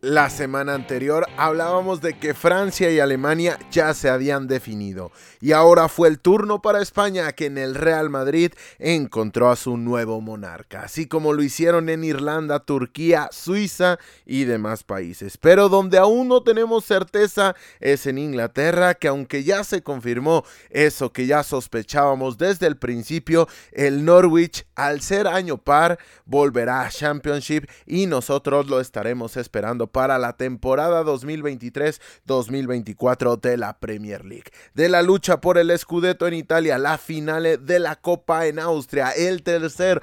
La 0.00 0.30
semana 0.30 0.74
anterior 0.74 1.26
hablábamos 1.36 2.00
de 2.00 2.16
que 2.16 2.32
Francia 2.32 2.88
y 2.88 3.00
Alemania 3.00 3.58
ya 3.72 3.94
se 3.94 4.08
habían 4.08 4.46
definido 4.46 5.10
y 5.40 5.50
ahora 5.50 5.88
fue 5.88 6.06
el 6.06 6.20
turno 6.20 6.62
para 6.62 6.80
España 6.80 7.32
que 7.32 7.46
en 7.46 7.58
el 7.58 7.74
Real 7.74 8.08
Madrid 8.08 8.52
encontró 8.78 9.50
a 9.50 9.56
su 9.56 9.76
nuevo 9.76 10.20
monarca, 10.20 10.82
así 10.82 11.08
como 11.08 11.32
lo 11.32 11.42
hicieron 11.42 11.88
en 11.88 12.04
Irlanda, 12.04 12.60
Turquía, 12.60 13.28
Suiza 13.32 13.98
y 14.24 14.44
demás 14.44 14.84
países. 14.84 15.36
Pero 15.36 15.68
donde 15.68 15.98
aún 15.98 16.28
no 16.28 16.44
tenemos 16.44 16.84
certeza 16.84 17.56
es 17.80 18.06
en 18.06 18.18
Inglaterra, 18.18 18.94
que 18.94 19.08
aunque 19.08 19.42
ya 19.42 19.64
se 19.64 19.82
confirmó 19.82 20.44
eso 20.70 21.12
que 21.12 21.26
ya 21.26 21.42
sospechábamos 21.42 22.38
desde 22.38 22.68
el 22.68 22.76
principio, 22.76 23.48
el 23.72 24.04
Norwich 24.04 24.64
al 24.76 25.00
ser 25.00 25.26
año 25.26 25.58
par 25.58 25.98
volverá 26.24 26.82
a 26.82 26.90
Championship 26.90 27.68
y 27.84 28.06
nosotros 28.06 28.68
lo 28.68 28.80
estaremos 28.80 29.36
esperando 29.36 29.87
para 29.88 30.18
la 30.18 30.34
temporada 30.34 31.02
2023-2024 31.04 33.40
de 33.40 33.56
la 33.56 33.78
Premier 33.78 34.24
League. 34.24 34.50
De 34.74 34.88
la 34.88 35.02
lucha 35.02 35.40
por 35.40 35.58
el 35.58 35.76
Scudetto 35.78 36.26
en 36.26 36.34
Italia, 36.34 36.78
la 36.78 36.98
final 36.98 37.64
de 37.64 37.78
la 37.78 37.96
Copa 37.96 38.46
en 38.46 38.58
Austria, 38.58 39.10
el 39.10 39.42
tercer 39.42 40.00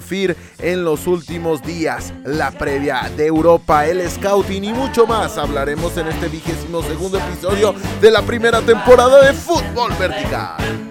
Fear 0.00 0.36
en 0.58 0.84
los 0.84 1.06
últimos 1.06 1.62
días, 1.62 2.12
la 2.24 2.50
previa 2.50 3.10
de 3.16 3.26
Europa, 3.26 3.86
el 3.86 4.08
Scouting 4.08 4.64
y 4.64 4.72
mucho 4.72 5.06
más 5.06 5.38
hablaremos 5.38 5.96
en 5.96 6.08
este 6.08 6.28
vigésimo 6.28 6.82
segundo 6.82 7.18
episodio 7.18 7.74
de 8.00 8.10
la 8.10 8.22
primera 8.22 8.60
temporada 8.60 9.24
de 9.24 9.32
Fútbol 9.32 9.92
Vertical. 9.98 10.83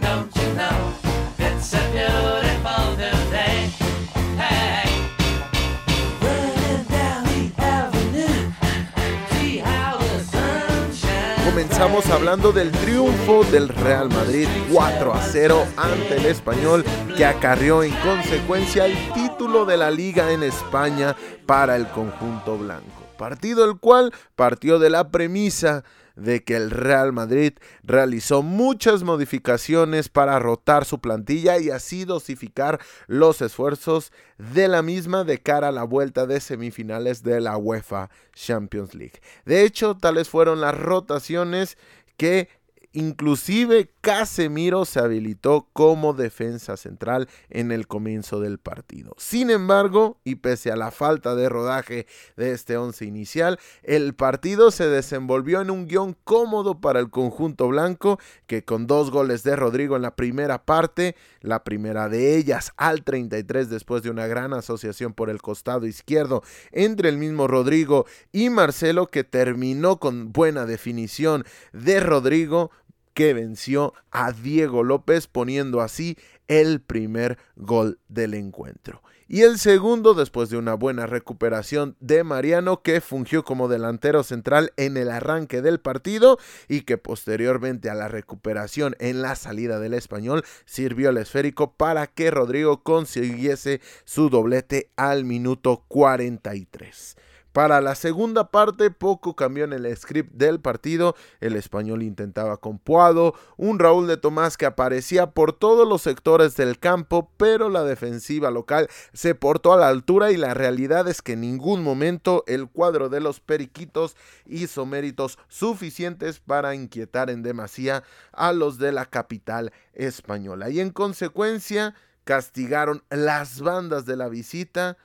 Comenzamos 11.73 12.07
hablando 12.11 12.51
del 12.51 12.71
triunfo 12.71 13.43
del 13.45 13.67
Real 13.67 14.07
Madrid 14.07 14.47
4 14.71 15.11
a 15.11 15.21
0 15.23 15.67
ante 15.75 16.17
el 16.17 16.27
español 16.27 16.85
que 17.17 17.25
acarrió 17.25 17.81
en 17.81 17.91
consecuencia 17.95 18.85
el 18.85 18.95
título 19.13 19.65
de 19.65 19.77
la 19.77 19.89
liga 19.89 20.31
en 20.31 20.43
España 20.43 21.15
para 21.47 21.75
el 21.75 21.87
conjunto 21.87 22.59
blanco. 22.59 23.07
Partido 23.17 23.65
el 23.65 23.79
cual 23.79 24.13
partió 24.35 24.77
de 24.77 24.91
la 24.91 25.09
premisa 25.09 25.83
de 26.15 26.43
que 26.43 26.55
el 26.55 26.69
Real 26.69 27.11
Madrid 27.13 27.53
realizó 27.83 28.41
muchas 28.41 29.03
modificaciones 29.03 30.09
para 30.09 30.39
rotar 30.39 30.85
su 30.85 30.99
plantilla 30.99 31.57
y 31.59 31.69
así 31.69 32.05
dosificar 32.05 32.79
los 33.07 33.41
esfuerzos 33.41 34.11
de 34.37 34.67
la 34.67 34.81
misma 34.81 35.23
de 35.23 35.39
cara 35.39 35.69
a 35.69 35.71
la 35.71 35.83
vuelta 35.83 36.25
de 36.25 36.39
semifinales 36.39 37.23
de 37.23 37.41
la 37.41 37.57
UEFA 37.57 38.09
Champions 38.33 38.93
League. 38.93 39.21
De 39.45 39.63
hecho, 39.63 39.97
tales 39.97 40.29
fueron 40.29 40.61
las 40.61 40.77
rotaciones 40.77 41.77
que 42.17 42.49
Inclusive 42.93 43.89
Casemiro 44.01 44.85
se 44.85 44.99
habilitó 44.99 45.67
como 45.73 46.13
defensa 46.13 46.77
central 46.77 47.27
en 47.49 47.71
el 47.71 47.87
comienzo 47.87 48.39
del 48.39 48.59
partido. 48.59 49.15
Sin 49.17 49.49
embargo, 49.49 50.19
y 50.23 50.35
pese 50.35 50.71
a 50.71 50.75
la 50.75 50.91
falta 50.91 51.33
de 51.33 51.49
rodaje 51.49 52.05
de 52.37 52.51
este 52.51 52.77
once 52.77 53.05
inicial, 53.05 53.59
el 53.81 54.13
partido 54.13 54.69
se 54.69 54.87
desenvolvió 54.87 55.61
en 55.61 55.71
un 55.71 55.87
guion 55.87 56.15
cómodo 56.23 56.81
para 56.81 56.99
el 56.99 57.09
conjunto 57.09 57.67
blanco, 57.67 58.19
que 58.45 58.63
con 58.63 58.85
dos 58.85 59.09
goles 59.09 59.43
de 59.43 59.55
Rodrigo 59.55 59.95
en 59.95 60.03
la 60.03 60.15
primera 60.15 60.63
parte, 60.63 61.15
la 61.41 61.63
primera 61.63 62.09
de 62.09 62.37
ellas 62.37 62.73
al 62.77 63.03
33 63.03 63.69
después 63.69 64.03
de 64.03 64.11
una 64.11 64.27
gran 64.27 64.53
asociación 64.53 65.13
por 65.13 65.29
el 65.29 65.41
costado 65.41 65.87
izquierdo 65.87 66.43
entre 66.71 67.09
el 67.09 67.17
mismo 67.17 67.47
Rodrigo 67.47 68.05
y 68.31 68.49
Marcelo, 68.49 69.07
que 69.07 69.23
terminó 69.23 69.99
con 69.99 70.31
buena 70.31 70.65
definición 70.65 71.43
de 71.71 71.99
Rodrigo, 71.99 72.71
que 73.13 73.33
venció 73.33 73.93
a 74.11 74.31
Diego 74.31 74.83
López 74.83 75.27
poniendo 75.27 75.81
así 75.81 76.17
el 76.47 76.81
primer 76.81 77.37
gol 77.55 77.99
del 78.07 78.33
encuentro. 78.33 79.01
Y 79.27 79.41
el 79.41 79.57
segundo 79.57 80.13
después 80.13 80.49
de 80.49 80.57
una 80.57 80.73
buena 80.75 81.07
recuperación 81.07 81.95
de 81.99 82.23
Mariano 82.23 82.83
que 82.83 83.01
fungió 83.01 83.43
como 83.43 83.67
delantero 83.67 84.21
central 84.21 84.73
en 84.77 84.97
el 84.97 85.09
arranque 85.09 85.61
del 85.61 85.79
partido 85.79 86.37
y 86.67 86.81
que 86.81 86.97
posteriormente 86.97 87.89
a 87.89 87.95
la 87.95 88.09
recuperación 88.09 88.95
en 88.99 89.21
la 89.21 89.35
salida 89.35 89.79
del 89.79 89.93
español 89.93 90.43
sirvió 90.65 91.09
el 91.09 91.17
esférico 91.17 91.73
para 91.73 92.05
que 92.07 92.31
Rodrigo 92.31 92.83
consiguiese 92.83 93.81
su 94.03 94.29
doblete 94.29 94.91
al 94.97 95.23
minuto 95.23 95.85
43. 95.87 97.15
Para 97.53 97.81
la 97.81 97.93
segunda 97.93 98.49
parte, 98.49 98.89
poco 98.89 99.35
cambió 99.35 99.63
en 99.63 99.73
el 99.73 99.95
script 99.95 100.33
del 100.33 100.59
partido. 100.59 101.15
El 101.39 101.55
español 101.55 102.01
intentaba 102.01 102.57
con 102.57 102.79
Puado, 102.79 103.35
un 103.57 103.77
Raúl 103.77 104.07
de 104.07 104.17
Tomás 104.17 104.57
que 104.57 104.65
aparecía 104.65 105.31
por 105.31 105.53
todos 105.53 105.87
los 105.87 106.01
sectores 106.01 106.55
del 106.55 106.79
campo, 106.79 107.31
pero 107.37 107.69
la 107.69 107.83
defensiva 107.83 108.49
local 108.49 108.89
se 109.13 109.35
portó 109.35 109.71
a 109.71 109.77
la 109.77 109.89
altura 109.89 110.31
y 110.31 110.37
la 110.37 110.55
realidad 110.55 111.07
es 111.07 111.21
que 111.21 111.33
en 111.33 111.41
ningún 111.41 111.83
momento 111.83 112.43
el 112.47 112.67
cuadro 112.67 113.07
de 113.07 113.19
los 113.19 113.39
Periquitos 113.39 114.17
hizo 114.47 114.87
méritos 114.87 115.37
suficientes 115.47 116.39
para 116.39 116.73
inquietar 116.73 117.29
en 117.29 117.43
demasía 117.43 118.03
a 118.31 118.51
los 118.51 118.79
de 118.79 118.91
la 118.91 119.05
capital 119.05 119.71
española. 119.93 120.71
Y 120.71 120.79
en 120.79 120.89
consecuencia, 120.89 121.93
castigaron 122.23 123.03
las 123.11 123.61
bandas 123.61 124.07
de 124.07 124.17
la 124.17 124.27
visita 124.27 124.97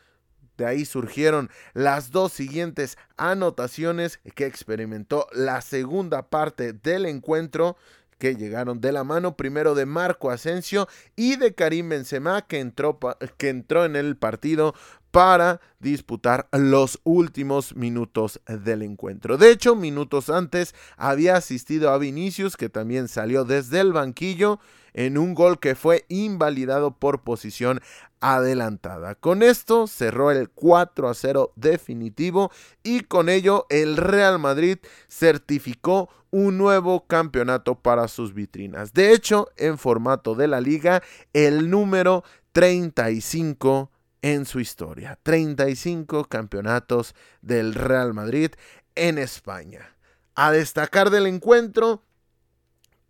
de 0.59 0.67
ahí 0.67 0.85
surgieron 0.85 1.49
las 1.73 2.11
dos 2.11 2.33
siguientes 2.33 2.99
anotaciones 3.17 4.21
que 4.35 4.45
experimentó 4.45 5.27
la 5.33 5.63
segunda 5.63 6.29
parte 6.29 6.75
del 6.75 7.07
encuentro 7.07 7.77
que 8.19 8.35
llegaron 8.35 8.81
de 8.81 8.93
la 8.93 9.05
mano 9.05 9.37
primero 9.37 9.75
de 9.75 9.87
Marco 9.87 10.31
Asensio 10.31 10.89
y 11.17 11.37
de 11.37 11.55
Karim 11.55 11.89
Benzema 11.89 12.43
que 12.43 12.59
entró, 12.59 12.99
que 13.37 13.49
entró 13.49 13.85
en 13.85 13.97
el 13.97 14.17
partido 14.17 14.75
para 15.11 15.61
disputar 15.81 16.49
los 16.53 17.01
últimos 17.05 17.75
minutos 17.75 18.41
del 18.47 18.83
encuentro. 18.83 19.39
De 19.39 19.51
hecho, 19.51 19.75
minutos 19.75 20.29
antes 20.29 20.75
había 20.97 21.37
asistido 21.37 21.91
a 21.91 21.99
Vinicius 21.99 22.57
que 22.57 22.69
también 22.69 23.09
salió 23.09 23.45
desde 23.45 23.81
el 23.81 23.93
banquillo 23.93 24.61
en 24.95 25.17
un 25.17 25.35
gol 25.35 25.61
que 25.61 25.75
fue 25.75 26.05
invalidado 26.09 26.91
por 26.99 27.23
posición 27.23 27.81
adelantada. 28.21 29.15
Con 29.15 29.43
esto 29.43 29.87
cerró 29.87 30.31
el 30.31 30.49
4 30.49 31.09
a 31.09 31.15
0 31.15 31.53
definitivo 31.57 32.51
y 32.83 33.01
con 33.01 33.29
ello 33.29 33.67
el 33.71 33.97
Real 33.97 34.39
Madrid 34.39 34.79
certificó 35.09 36.09
un 36.31 36.59
nuevo 36.59 37.07
campeonato 37.07 37.77
para 37.77 38.09
sus 38.09 38.35
vitrinas. 38.35 38.93
De 38.93 39.13
hecho, 39.13 39.49
en 39.57 39.79
formato 39.79 40.35
de 40.35 40.49
la 40.49 40.61
liga, 40.61 41.03
el 41.33 41.71
número 41.71 42.25
35 42.53 43.91
en 44.23 44.47
su 44.47 44.61
historia. 44.61 45.19
35 45.23 46.25
campeonatos 46.25 47.15
del 47.41 47.75
Real 47.75 48.15
Madrid 48.15 48.53
en 48.95 49.19
España. 49.19 49.97
A 50.35 50.53
destacar 50.53 51.11
del 51.11 51.27
encuentro, 51.27 52.05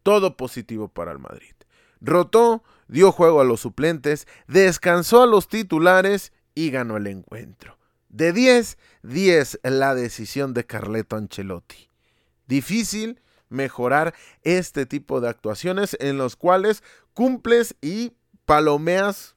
todo 0.03 0.37
positivo 0.37 0.89
para 0.89 1.13
el 1.13 1.19
Madrid. 1.19 1.55
Rotó 2.01 2.63
dio 2.89 3.13
juego 3.13 3.41
a 3.41 3.45
los 3.45 3.61
suplentes, 3.61 4.27
descansó 4.47 5.23
a 5.23 5.27
los 5.27 5.49
titulares 5.49 6.33
y 6.55 6.71
ganó 6.71 6.97
el 6.97 7.07
encuentro. 7.07 7.79
De 8.09 8.33
10, 8.33 8.79
10 9.03 9.61
la 9.65 9.95
decisión 9.95 10.55
de 10.55 10.65
Carleto 10.65 11.17
Ancelotti. 11.17 11.91
Difícil 12.47 13.21
mejorar 13.51 14.15
este 14.43 14.87
tipo 14.87 15.21
de 15.21 15.29
actuaciones 15.29 15.97
en 16.01 16.19
los 16.19 16.37
cuales 16.37 16.83
cumples 17.13 17.77
y 17.81 18.15
palomeas 18.47 19.37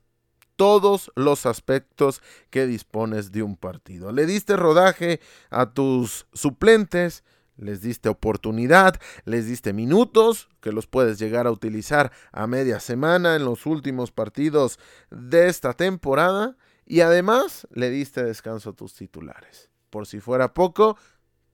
todos 0.62 1.12
los 1.16 1.48
aspectos 1.48 2.22
que 2.52 2.68
dispones 2.68 3.32
de 3.32 3.42
un 3.42 3.56
partido. 3.56 4.12
Le 4.12 4.28
diste 4.28 4.56
rodaje 4.56 5.20
a 5.50 5.74
tus 5.74 6.28
suplentes, 6.34 7.24
les 7.58 7.82
diste 7.82 8.10
oportunidad, 8.10 9.02
les 9.26 9.48
diste 9.48 9.74
minutos 9.74 10.50
que 10.62 10.72
los 10.72 10.86
puedes 10.86 11.18
llegar 11.18 11.48
a 11.48 11.52
utilizar 11.52 12.12
a 12.32 12.46
media 12.46 12.80
semana 12.80 13.36
en 13.36 13.44
los 13.44 13.66
últimos 13.66 14.12
partidos 14.12 14.78
de 15.10 15.48
esta 15.48 15.74
temporada 15.74 16.56
y 16.86 17.02
además 17.02 17.68
le 17.72 17.90
diste 17.90 18.24
descanso 18.24 18.70
a 18.70 18.74
tus 18.74 18.94
titulares. 18.94 19.72
Por 19.90 20.06
si 20.06 20.20
fuera 20.20 20.54
poco, 20.54 20.96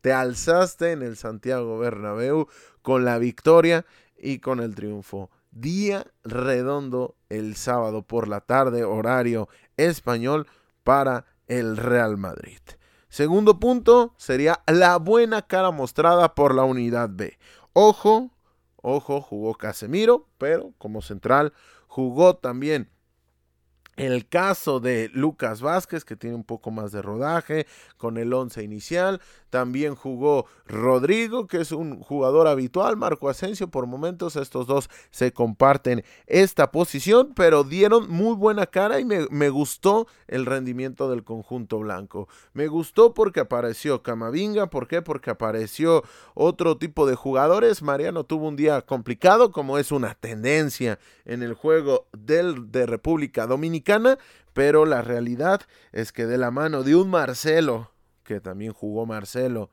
te 0.01 0.11
alzaste 0.11 0.91
en 0.91 1.01
el 1.01 1.15
Santiago 1.15 1.79
Bernabéu 1.79 2.49
con 2.81 3.05
la 3.05 3.19
victoria 3.19 3.85
y 4.17 4.39
con 4.39 4.59
el 4.59 4.75
triunfo. 4.75 5.31
Día 5.59 6.05
redondo 6.23 7.15
el 7.29 7.55
sábado 7.55 8.03
por 8.03 8.27
la 8.27 8.41
tarde, 8.41 8.83
horario 8.83 9.49
español 9.75 10.45
para 10.83 11.25
el 11.47 11.77
Real 11.77 12.15
Madrid. 12.15 12.59
Segundo 13.09 13.59
punto 13.59 14.13
sería 14.17 14.61
la 14.67 14.97
buena 14.97 15.41
cara 15.41 15.71
mostrada 15.71 16.35
por 16.35 16.53
la 16.53 16.63
unidad 16.63 17.09
B. 17.11 17.39
Ojo, 17.73 18.29
ojo, 18.75 19.19
jugó 19.21 19.55
Casemiro, 19.55 20.27
pero 20.37 20.73
como 20.77 21.01
central 21.01 21.53
jugó 21.87 22.35
también 22.35 22.91
El 23.97 24.27
caso 24.29 24.79
de 24.79 25.09
Lucas 25.11 25.59
Vázquez, 25.59 26.05
que 26.05 26.15
tiene 26.15 26.35
un 26.35 26.43
poco 26.43 26.69
más 26.69 26.91
de 26.91 27.01
rodaje 27.01 27.65
con 27.97 28.17
el 28.17 28.31
11 28.31 28.61
inicial. 28.61 29.21
También 29.49 29.95
jugó 29.95 30.45
Rodrigo, 30.67 31.47
que 31.47 31.61
es 31.61 31.71
un 31.71 31.99
jugador 32.01 32.47
habitual. 32.47 32.95
Marco 32.95 33.27
Asensio, 33.27 33.69
por 33.69 33.87
momentos 33.87 34.35
estos 34.35 34.67
dos 34.67 34.87
se 35.09 35.31
comparten 35.31 36.03
esta 36.27 36.71
posición, 36.71 37.33
pero 37.35 37.63
dieron 37.63 38.07
muy 38.07 38.35
buena 38.35 38.67
cara 38.67 38.99
y 38.99 39.05
me, 39.05 39.49
gustó 39.49 40.05
el 40.27 40.45
rendimiento 40.45 41.09
del 41.09 41.23
conjunto 41.23 41.79
blanco. 41.79 42.27
Me 42.53 42.67
gustó 42.67 43.15
porque 43.15 43.39
apareció 43.39 44.03
Camavinga. 44.03 44.69
¿Por 44.69 44.87
qué? 44.87 45.01
Porque 45.01 45.31
apareció 45.31 46.03
otro 46.35 46.77
tipo 46.77 47.07
de 47.07 47.15
jugadores. 47.15 47.81
Mariano 47.81 48.25
tuvo 48.25 48.47
un 48.47 48.57
día 48.57 48.83
complicado, 48.83 49.51
como 49.51 49.79
es 49.79 49.91
una 49.91 50.13
tendencia 50.13 50.99
en 51.25 51.41
el 51.41 51.55
juego 51.55 52.05
del, 52.11 52.71
de 52.71 52.85
República 52.85 53.47
Dominicana 53.47 53.86
pero 54.53 54.85
la 54.85 55.01
realidad 55.01 55.61
es 55.91 56.11
que 56.11 56.25
de 56.25 56.37
la 56.37 56.51
mano 56.51 56.83
de 56.83 56.95
un 56.95 57.09
Marcelo, 57.09 57.91
que 58.23 58.39
también 58.39 58.73
jugó 58.73 59.05
Marcelo, 59.05 59.69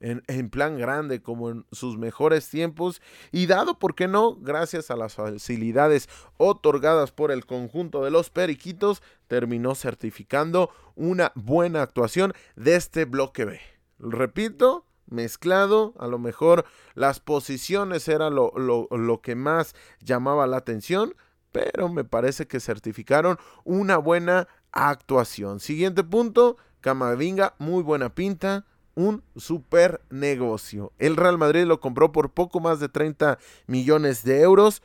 en, 0.00 0.48
plan 0.48 0.78
grande 0.78 1.20
como 1.20 1.50
en 1.50 1.66
sus 1.72 1.98
mejores 1.98 2.48
tiempos 2.48 3.02
y 3.32 3.46
dado, 3.46 3.78
¿por 3.78 3.94
qué 3.94 4.08
no? 4.08 4.34
Gracias 4.36 4.90
a 4.90 4.96
las 4.96 5.14
facilidades 5.14 6.08
otorgadas 6.38 7.12
por 7.12 7.30
el 7.30 7.44
conjunto 7.44 8.02
de 8.02 8.10
los 8.10 8.30
Periquitos, 8.30 9.02
terminó 9.28 9.74
certificando 9.74 10.70
una 10.94 11.32
buena 11.34 11.82
actuación 11.82 12.32
de 12.56 12.76
este 12.76 13.04
bloque 13.04 13.44
B. 13.44 13.60
Repito, 13.98 14.86
mezclado, 15.06 15.94
a 15.98 16.06
lo 16.06 16.18
mejor 16.18 16.64
las 16.94 17.20
posiciones 17.20 18.08
era 18.08 18.30
lo 18.30 19.20
que 19.22 19.34
más 19.34 19.74
llamaba 20.00 20.46
la 20.46 20.56
atención, 20.56 21.14
pero 21.52 21.88
me 21.88 22.04
parece 22.04 22.46
que 22.46 22.60
certificaron 22.60 23.38
una 23.64 23.98
buena 23.98 24.48
actuación. 24.72 25.60
Siguiente 25.60 26.04
punto, 26.04 26.56
Camavinga, 26.80 27.54
muy 27.58 27.82
buena 27.82 28.14
pinta, 28.14 28.66
un 28.94 29.22
super 29.36 30.02
negocio. 30.10 30.92
El 30.98 31.16
Real 31.16 31.38
Madrid 31.38 31.64
lo 31.64 31.80
compró 31.80 32.12
por 32.12 32.32
poco 32.32 32.60
más 32.60 32.80
de 32.80 32.88
30 32.88 33.38
millones 33.66 34.24
de 34.24 34.40
euros, 34.42 34.82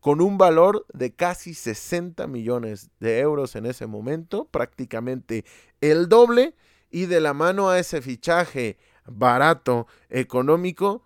con 0.00 0.20
un 0.20 0.38
valor 0.38 0.86
de 0.92 1.14
casi 1.14 1.54
60 1.54 2.26
millones 2.28 2.90
de 3.00 3.18
euros 3.18 3.56
en 3.56 3.66
ese 3.66 3.86
momento, 3.86 4.44
prácticamente 4.44 5.44
el 5.80 6.08
doble, 6.08 6.54
y 6.90 7.06
de 7.06 7.20
la 7.20 7.34
mano 7.34 7.68
a 7.68 7.78
ese 7.78 8.00
fichaje 8.00 8.78
barato, 9.06 9.86
económico, 10.08 11.04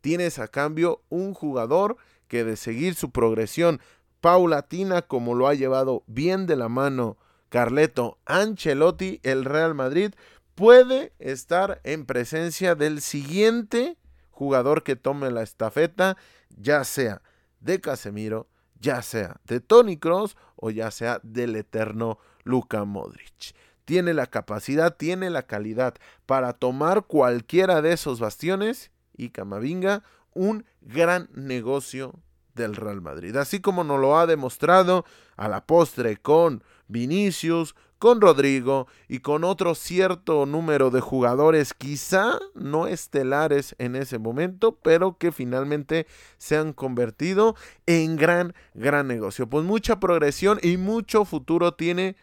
tienes 0.00 0.38
a 0.38 0.48
cambio 0.48 1.02
un 1.08 1.34
jugador 1.34 1.96
que 2.28 2.44
de 2.44 2.56
seguir 2.56 2.94
su 2.94 3.10
progresión 3.10 3.80
paulatina 4.20 5.02
como 5.02 5.34
lo 5.34 5.48
ha 5.48 5.54
llevado 5.54 6.04
bien 6.06 6.46
de 6.46 6.56
la 6.56 6.68
mano 6.68 7.18
Carleto 7.48 8.18
Ancelotti, 8.26 9.20
el 9.22 9.44
Real 9.44 9.74
Madrid 9.74 10.12
puede 10.54 11.12
estar 11.18 11.80
en 11.84 12.06
presencia 12.06 12.74
del 12.74 13.00
siguiente 13.00 13.96
jugador 14.30 14.82
que 14.84 14.96
tome 14.96 15.30
la 15.30 15.42
estafeta, 15.42 16.16
ya 16.56 16.84
sea 16.84 17.22
de 17.60 17.80
Casemiro, 17.80 18.48
ya 18.78 19.02
sea 19.02 19.40
de 19.46 19.60
Tony 19.60 19.96
Cross 19.96 20.36
o 20.56 20.70
ya 20.70 20.90
sea 20.90 21.20
del 21.22 21.56
eterno 21.56 22.18
Luka 22.44 22.84
Modric. 22.84 23.54
Tiene 23.84 24.14
la 24.14 24.26
capacidad, 24.26 24.96
tiene 24.96 25.28
la 25.30 25.42
calidad 25.42 25.94
para 26.24 26.52
tomar 26.52 27.04
cualquiera 27.04 27.82
de 27.82 27.92
esos 27.92 28.20
bastiones 28.20 28.92
y 29.16 29.30
Camavinga 29.30 30.04
un 30.32 30.64
gran 30.80 31.28
negocio 31.34 32.14
del 32.60 32.76
Real 32.76 33.00
Madrid. 33.00 33.36
Así 33.36 33.60
como 33.60 33.82
nos 33.82 34.00
lo 34.00 34.18
ha 34.18 34.26
demostrado 34.26 35.04
a 35.36 35.48
la 35.48 35.66
postre 35.66 36.16
con 36.16 36.62
Vinicius, 36.86 37.74
con 38.00 38.20
Rodrigo 38.20 38.88
y 39.08 39.18
con 39.18 39.44
otro 39.44 39.74
cierto 39.74 40.46
número 40.46 40.90
de 40.90 41.00
jugadores 41.00 41.74
quizá 41.74 42.38
no 42.54 42.86
estelares 42.86 43.76
en 43.78 43.94
ese 43.94 44.18
momento, 44.18 44.78
pero 44.82 45.18
que 45.18 45.32
finalmente 45.32 46.06
se 46.38 46.56
han 46.56 46.72
convertido 46.72 47.56
en 47.86 48.16
gran, 48.16 48.54
gran 48.74 49.06
negocio. 49.06 49.48
Pues 49.48 49.66
mucha 49.66 50.00
progresión 50.00 50.58
y 50.62 50.78
mucho 50.78 51.26
futuro 51.26 51.74
tiene 51.74 52.16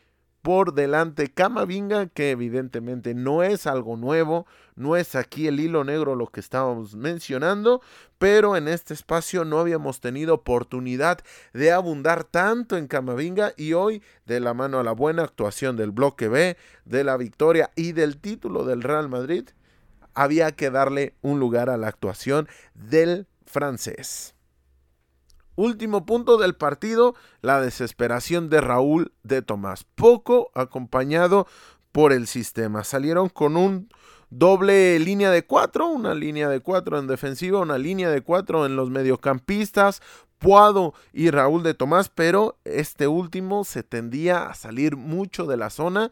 por 0.47 0.73
delante 0.73 1.27
Camavinga, 1.27 2.07
que 2.07 2.31
evidentemente 2.31 3.13
no 3.13 3.44
es 3.44 3.67
algo 3.67 3.97
nuevo, 3.97 4.47
no 4.77 4.95
es 4.95 5.13
aquí 5.13 5.45
el 5.45 5.59
hilo 5.59 5.83
negro 5.83 6.15
lo 6.15 6.27
que 6.27 6.39
estábamos 6.39 6.95
mencionando, 6.95 7.81
pero 8.17 8.55
en 8.55 8.69
este 8.69 8.94
espacio 8.94 9.44
no 9.44 9.59
habíamos 9.59 9.99
tenido 9.99 10.35
oportunidad 10.35 11.19
de 11.51 11.73
abundar 11.73 12.23
tanto 12.23 12.77
en 12.77 12.88
Camavinga 12.88 13.51
y 13.57 13.73
hoy, 13.73 14.01
de 14.25 14.39
la 14.39 14.53
mano 14.53 14.79
a 14.79 14.83
la 14.83 14.94
buena 14.94 15.23
actuación 15.23 15.75
del 15.75 15.91
bloque 15.91 16.29
B, 16.29 16.55
de 16.85 17.03
la 17.03 17.17
victoria 17.17 17.69
y 17.75 17.91
del 17.91 18.15
título 18.15 18.63
del 18.63 18.83
Real 18.83 19.09
Madrid, 19.09 19.49
había 20.13 20.53
que 20.53 20.71
darle 20.71 21.13
un 21.21 21.41
lugar 21.41 21.69
a 21.69 21.75
la 21.75 21.89
actuación 21.89 22.47
del 22.73 23.27
francés. 23.45 24.36
Último 25.57 26.06
punto 26.06 26.38
del 26.38 26.54
partido, 26.56 27.15
la 27.42 27.59
desesperación 27.59 28.48
de 28.48 28.62
Raúl 28.62 29.12
de 29.24 29.42
Tomás. 29.42 29.86
Poco 29.95 30.51
acompañado 30.54 31.48
por 31.92 32.13
el 32.13 32.27
sistema. 32.27 32.83
Salieron 32.83 33.27
con 33.27 33.57
un 33.57 33.89
doble 34.30 35.00
línea 35.00 35.31
de 35.31 35.48
cuatro, 35.48 35.88
una 35.88 36.13
línea 36.13 36.48
de 36.48 36.59
cuatro 36.59 37.00
en 37.00 37.07
defensiva, 37.07 37.59
una 37.59 37.80
línea 37.80 38.12
de 38.12 38.21
cuatro 38.21 38.68
en 38.68 38.75
los 38.75 38.92
mediocampistas, 38.92 40.04
Puado 40.38 40.94
y 41.12 41.31
Raúl 41.31 41.63
de 41.63 41.74
Tomás, 41.74 42.09
pero 42.09 42.59
este 42.63 43.07
último 43.07 43.63
se 43.63 43.81
tendía 43.81 44.45
a 44.45 44.54
salir 44.54 44.95
mucho 44.95 45.48
de 45.48 45.57
la 45.57 45.71
zona, 45.71 46.12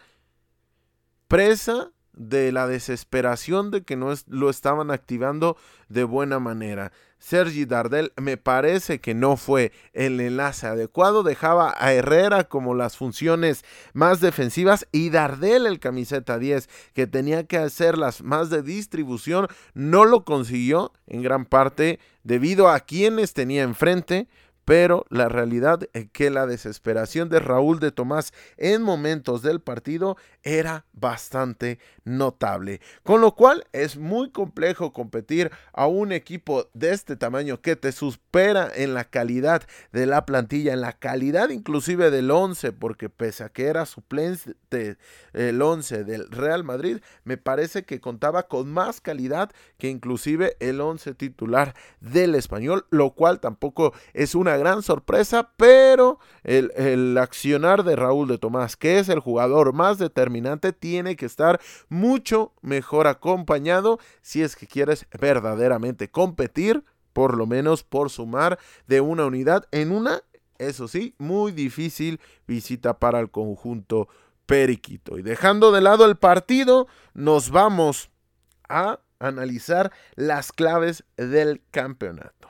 presa 1.28 1.92
de 2.14 2.52
la 2.52 2.66
desesperación 2.66 3.70
de 3.70 3.84
que 3.84 3.96
no 3.96 4.12
lo 4.28 4.50
estaban 4.50 4.90
activando 4.90 5.56
de 5.90 6.04
buena 6.04 6.40
manera. 6.40 6.92
Sergi 7.26 7.66
Dardel 7.66 8.14
me 8.18 8.38
parece 8.38 9.02
que 9.02 9.16
no 9.16 9.36
fue 9.36 9.72
el 9.94 10.22
enlace 10.22 10.68
adecuado, 10.68 11.24
dejaba 11.24 11.74
a 11.76 11.92
Herrera 11.92 12.44
como 12.44 12.76
las 12.76 12.98
funciones 12.98 13.66
más 13.94 14.22
defensivas 14.22 14.88
y 14.92 15.10
Dardel 15.10 15.66
el 15.66 15.80
camiseta 15.80 16.38
10 16.38 16.70
que 16.94 17.08
tenía 17.08 17.46
que 17.46 17.58
hacer 17.58 17.98
las 17.98 18.22
más 18.22 18.52
de 18.52 18.62
distribución 18.62 19.48
no 19.74 20.06
lo 20.06 20.24
consiguió 20.24 20.94
en 21.08 21.24
gran 21.24 21.46
parte 21.46 22.00
debido 22.24 22.70
a 22.70 22.80
quienes 22.82 23.34
tenía 23.34 23.64
enfrente 23.64 24.28
pero 24.66 25.06
la 25.10 25.30
realidad 25.30 25.88
es 25.94 26.10
que 26.12 26.32
la 26.32 26.48
desesperación 26.48 27.30
de 27.30 27.40
Raúl 27.40 27.80
de 27.80 27.92
Tomás 27.92 28.34
en 28.58 28.82
momentos 28.82 29.44
del 29.44 29.62
partido 29.62 30.18
era 30.46 30.86
bastante 30.94 31.80
notable. 32.06 32.80
Con 33.04 33.20
lo 33.20 33.36
cual 33.36 33.66
es 33.74 33.98
muy 33.98 34.30
complejo 34.30 34.94
competir 34.94 35.52
a 35.74 35.88
un 35.88 36.12
equipo 36.12 36.70
de 36.74 36.94
este 36.94 37.16
tamaño 37.16 37.60
que 37.62 37.76
te 37.76 37.92
supera 37.92 38.72
en 38.74 38.94
la 38.94 39.06
calidad 39.06 39.64
de 39.92 40.06
la 40.06 40.26
plantilla, 40.26 40.72
en 40.72 40.82
la 40.82 40.94
calidad 40.94 41.50
inclusive 41.50 42.12
del 42.12 42.30
11, 42.30 42.72
porque 42.74 43.10
pese 43.10 43.44
a 43.44 43.50
que 43.50 43.66
era 43.66 43.86
suplente 43.88 44.98
el 45.34 45.62
11 45.62 46.04
del 46.04 46.30
Real 46.30 46.64
Madrid, 46.64 47.00
me 47.24 47.38
parece 47.38 47.84
que 47.84 48.00
contaba 48.00 48.48
con 48.48 48.72
más 48.72 49.02
calidad 49.02 49.52
que 49.80 49.90
inclusive 49.90 50.56
el 50.60 50.80
11 50.80 51.16
titular 51.16 51.74
del 52.00 52.36
español, 52.36 52.86
lo 52.92 53.12
cual 53.12 53.40
tampoco 53.40 53.94
es 54.14 54.36
una 54.36 54.58
gran 54.58 54.84
sorpresa, 54.84 55.52
pero 55.58 56.20
el, 56.44 56.72
el, 56.76 57.18
accionar 57.18 57.84
de 57.84 57.96
Raúl 57.96 58.28
de 58.28 58.38
Tomás, 58.38 58.78
que 58.78 59.00
es 59.00 59.10
el 59.10 59.20
jugador 59.20 59.74
más 59.74 59.98
determinante, 59.98 60.35
tiene 60.74 61.16
que 61.16 61.26
estar 61.26 61.60
mucho 61.90 62.54
mejor 62.62 63.08
acompañado 63.08 64.00
si 64.22 64.42
es 64.42 64.56
que 64.56 64.68
quieres 64.68 65.08
verdaderamente 65.20 66.10
competir, 66.10 66.84
por 67.14 67.38
lo 67.38 67.46
menos 67.46 67.84
por 67.84 68.10
sumar 68.10 68.60
de 68.88 69.02
una 69.02 69.26
unidad 69.26 69.66
en 69.72 69.92
una, 69.92 70.22
eso 70.58 70.88
sí, 70.88 71.16
muy 71.18 71.52
difícil 71.52 72.20
visita 72.48 73.00
para 73.00 73.20
el 73.20 73.30
conjunto 73.30 74.08
periquito. 74.46 75.18
Y 75.18 75.22
dejando 75.22 75.72
de 75.72 75.82
lado 75.82 76.06
el 76.06 76.18
partido, 76.18 76.88
nos 77.14 77.50
vamos 77.52 78.10
a 78.68 79.00
analizar 79.20 79.92
las 80.16 80.52
claves 80.52 81.04
del 81.18 81.62
campeonato. 81.72 82.50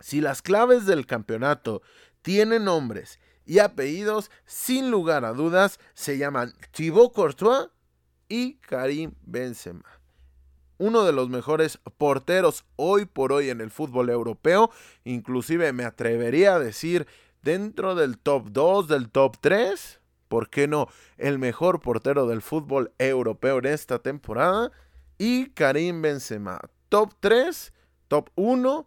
Si 0.00 0.20
las 0.20 0.42
claves 0.42 0.86
del 0.86 1.06
campeonato 1.06 1.82
tienen 2.22 2.64
nombres 2.64 3.18
y 3.48 3.60
apellidos, 3.60 4.30
sin 4.44 4.90
lugar 4.90 5.24
a 5.24 5.32
dudas, 5.32 5.80
se 5.94 6.18
llaman 6.18 6.52
Thibaut 6.70 7.14
Courtois 7.14 7.68
y 8.28 8.56
Karim 8.56 9.14
Benzema. 9.22 9.86
Uno 10.76 11.02
de 11.04 11.12
los 11.12 11.30
mejores 11.30 11.80
porteros 11.96 12.66
hoy 12.76 13.06
por 13.06 13.32
hoy 13.32 13.48
en 13.48 13.62
el 13.62 13.70
fútbol 13.70 14.10
europeo, 14.10 14.70
inclusive 15.02 15.72
me 15.72 15.84
atrevería 15.84 16.56
a 16.56 16.58
decir 16.58 17.06
dentro 17.42 17.94
del 17.94 18.18
top 18.18 18.50
2, 18.50 18.86
del 18.86 19.08
top 19.08 19.38
3, 19.40 19.98
¿por 20.28 20.50
qué 20.50 20.68
no? 20.68 20.86
El 21.16 21.38
mejor 21.38 21.80
portero 21.80 22.26
del 22.26 22.42
fútbol 22.42 22.92
europeo 22.98 23.60
en 23.60 23.66
esta 23.66 23.98
temporada 23.98 24.72
y 25.16 25.46
Karim 25.52 26.02
Benzema. 26.02 26.60
Top 26.90 27.14
3, 27.20 27.72
top 28.08 28.28
1 28.34 28.86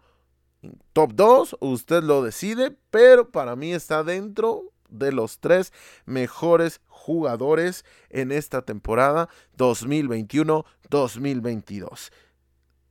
Top 0.93 1.13
2, 1.13 1.57
usted 1.59 2.03
lo 2.03 2.23
decide, 2.23 2.75
pero 2.89 3.31
para 3.31 3.55
mí 3.55 3.73
está 3.73 4.03
dentro 4.03 4.71
de 4.89 5.11
los 5.11 5.39
tres 5.39 5.73
mejores 6.05 6.81
jugadores 6.87 7.83
en 8.09 8.31
esta 8.31 8.61
temporada 8.61 9.27
2021-2022 9.57 12.11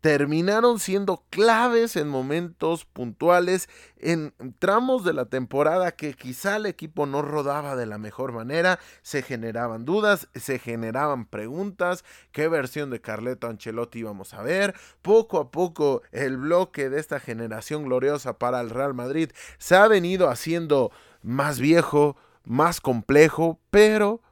terminaron 0.01 0.79
siendo 0.79 1.25
claves 1.31 1.97
en 1.97 2.09
momentos 2.09 2.87
puntuales, 2.87 3.69
en 3.99 4.33
tramos 4.59 5.05
de 5.05 5.13
la 5.13 5.27
temporada 5.27 5.93
que 5.93 6.15
quizá 6.15 6.57
el 6.57 6.67
equipo 6.67 7.07
no 7.07 7.23
rodaba 7.23 7.77
de 7.77 7.87
la 7.87 7.99
mejor 7.99 8.33
manera, 8.33 8.79
se 9.03 9.23
generaban 9.23 9.85
dudas, 9.85 10.29
se 10.35 10.59
generaban 10.59 11.27
preguntas, 11.27 12.05
qué 12.33 12.49
versión 12.49 12.91
de 12.91 13.01
Carleto 13.01 13.47
Ancelotti 13.47 14.01
íbamos 14.01 14.33
a 14.33 14.43
ver, 14.43 14.75
poco 15.03 15.39
a 15.39 15.51
poco 15.51 16.03
el 16.13 16.39
bloque 16.39 16.89
de 16.89 16.99
esta 16.99 17.21
generación 17.21 17.85
gloriosa 17.85 18.39
para 18.39 18.61
el 18.61 18.71
Real 18.71 18.95
Madrid 18.95 19.31
se 19.59 19.77
ha 19.77 19.87
venido 19.87 20.31
haciendo 20.31 20.91
más 21.23 21.61
viejo, 21.61 22.17
más 22.45 22.81
complejo, 22.81 23.61
pero 23.71 24.23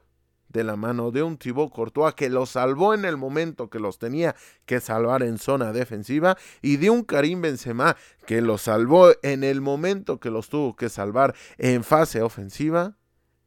de 0.49 0.63
la 0.63 0.75
mano 0.75 1.11
de 1.11 1.23
un 1.23 1.37
Thibaut 1.37 1.71
Courtois 1.71 2.13
que 2.13 2.29
los 2.29 2.51
salvó 2.51 2.93
en 2.93 3.05
el 3.05 3.17
momento 3.17 3.69
que 3.69 3.79
los 3.79 3.99
tenía 3.99 4.35
que 4.65 4.79
salvar 4.79 5.23
en 5.23 5.37
zona 5.37 5.71
defensiva 5.71 6.37
y 6.61 6.77
de 6.77 6.89
un 6.89 7.03
Karim 7.03 7.41
Benzema 7.41 7.95
que 8.25 8.41
los 8.41 8.63
salvó 8.63 9.11
en 9.21 9.43
el 9.43 9.61
momento 9.61 10.19
que 10.19 10.31
los 10.31 10.49
tuvo 10.49 10.75
que 10.75 10.89
salvar 10.89 11.35
en 11.57 11.83
fase 11.83 12.21
ofensiva, 12.21 12.97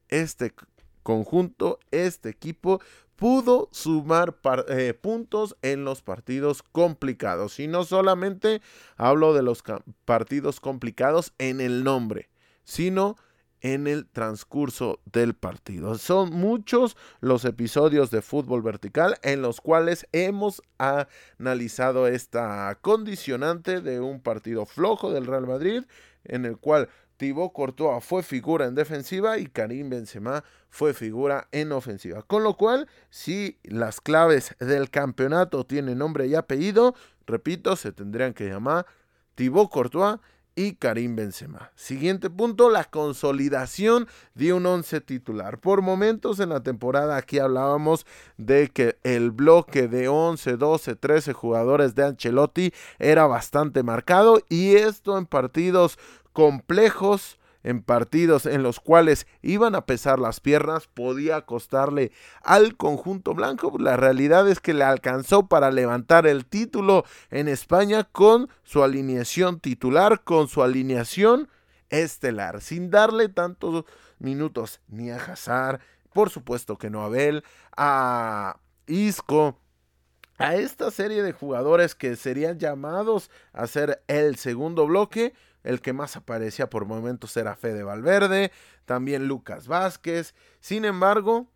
este 0.09 0.55
conjunto, 1.03 1.81
este 1.91 2.29
equipo 2.29 2.81
pudo 3.17 3.69
sumar 3.71 4.37
eh, 4.69 4.95
puntos 4.95 5.57
en 5.63 5.85
los 5.85 6.03
partidos 6.03 6.63
complicados. 6.63 7.61
Y 7.61 7.69
no 7.69 7.85
solamente 7.85 8.61
hablo 8.97 9.33
de 9.33 9.43
los 9.43 9.63
partidos 10.05 10.59
complicados 10.59 11.33
en 11.39 11.61
el 11.61 11.85
nombre, 11.85 12.31
sino 12.65 13.17
en 13.63 13.87
el 13.87 14.07
transcurso 14.07 15.01
del 15.11 15.35
partido. 15.35 15.97
Son 15.97 16.31
muchos 16.31 16.97
los 17.21 17.45
episodios 17.45 18.11
de 18.11 18.21
fútbol 18.21 18.63
vertical 18.63 19.17
en 19.23 19.41
los 19.41 19.61
cuales 19.61 20.07
hemos 20.13 20.63
analizado 20.79 22.09
esta 22.09 22.77
condicionante 22.83 23.81
de 23.81 24.01
un 24.01 24.21
partido 24.21 24.67
flojo 24.67 25.13
del 25.13 25.27
Real 25.27 25.47
Madrid 25.47 25.85
en 26.25 26.45
el 26.45 26.59
cual 26.59 26.89
Thibaut 27.17 27.53
Courtois 27.53 28.05
fue 28.05 28.25
figura 28.25 28.67
en 28.67 28.75
defensiva 28.75 29.39
y 29.39 29.47
Karim 29.47 29.91
Benzema 29.91 30.43
fue 30.69 30.93
figura 30.93 31.47
en 31.53 31.71
ofensiva. 31.71 32.23
Con 32.23 32.43
lo 32.43 32.57
cual, 32.57 32.89
si 33.11 33.61
las 33.63 34.01
claves 34.01 34.57
del 34.59 34.91
campeonato 34.91 35.65
tienen 35.65 35.99
nombre 35.99 36.27
y 36.27 36.35
apellido, 36.35 36.97
repito, 37.27 37.77
se 37.77 37.93
tendrían 37.93 38.35
que 38.35 38.49
llamar 38.49 38.87
Thibaut 39.37 39.71
Courtois 39.71 40.19
y 40.55 40.75
Karim 40.75 41.17
Benzema. 41.17 41.71
Siguiente 41.75 42.31
punto, 42.31 42.71
la 42.71 42.85
consolidación 42.85 44.09
de 44.35 44.53
un 44.53 44.67
once 44.67 45.01
titular. 45.01 45.59
Por 45.59 45.83
momentos 45.83 46.41
en 46.41 46.51
la 46.51 46.63
temporada 46.63 47.17
aquí 47.17 47.39
hablábamos 47.39 48.07
de 48.37 48.69
que 48.69 48.99
el 49.03 49.31
bloque 49.31 49.89
de 49.89 50.09
11, 50.09 50.57
12, 50.57 50.97
13 50.97 51.33
jugadores 51.33 51.95
de 51.95 52.05
Ancelotti 52.05 52.73
era 52.99 53.27
bastante 53.27 53.83
marcado 53.83 54.41
y 54.49 54.77
esto 54.77 55.19
en 55.19 55.27
partidos 55.27 55.99
complejos 56.33 57.39
en 57.63 57.83
partidos 57.83 58.47
en 58.47 58.63
los 58.63 58.81
cuales 58.81 59.27
iban 59.43 59.75
a 59.75 59.87
pesar 59.87 60.19
las 60.19 60.41
piernas, 60.41 60.89
podía 60.89 61.43
costarle 61.43 62.13
al 62.43 62.77
conjunto 62.77 63.35
blanco. 63.35 63.77
La 63.79 63.97
realidad 63.97 64.49
es 64.49 64.61
que 64.61 64.75
le 64.75 64.85
alcanzó 64.85 65.47
para 65.47 65.71
levantar 65.71 66.27
el 66.27 66.47
título 66.47 67.05
en 67.31 67.49
España 67.49 68.05
con 68.05 68.49
su 68.65 68.83
alineación 68.83 69.61
titular, 69.61 70.25
con 70.25 70.49
su 70.49 70.63
alineación 70.63 71.49
estelar, 71.91 72.61
sin 72.61 72.91
darle 72.91 73.29
tantos 73.29 73.85
minutos 74.19 74.81
ni 74.89 75.11
a 75.11 75.17
Hazard, 75.17 75.81
por 76.13 76.31
supuesto 76.31 76.79
que 76.79 76.91
no 76.91 77.03
a 77.03 77.07
Abel, 77.07 77.45
a 77.77 78.57
Isco, 78.87 79.59
a 80.39 80.57
esta 80.57 80.91
serie 80.91 81.23
de 81.23 81.33
jugadores 81.33 81.95
que 81.95 82.17
serían 82.17 82.59
llamados 82.59 83.31
a 83.53 83.67
ser 83.67 84.03
el 84.09 84.37
segundo 84.37 84.87
bloque 84.87 85.35
el 85.65 85.81
que 85.81 85.93
más 85.93 86.17
aparecía 86.17 86.69
por 86.69 86.87
momentos 86.87 87.37
era 87.37 87.57
Fede 87.57 87.83
Valverde, 87.83 88.53
también 88.85 89.27
Lucas 89.27 89.69
Vázquez. 89.69 90.35
Sin 90.61 90.85
embargo, 90.85 91.49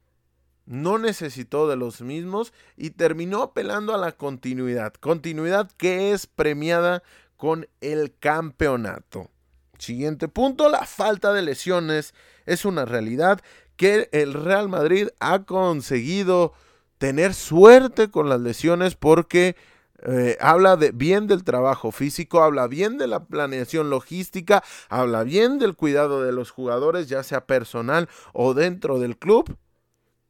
no 0.66 0.98
necesitó 0.98 1.68
de 1.68 1.76
los 1.76 2.00
mismos 2.00 2.52
y 2.76 2.90
terminó 2.90 3.42
apelando 3.42 3.94
a 3.94 3.98
la 3.98 4.12
continuidad. 4.12 4.94
Continuidad 4.94 5.70
que 5.76 6.12
es 6.12 6.26
premiada 6.26 7.02
con 7.36 7.68
el 7.80 8.14
campeonato. 8.18 9.30
Siguiente 9.78 10.28
punto, 10.28 10.68
la 10.68 10.86
falta 10.86 11.32
de 11.32 11.42
lesiones 11.42 12.14
es 12.46 12.64
una 12.64 12.84
realidad 12.84 13.40
que 13.76 14.08
el 14.12 14.32
Real 14.32 14.68
Madrid 14.68 15.08
ha 15.20 15.44
conseguido 15.44 16.54
tener 16.98 17.34
suerte 17.34 18.10
con 18.10 18.28
las 18.28 18.40
lesiones 18.40 18.94
porque 18.94 19.54
eh, 20.02 20.36
habla 20.40 20.76
bien 20.76 21.26
del 21.26 21.44
trabajo 21.44 21.90
físico, 21.90 22.42
habla 22.42 22.66
bien 22.66 22.98
de 22.98 23.06
la 23.06 23.24
planeación 23.24 23.90
logística, 23.90 24.62
habla 24.88 25.22
bien 25.24 25.58
del 25.58 25.74
cuidado 25.74 26.22
de 26.22 26.32
los 26.32 26.50
jugadores, 26.50 27.08
ya 27.08 27.22
sea 27.22 27.46
personal 27.46 28.08
o 28.32 28.54
dentro 28.54 28.98
del 28.98 29.16
club, 29.16 29.56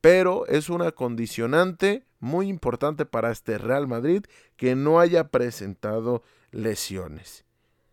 pero 0.00 0.46
es 0.46 0.68
una 0.68 0.92
condicionante 0.92 2.06
muy 2.20 2.48
importante 2.48 3.06
para 3.06 3.30
este 3.30 3.58
Real 3.58 3.88
Madrid 3.88 4.24
que 4.56 4.76
no 4.76 5.00
haya 5.00 5.28
presentado 5.28 6.22
lesiones. 6.52 7.44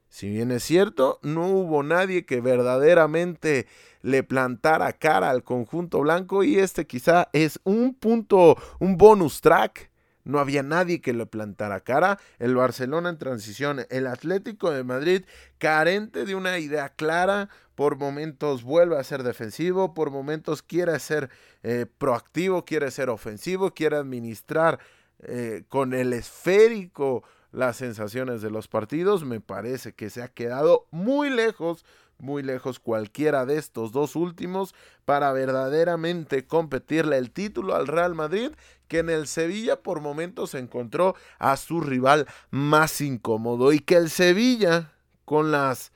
Si 0.09 0.29
bien 0.29 0.51
es 0.51 0.63
cierto, 0.63 1.19
no 1.23 1.47
hubo 1.47 1.81
nadie 1.81 2.23
que 2.23 2.39
verdaderamente 2.39 3.65
le 4.03 4.21
plantara 4.21 4.93
cara 4.93 5.31
al 5.31 5.43
conjunto 5.43 6.01
blanco 6.01 6.43
y 6.43 6.59
este 6.59 6.85
quizá 6.85 7.29
es 7.33 7.59
un 7.63 7.95
punto, 7.95 8.57
un 8.79 8.97
bonus 8.97 9.41
track 9.41 9.89
no 10.23 10.39
había 10.39 10.63
nadie 10.63 11.01
que 11.01 11.13
le 11.13 11.25
plantara 11.25 11.81
cara. 11.81 12.19
El 12.39 12.55
Barcelona 12.55 13.09
en 13.09 13.17
transición, 13.17 13.85
el 13.89 14.07
Atlético 14.07 14.71
de 14.71 14.83
Madrid 14.83 15.25
carente 15.57 16.25
de 16.25 16.35
una 16.35 16.59
idea 16.59 16.89
clara, 16.89 17.49
por 17.75 17.97
momentos 17.97 18.63
vuelve 18.63 18.97
a 18.97 19.03
ser 19.03 19.23
defensivo, 19.23 19.93
por 19.93 20.11
momentos 20.11 20.61
quiere 20.61 20.99
ser 20.99 21.29
eh, 21.63 21.85
proactivo, 21.97 22.65
quiere 22.65 22.91
ser 22.91 23.09
ofensivo, 23.09 23.73
quiere 23.73 23.97
administrar 23.97 24.79
eh, 25.19 25.63
con 25.69 25.93
el 25.93 26.13
esférico 26.13 27.23
las 27.51 27.77
sensaciones 27.77 28.41
de 28.41 28.51
los 28.51 28.67
partidos. 28.67 29.25
Me 29.25 29.39
parece 29.39 29.93
que 29.93 30.09
se 30.09 30.21
ha 30.21 30.27
quedado 30.27 30.87
muy 30.91 31.29
lejos 31.29 31.83
muy 32.23 32.41
lejos 32.41 32.79
cualquiera 32.79 33.45
de 33.45 33.57
estos 33.57 33.91
dos 33.91 34.15
últimos 34.15 34.73
para 35.05 35.31
verdaderamente 35.33 36.47
competirle 36.47 37.17
el 37.17 37.31
título 37.31 37.75
al 37.75 37.87
Real 37.87 38.15
Madrid, 38.15 38.51
que 38.93 38.99
en 38.99 39.09
el 39.09 39.25
Sevilla 39.25 39.81
por 39.81 40.01
momentos 40.01 40.53
encontró 40.53 41.15
a 41.39 41.57
su 41.57 41.81
rival 41.81 42.27
más 42.51 43.01
incómodo 43.01 43.73
y 43.73 43.79
que 43.79 43.95
el 43.95 44.11
Sevilla 44.11 44.93
con 45.25 45.51
las 45.51 45.91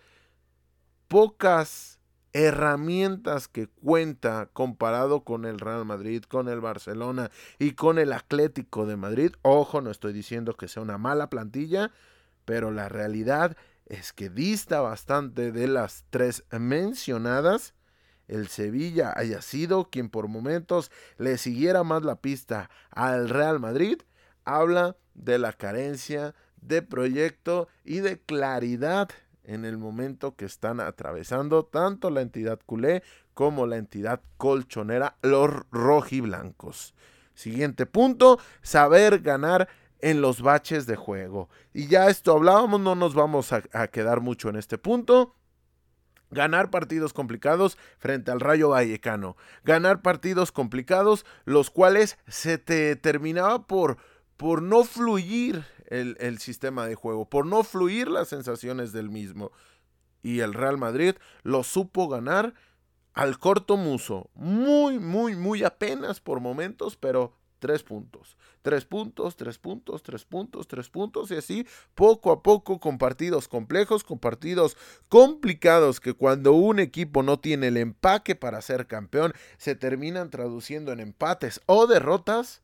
pocas 1.07 1.99
herramientas 2.33 3.47
que 3.47 3.67
cuenta 3.67 4.49
comparado 4.51 5.23
con 5.23 5.45
el 5.45 5.59
Real 5.59 5.85
Madrid, 5.85 6.23
con 6.23 6.49
el 6.49 6.59
Barcelona 6.59 7.29
y 7.59 7.73
con 7.73 7.99
el 7.99 8.13
Atlético 8.13 8.87
de 8.87 8.97
Madrid. 8.97 9.33
Ojo, 9.43 9.79
no 9.81 9.91
estoy 9.91 10.11
diciendo 10.11 10.55
que 10.55 10.67
sea 10.67 10.81
una 10.81 10.97
mala 10.97 11.29
plantilla, 11.29 11.91
pero 12.45 12.71
la 12.71 12.89
realidad 12.89 13.55
es 13.85 14.11
que 14.11 14.31
dista 14.31 14.81
bastante 14.81 15.51
de 15.51 15.67
las 15.67 16.03
tres 16.09 16.45
mencionadas. 16.49 17.75
El 18.27 18.47
Sevilla 18.47 19.13
haya 19.15 19.41
sido 19.41 19.89
quien 19.89 20.09
por 20.09 20.27
momentos 20.27 20.91
le 21.17 21.37
siguiera 21.37 21.83
más 21.83 22.03
la 22.03 22.17
pista 22.17 22.69
al 22.91 23.29
Real 23.29 23.59
Madrid, 23.59 24.01
habla 24.45 24.97
de 25.13 25.37
la 25.39 25.53
carencia 25.53 26.35
de 26.61 26.81
proyecto 26.81 27.67
y 27.83 27.99
de 27.99 28.19
claridad 28.19 29.09
en 29.43 29.65
el 29.65 29.77
momento 29.77 30.35
que 30.35 30.45
están 30.45 30.79
atravesando 30.79 31.63
tanto 31.63 32.09
la 32.09 32.21
entidad 32.21 32.59
culé 32.65 33.01
como 33.33 33.65
la 33.65 33.77
entidad 33.77 34.21
colchonera, 34.37 35.15
los 35.21 35.51
rojiblancos. 35.71 36.93
Siguiente 37.33 37.85
punto, 37.85 38.39
saber 38.61 39.19
ganar 39.19 39.69
en 39.99 40.21
los 40.21 40.41
baches 40.41 40.85
de 40.85 40.95
juego. 40.95 41.49
Y 41.73 41.87
ya 41.87 42.09
esto 42.09 42.33
hablábamos, 42.33 42.79
no 42.81 42.95
nos 42.95 43.13
vamos 43.13 43.53
a, 43.53 43.87
quedar 43.87 44.21
mucho 44.21 44.49
en 44.49 44.55
este 44.57 44.77
punto. 44.77 45.35
Ganar 46.29 46.69
partidos 46.69 47.13
complicados 47.13 47.77
frente 47.97 48.31
al 48.31 48.39
Rayo 48.39 48.69
Vallecano. 48.69 49.37
Ganar 49.63 50.01
partidos 50.01 50.51
complicados 50.51 51.25
los 51.45 51.69
cuales 51.69 52.17
se 52.27 52.57
te 52.57 52.95
terminaba 52.95 53.65
por, 53.65 53.97
por 54.35 54.61
no 54.61 54.83
fluir 54.83 55.65
el, 55.87 56.17
el, 56.19 56.39
sistema 56.39 56.85
de 56.85 56.95
juego, 56.95 57.29
por 57.29 57.45
no 57.45 57.63
fluir 57.63 58.09
las 58.09 58.27
sensaciones 58.27 58.91
del 58.91 59.09
mismo. 59.09 59.51
Y 60.21 60.41
el 60.41 60.53
Real 60.53 60.77
Madrid 60.77 61.15
lo 61.43 61.63
supo 61.63 62.09
ganar 62.09 62.53
al 63.13 63.39
corto 63.39 63.77
muso. 63.77 64.29
Muy, 64.35 64.99
muy, 64.99 65.35
muy 65.35 65.63
apenas 65.63 66.19
por 66.19 66.39
momentos, 66.39 66.97
pero 66.97 67.33
tres 67.59 67.83
puntos. 67.83 68.37
Tres 68.61 68.85
puntos, 68.85 69.35
tres 69.35 69.57
puntos, 69.57 70.03
tres 70.03 70.25
puntos, 70.25 70.67
tres 70.67 70.89
puntos 70.89 71.31
y 71.31 71.35
así 71.35 71.67
poco 71.95 72.31
a 72.31 72.43
poco 72.43 72.79
con 72.79 72.97
partidos 72.97 73.47
complejos, 73.47 74.03
con 74.03 74.19
partidos 74.19 74.77
complicados 75.09 75.99
que 75.99 76.13
cuando 76.13 76.53
un 76.53 76.79
equipo 76.79 77.23
no 77.23 77.39
tiene 77.39 77.67
el 77.67 77.77
empaque 77.77 78.35
para 78.35 78.61
ser 78.61 78.87
campeón 78.87 79.33
se 79.57 79.75
terminan 79.75 80.29
traduciendo 80.29 80.91
en 80.91 80.99
empates 80.99 81.61
o 81.65 81.87
derrotas, 81.87 82.61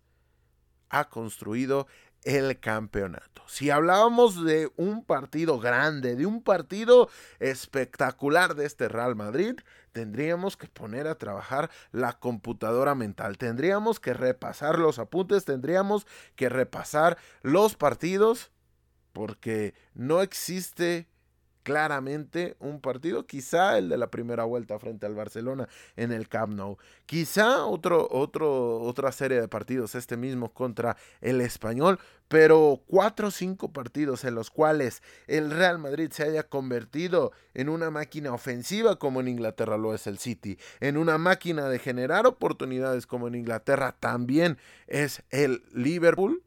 ha 0.89 1.09
construido 1.09 1.87
el 2.25 2.59
campeonato. 2.59 3.43
Si 3.47 3.69
hablábamos 3.69 4.43
de 4.43 4.71
un 4.77 5.03
partido 5.03 5.59
grande, 5.59 6.15
de 6.15 6.25
un 6.25 6.41
partido 6.41 7.09
espectacular 7.39 8.55
de 8.55 8.65
este 8.65 8.87
Real 8.87 9.15
Madrid, 9.15 9.55
tendríamos 9.91 10.57
que 10.57 10.67
poner 10.67 11.07
a 11.07 11.15
trabajar 11.15 11.69
la 11.91 12.13
computadora 12.13 12.95
mental, 12.95 13.37
tendríamos 13.37 13.99
que 13.99 14.13
repasar 14.13 14.79
los 14.79 14.99
apuntes, 14.99 15.45
tendríamos 15.45 16.07
que 16.35 16.49
repasar 16.49 17.17
los 17.41 17.75
partidos, 17.75 18.51
porque 19.11 19.75
no 19.93 20.21
existe 20.21 21.07
claramente 21.63 22.55
un 22.59 22.81
partido, 22.81 23.25
quizá 23.25 23.77
el 23.77 23.89
de 23.89 23.97
la 23.97 24.11
primera 24.11 24.43
vuelta 24.43 24.77
frente 24.79 25.05
al 25.05 25.15
Barcelona 25.15 25.67
en 25.95 26.11
el 26.11 26.27
Camp 26.27 26.53
Nou, 26.53 26.77
quizá 27.05 27.65
otro, 27.65 28.07
otro, 28.11 28.81
otra 28.81 29.11
serie 29.11 29.41
de 29.41 29.47
partidos, 29.47 29.95
este 29.95 30.17
mismo 30.17 30.53
contra 30.53 30.97
el 31.21 31.41
Español, 31.41 31.99
pero 32.27 32.81
cuatro 32.87 33.27
o 33.27 33.31
cinco 33.31 33.71
partidos 33.71 34.23
en 34.23 34.35
los 34.35 34.49
cuales 34.49 35.01
el 35.27 35.51
Real 35.51 35.79
Madrid 35.79 36.11
se 36.11 36.23
haya 36.23 36.43
convertido 36.43 37.31
en 37.53 37.69
una 37.69 37.91
máquina 37.91 38.33
ofensiva 38.33 38.97
como 38.97 39.21
en 39.21 39.27
Inglaterra 39.27 39.77
lo 39.77 39.93
es 39.93 40.07
el 40.07 40.17
City, 40.17 40.57
en 40.79 40.97
una 40.97 41.17
máquina 41.17 41.69
de 41.69 41.79
generar 41.79 42.27
oportunidades 42.27 43.07
como 43.07 43.27
en 43.27 43.35
Inglaterra 43.35 43.95
también 43.99 44.57
es 44.87 45.23
el 45.29 45.63
Liverpool, 45.73 46.43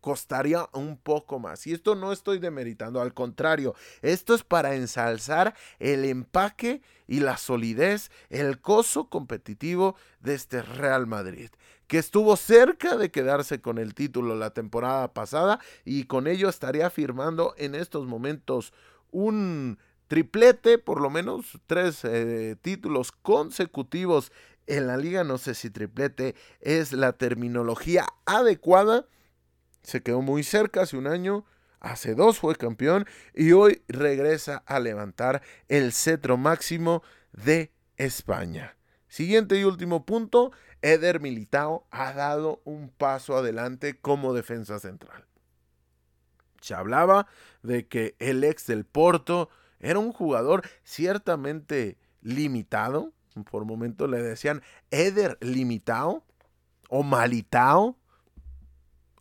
costaría 0.00 0.68
un 0.72 0.96
poco 0.96 1.38
más. 1.38 1.66
Y 1.66 1.72
esto 1.72 1.94
no 1.94 2.12
estoy 2.12 2.38
demeritando, 2.38 3.00
al 3.00 3.14
contrario, 3.14 3.74
esto 4.02 4.34
es 4.34 4.44
para 4.44 4.74
ensalzar 4.74 5.54
el 5.78 6.04
empaque 6.04 6.82
y 7.06 7.20
la 7.20 7.36
solidez, 7.36 8.10
el 8.30 8.60
coso 8.60 9.08
competitivo 9.08 9.96
de 10.20 10.34
este 10.34 10.62
Real 10.62 11.06
Madrid, 11.06 11.50
que 11.86 11.98
estuvo 11.98 12.36
cerca 12.36 12.96
de 12.96 13.10
quedarse 13.10 13.60
con 13.60 13.78
el 13.78 13.94
título 13.94 14.36
la 14.36 14.50
temporada 14.50 15.12
pasada 15.14 15.58
y 15.84 16.04
con 16.04 16.26
ello 16.26 16.48
estaría 16.48 16.90
firmando 16.90 17.54
en 17.56 17.74
estos 17.74 18.06
momentos 18.06 18.72
un 19.10 19.78
triplete, 20.06 20.78
por 20.78 21.00
lo 21.00 21.10
menos 21.10 21.58
tres 21.66 22.04
eh, 22.04 22.56
títulos 22.60 23.12
consecutivos 23.12 24.32
en 24.66 24.86
la 24.86 24.96
liga, 24.96 25.24
no 25.24 25.38
sé 25.38 25.54
si 25.54 25.70
triplete 25.70 26.34
es 26.60 26.92
la 26.92 27.14
terminología 27.14 28.06
adecuada 28.26 29.06
se 29.82 30.02
quedó 30.02 30.22
muy 30.22 30.42
cerca 30.42 30.82
hace 30.82 30.96
un 30.96 31.06
año, 31.06 31.44
hace 31.80 32.14
dos 32.14 32.38
fue 32.38 32.56
campeón 32.56 33.06
y 33.34 33.52
hoy 33.52 33.82
regresa 33.88 34.62
a 34.66 34.80
levantar 34.80 35.42
el 35.68 35.92
cetro 35.92 36.36
máximo 36.36 37.02
de 37.32 37.72
España. 37.96 38.76
Siguiente 39.08 39.58
y 39.58 39.64
último 39.64 40.04
punto, 40.04 40.52
Eder 40.82 41.20
Militao 41.20 41.86
ha 41.90 42.12
dado 42.12 42.60
un 42.64 42.90
paso 42.90 43.36
adelante 43.36 43.98
como 43.98 44.34
defensa 44.34 44.78
central. 44.78 45.24
Se 46.60 46.74
hablaba 46.74 47.26
de 47.62 47.86
que 47.86 48.16
el 48.18 48.44
ex 48.44 48.66
del 48.66 48.84
Porto 48.84 49.48
era 49.80 49.98
un 49.98 50.12
jugador 50.12 50.68
ciertamente 50.84 51.96
limitado. 52.20 53.12
Por 53.50 53.64
momento 53.64 54.06
le 54.08 54.20
decían 54.20 54.62
Eder 54.90 55.38
limitado 55.40 56.24
o 56.88 57.02
malitao 57.02 57.96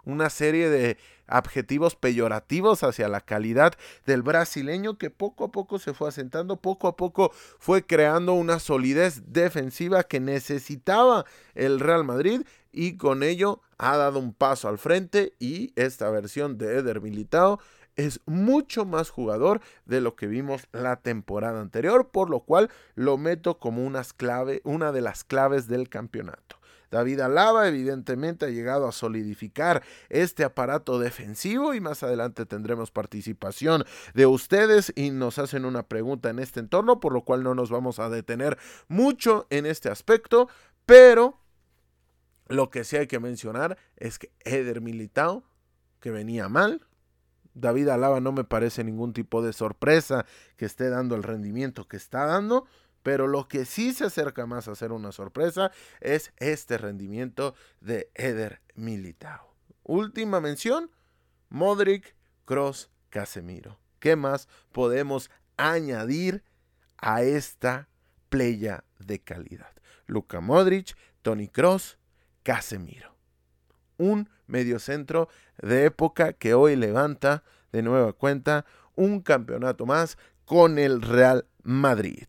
una 0.07 0.29
serie 0.29 0.69
de 0.69 0.97
adjetivos 1.27 1.95
peyorativos 1.95 2.83
hacia 2.83 3.09
la 3.09 3.21
calidad 3.21 3.73
del 4.05 4.21
brasileño 4.23 4.97
que 4.97 5.09
poco 5.09 5.45
a 5.45 5.51
poco 5.51 5.77
se 5.77 5.93
fue 5.93 6.07
asentando, 6.07 6.55
poco 6.55 6.87
a 6.87 6.95
poco 6.95 7.31
fue 7.59 7.85
creando 7.85 8.33
una 8.33 8.59
solidez 8.59 9.23
defensiva 9.33 10.03
que 10.03 10.21
necesitaba 10.21 11.25
el 11.53 11.82
Real 11.82 12.05
Madrid 12.05 12.43
y 12.71 12.95
con 12.95 13.21
ello 13.21 13.62
ha 13.77 13.97
dado 13.97 14.19
un 14.19 14.34
paso 14.34 14.69
al 14.69 14.77
frente 14.77 15.34
y 15.39 15.73
esta 15.75 16.10
versión 16.10 16.58
de 16.58 16.77
Eder 16.77 17.01
Militao 17.01 17.60
es 17.97 18.21
mucho 18.25 18.86
más 18.86 19.10
jugador 19.10 19.60
de 19.86 19.99
lo 19.99 20.15
que 20.15 20.27
vimos 20.27 20.67
la 20.71 20.97
temporada 20.97 21.60
anterior, 21.60 22.10
por 22.10 22.29
lo 22.29 22.41
cual 22.41 22.69
lo 22.95 23.17
meto 23.17 23.58
como 23.58 23.84
unas 23.84 24.13
clave, 24.13 24.62
una 24.63 24.91
de 24.91 25.01
las 25.01 25.23
claves 25.23 25.67
del 25.67 25.89
campeonato. 25.89 26.57
David 26.89 27.19
Alaba 27.21 27.67
evidentemente 27.67 28.45
ha 28.45 28.50
llegado 28.50 28.88
a 28.88 28.91
solidificar 28.91 29.84
este 30.10 30.43
aparato 30.43 31.00
defensivo 31.00 31.73
y 31.73 31.82
más 31.82 32.04
adelante 32.04 32.45
tendremos 32.45 32.91
participación 32.91 33.84
de 34.13 34.26
ustedes 34.26 34.93
y 34.95 35.12
nos 35.12 35.39
hacen 35.39 35.65
una 35.65 35.84
pregunta 35.84 36.30
en 36.30 36.39
este 36.39 36.60
entorno, 36.60 37.00
por 37.00 37.13
lo 37.13 37.23
cual 37.23 37.43
no 37.43 37.56
nos 37.56 37.69
vamos 37.69 38.00
a 38.00 38.10
detener 38.10 38.58
mucho 38.88 39.47
en 39.50 39.65
este 39.65 39.89
aspecto, 39.89 40.50
pero 40.86 41.39
lo 42.47 42.69
que 42.69 42.84
sí 42.84 42.95
hay 42.95 43.08
que 43.08 43.19
mencionar 43.19 43.78
es 43.97 44.19
que 44.19 44.32
Eder 44.45 44.82
Militao, 44.82 45.43
que 46.00 46.12
venía 46.12 46.47
mal, 46.47 46.86
David 47.54 47.89
Alaba 47.89 48.19
no 48.19 48.32
me 48.32 48.43
parece 48.43 48.84
ningún 48.84 49.13
tipo 49.13 49.41
de 49.41 49.52
sorpresa 49.52 50.26
que 50.56 50.65
esté 50.65 50.89
dando 50.89 51.15
el 51.15 51.23
rendimiento 51.23 51.88
que 51.88 51.97
está 51.97 52.26
dando, 52.26 52.65
pero 53.08 53.26
lo 53.26 53.48
que 53.48 53.63
sí 53.63 53.93
se 53.93 54.04
acerca 54.04 54.46
más 54.46 54.67
a 54.67 54.76
ser 54.76 54.91
una 54.91 55.13
sorpresa 55.13 55.72
es 56.02 56.34
este 56.36 56.78
rendimiento 56.78 57.56
de 57.80 58.12
Eder 58.15 58.60
Militao. 58.76 59.56
Última 59.84 60.41
mención, 60.41 60.91
Modric, 61.48 62.17
Cross, 62.43 62.91
Casemiro. 63.10 63.80
¿Qué 64.00 64.17
más 64.17 64.50
podemos 64.74 65.32
añadir 65.56 66.43
a 66.98 67.22
esta 67.22 67.88
playa 68.28 68.84
de 69.00 69.20
calidad? 69.20 69.72
Luka 70.06 70.41
Modric, 70.41 70.93
Tony 71.22 71.48
Cross, 71.48 72.00
Casemiro. 72.43 73.15
Un 73.96 74.30
mediocentro 74.48 75.30
de 75.60 75.86
época 75.86 76.34
que 76.34 76.54
hoy 76.54 76.76
levanta 76.76 77.46
de 77.72 77.84
nueva 77.84 78.12
cuenta 78.12 78.65
un 78.96 79.22
campeonato 79.22 79.86
más 79.86 80.17
con 80.43 80.78
el 80.78 81.02
Real 81.02 81.48
Madrid. 81.63 82.28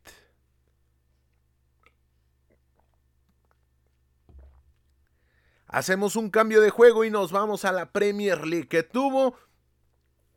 Hacemos 5.68 6.16
un 6.16 6.30
cambio 6.30 6.60
de 6.60 6.70
juego 6.70 7.04
y 7.04 7.10
nos 7.10 7.30
vamos 7.30 7.64
a 7.64 7.72
la 7.72 7.92
Premier 7.92 8.46
League 8.46 8.68
que 8.68 8.82
tuvo 8.82 9.36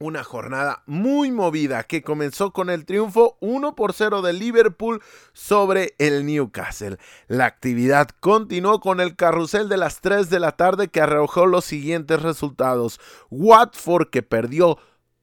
una 0.02 0.24
jornada 0.24 0.84
muy 0.86 1.32
movida 1.32 1.84
que 1.84 2.02
comenzó 2.02 2.52
con 2.52 2.70
el 2.70 2.86
triunfo 2.86 3.38
1 3.39 3.76
por 3.76 3.94
0 3.94 4.22
de 4.22 4.34
Liverpool 4.34 5.02
sobre 5.32 5.96
el 6.00 6.26
Newcastle. 6.26 6.98
La 7.28 7.46
actividad 7.46 8.10
continuó 8.20 8.82
con 8.82 9.00
el 9.00 9.15
carrusel 9.15 9.70
de 9.70 9.78
las 9.78 10.02
3 10.02 10.30
de 10.30 10.39
la 10.39 10.54
tarde 10.54 10.89
que 10.89 11.02
arrojó 11.02 11.46
los 11.46 11.65
siguientes 11.65 12.22
resultados. 12.22 13.00
Watford 13.30 14.10
que 14.10 14.24
perdió 14.24 14.80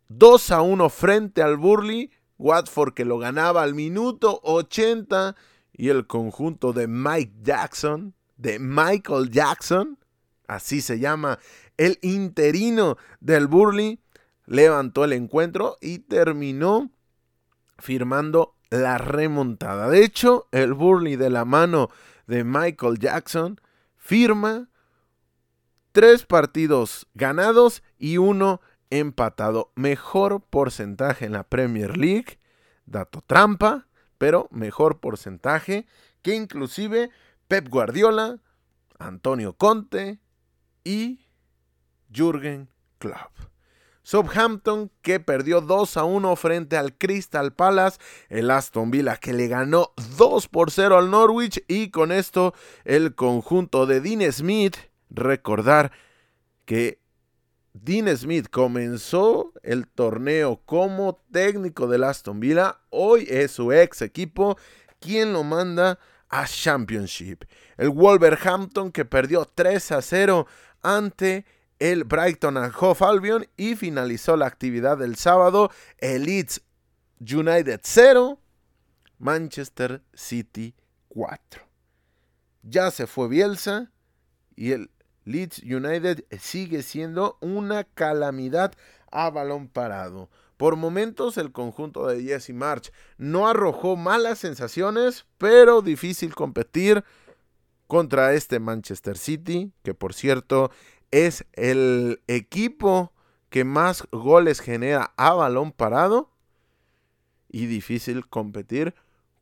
2 0.08 0.50
a 0.52 0.62
1 0.62 0.88
frente 0.88 1.42
al 1.42 1.56
Burley. 1.56 2.10
Watford 2.38 2.94
que 2.94 3.04
lo 3.04 3.18
ganaba 3.18 3.62
al 3.62 3.74
minuto 3.74 4.40
80 4.44 5.34
y 5.72 5.90
el 5.90 6.06
conjunto 6.06 6.72
de 6.72 6.88
Mike 6.88 7.34
Jackson, 7.42 8.14
de 8.38 8.58
Michael 8.58 9.30
Jackson, 9.30 9.98
así 10.46 10.80
se 10.80 10.98
llama, 10.98 11.38
el 11.76 11.98
interino 12.00 12.96
del 13.20 13.46
Burley, 13.46 14.00
levantó 14.46 15.04
el 15.04 15.12
encuentro 15.12 15.76
y 15.80 15.98
terminó 15.98 16.90
firmando 17.78 18.54
la 18.70 18.98
remontada. 18.98 19.88
De 19.88 20.02
hecho, 20.02 20.48
el 20.52 20.72
Burley 20.72 21.16
de 21.16 21.30
la 21.30 21.44
mano 21.44 21.90
de 22.26 22.44
Michael 22.44 22.98
Jackson 22.98 23.60
firma 23.96 24.68
tres 25.92 26.24
partidos 26.24 27.06
ganados 27.14 27.82
y 27.98 28.18
uno 28.18 28.60
empatado. 28.90 29.72
Mejor 29.74 30.42
porcentaje 30.42 31.26
en 31.26 31.32
la 31.32 31.44
Premier 31.44 31.96
League. 31.96 32.38
Dato 32.86 33.22
trampa, 33.26 33.86
pero 34.16 34.48
mejor 34.50 35.00
porcentaje 35.00 35.86
que 36.22 36.34
inclusive 36.34 37.10
Pep 37.48 37.68
Guardiola, 37.68 38.38
Antonio 38.98 39.54
Conte, 39.54 40.20
y 40.84 41.26
Jürgen 42.10 42.70
Klopp. 42.98 43.32
Southampton 44.02 44.90
que 45.02 45.20
perdió 45.20 45.60
2 45.60 45.98
a 45.98 46.04
1 46.04 46.36
frente 46.36 46.78
al 46.78 46.96
Crystal 46.96 47.52
Palace, 47.52 47.98
el 48.30 48.50
Aston 48.50 48.90
Villa 48.90 49.18
que 49.18 49.34
le 49.34 49.48
ganó 49.48 49.92
2 50.16 50.48
por 50.48 50.70
0 50.70 50.96
al 50.96 51.10
Norwich. 51.10 51.62
Y 51.68 51.90
con 51.90 52.10
esto 52.10 52.54
el 52.84 53.14
conjunto 53.14 53.84
de 53.84 54.00
Dean 54.00 54.32
Smith, 54.32 54.76
recordar 55.10 55.92
que 56.64 57.02
Dean 57.74 58.08
Smith 58.16 58.48
comenzó 58.50 59.52
el 59.62 59.86
torneo 59.86 60.62
como 60.64 61.22
técnico 61.30 61.86
del 61.86 62.04
Aston 62.04 62.40
Villa, 62.40 62.80
hoy 62.88 63.26
es 63.28 63.50
su 63.50 63.72
ex 63.72 64.00
equipo. 64.00 64.56
Quien 65.00 65.34
lo 65.34 65.44
manda 65.44 65.98
a 66.28 66.46
Championship. 66.46 67.44
El 67.76 67.90
Wolverhampton 67.90 68.92
que 68.92 69.04
perdió 69.04 69.44
3 69.44 69.92
a 69.92 70.02
0 70.02 70.46
ante 70.82 71.44
el 71.78 72.04
Brighton 72.04 72.56
and 72.56 72.72
Hove 72.78 73.04
Albion 73.04 73.46
y 73.56 73.76
finalizó 73.76 74.36
la 74.36 74.46
actividad 74.46 74.98
del 74.98 75.16
sábado. 75.16 75.70
El 75.98 76.24
Leeds 76.24 76.62
United 77.20 77.80
0, 77.82 78.38
Manchester 79.18 80.02
City 80.14 80.74
4. 81.08 81.62
Ya 82.62 82.90
se 82.90 83.06
fue 83.06 83.28
Bielsa 83.28 83.90
y 84.56 84.72
el 84.72 84.90
Leeds 85.24 85.62
United 85.62 86.24
sigue 86.40 86.82
siendo 86.82 87.38
una 87.40 87.84
calamidad 87.84 88.72
a 89.10 89.30
balón 89.30 89.68
parado. 89.68 90.30
Por 90.58 90.76
momentos 90.76 91.38
el 91.38 91.52
conjunto 91.52 92.06
de 92.06 92.22
Jesse 92.22 92.50
March 92.50 92.92
no 93.16 93.48
arrojó 93.48 93.96
malas 93.96 94.40
sensaciones, 94.40 95.24
pero 95.38 95.80
difícil 95.82 96.34
competir 96.34 97.04
contra 97.86 98.34
este 98.34 98.60
Manchester 98.60 99.16
City, 99.16 99.72
que 99.82 99.94
por 99.94 100.12
cierto 100.12 100.70
es 101.10 101.46
el 101.52 102.20
equipo 102.26 103.12
que 103.50 103.64
más 103.64 104.02
goles 104.12 104.60
genera 104.60 105.14
a 105.16 105.32
balón 105.32 105.72
parado 105.72 106.30
y 107.48 107.66
difícil 107.66 108.26
competir 108.26 108.94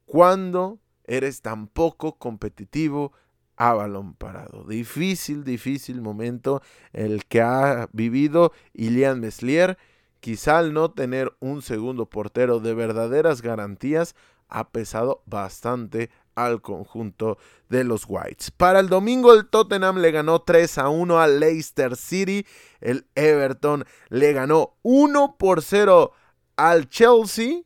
cuando 0.05 0.79
eres 1.05 1.41
tan 1.41 1.67
poco 1.67 2.19
competitivo 2.19 3.13
a 3.57 3.73
balón 3.73 4.13
parado. 4.15 4.65
Difícil, 4.65 5.45
difícil 5.45 6.03
momento 6.03 6.61
el 6.93 7.25
que 7.25 7.41
ha 7.41 7.89
vivido 7.93 8.53
Ilian 8.75 9.19
Meslier. 9.21 9.79
Quizá 10.27 10.59
al 10.59 10.73
no 10.73 10.91
tener 10.91 11.37
un 11.39 11.63
segundo 11.63 12.07
portero 12.07 12.59
de 12.59 12.75
verdaderas 12.75 13.43
garantías 13.43 14.17
ha 14.49 14.71
pesado 14.71 15.23
bastante 15.25 16.11
al 16.35 16.63
conjunto 16.63 17.39
de 17.69 17.85
los 17.85 18.07
Whites. 18.09 18.51
Para 18.51 18.81
el 18.81 18.89
domingo 18.89 19.33
el 19.33 19.47
Tottenham 19.47 19.99
le 19.99 20.11
ganó 20.11 20.41
3 20.41 20.79
a 20.79 20.89
1 20.89 21.21
al 21.21 21.39
Leicester 21.39 21.95
City. 21.95 22.45
El 22.81 23.07
Everton 23.15 23.85
le 24.09 24.33
ganó 24.33 24.75
1 24.83 25.37
por 25.39 25.63
0 25.63 26.11
al 26.57 26.89
Chelsea. 26.89 27.61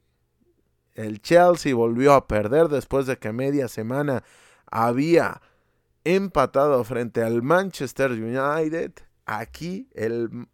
El 0.93 1.23
Chelsea 1.23 1.75
volvió 1.75 2.13
a 2.13 2.29
perder 2.29 2.69
después 2.69 3.07
de 3.07 3.17
que 3.17 3.33
media 3.33 3.69
semana 3.69 4.23
había 4.67 5.41
empatado 6.05 6.85
frente 6.85 7.23
al 7.23 7.41
Manchester 7.41 8.11
United. 8.11 8.93
Aquí 9.25 9.89
el 9.95 10.47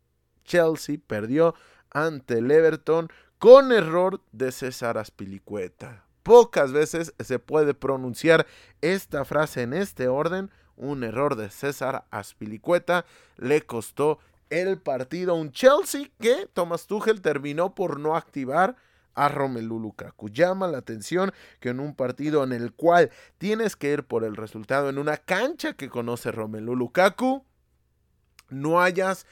Chelsea 0.44 0.98
perdió 1.04 1.56
ante 1.96 2.40
el 2.40 2.50
Everton 2.50 3.08
con 3.38 3.72
error 3.72 4.20
de 4.30 4.52
César 4.52 4.98
Aspilicueta. 4.98 6.04
Pocas 6.22 6.70
veces 6.70 7.14
se 7.18 7.38
puede 7.38 7.72
pronunciar 7.72 8.46
esta 8.82 9.24
frase 9.24 9.62
en 9.62 9.72
este 9.72 10.06
orden. 10.06 10.50
Un 10.76 11.04
error 11.04 11.36
de 11.36 11.48
César 11.48 12.04
Aspilicueta 12.10 13.06
le 13.38 13.62
costó 13.62 14.18
el 14.50 14.78
partido 14.78 15.32
a 15.32 15.36
un 15.36 15.52
Chelsea 15.52 16.10
que 16.20 16.46
Thomas 16.52 16.86
Tuchel 16.86 17.22
terminó 17.22 17.74
por 17.74 17.98
no 17.98 18.14
activar 18.14 18.76
a 19.14 19.30
Romelu 19.30 19.80
Lukaku. 19.80 20.28
Llama 20.28 20.68
la 20.68 20.78
atención 20.78 21.32
que 21.60 21.70
en 21.70 21.80
un 21.80 21.94
partido 21.94 22.44
en 22.44 22.52
el 22.52 22.74
cual 22.74 23.10
tienes 23.38 23.74
que 23.74 23.90
ir 23.90 24.04
por 24.04 24.22
el 24.24 24.36
resultado 24.36 24.90
en 24.90 24.98
una 24.98 25.16
cancha 25.16 25.72
que 25.72 25.88
conoce 25.88 26.30
Romelu 26.30 26.76
Lukaku, 26.76 27.42
no 28.50 28.80
hayas 28.82 29.26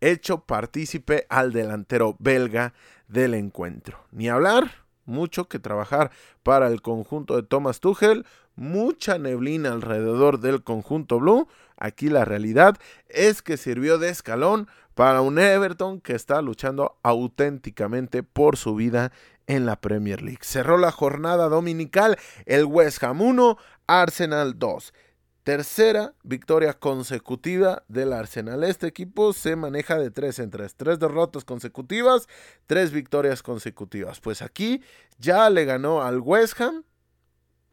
hecho 0.00 0.40
partícipe 0.40 1.26
al 1.28 1.52
delantero 1.52 2.16
belga 2.18 2.74
del 3.08 3.34
encuentro. 3.34 3.98
Ni 4.12 4.28
hablar, 4.28 4.70
mucho 5.04 5.48
que 5.48 5.58
trabajar 5.58 6.10
para 6.42 6.68
el 6.68 6.82
conjunto 6.82 7.36
de 7.36 7.42
Thomas 7.42 7.80
Tuchel, 7.80 8.24
mucha 8.56 9.18
neblina 9.18 9.72
alrededor 9.72 10.40
del 10.40 10.62
conjunto 10.62 11.18
blue. 11.18 11.48
Aquí 11.76 12.08
la 12.08 12.24
realidad 12.24 12.76
es 13.08 13.42
que 13.42 13.56
sirvió 13.56 13.98
de 13.98 14.10
escalón 14.10 14.68
para 14.94 15.22
un 15.22 15.38
Everton 15.38 16.00
que 16.00 16.14
está 16.14 16.42
luchando 16.42 16.98
auténticamente 17.02 18.22
por 18.22 18.56
su 18.56 18.74
vida 18.74 19.12
en 19.46 19.66
la 19.66 19.80
Premier 19.80 20.22
League. 20.22 20.40
Cerró 20.42 20.78
la 20.78 20.92
jornada 20.92 21.48
dominical 21.48 22.18
el 22.46 22.64
West 22.64 23.02
Ham 23.02 23.20
1, 23.22 23.56
Arsenal 23.86 24.58
2. 24.58 24.92
Tercera 25.42 26.14
victoria 26.22 26.74
consecutiva 26.74 27.82
del 27.88 28.12
Arsenal. 28.12 28.62
Este 28.62 28.86
equipo 28.86 29.32
se 29.32 29.56
maneja 29.56 29.98
de 29.98 30.10
tres 30.10 30.38
en 30.38 30.50
tres. 30.50 30.74
Tres 30.74 30.98
derrotas 30.98 31.44
consecutivas, 31.44 32.28
tres 32.66 32.92
victorias 32.92 33.42
consecutivas. 33.42 34.20
Pues 34.20 34.42
aquí 34.42 34.82
ya 35.18 35.48
le 35.48 35.64
ganó 35.64 36.02
al 36.02 36.20
West 36.20 36.60
Ham. 36.60 36.84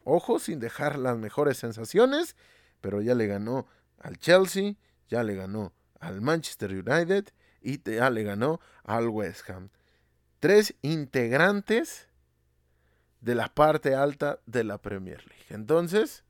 Ojo, 0.04 0.38
sin 0.38 0.60
dejar 0.60 0.98
las 0.98 1.18
mejores 1.18 1.58
sensaciones. 1.58 2.36
Pero 2.80 3.02
ya 3.02 3.14
le 3.14 3.26
ganó 3.26 3.66
al 3.98 4.18
Chelsea, 4.18 4.76
ya 5.08 5.22
le 5.22 5.34
ganó 5.34 5.74
al 6.00 6.22
Manchester 6.22 6.72
United 6.72 7.28
y 7.60 7.82
ya 7.82 8.08
le 8.08 8.22
ganó 8.22 8.60
al 8.84 9.08
West 9.08 9.50
Ham. 9.50 9.68
Tres 10.40 10.74
integrantes 10.80 12.08
de 13.20 13.34
la 13.34 13.48
parte 13.48 13.94
alta 13.94 14.40
de 14.46 14.64
la 14.64 14.78
Premier 14.78 15.26
League. 15.26 15.46
Entonces, 15.50 16.24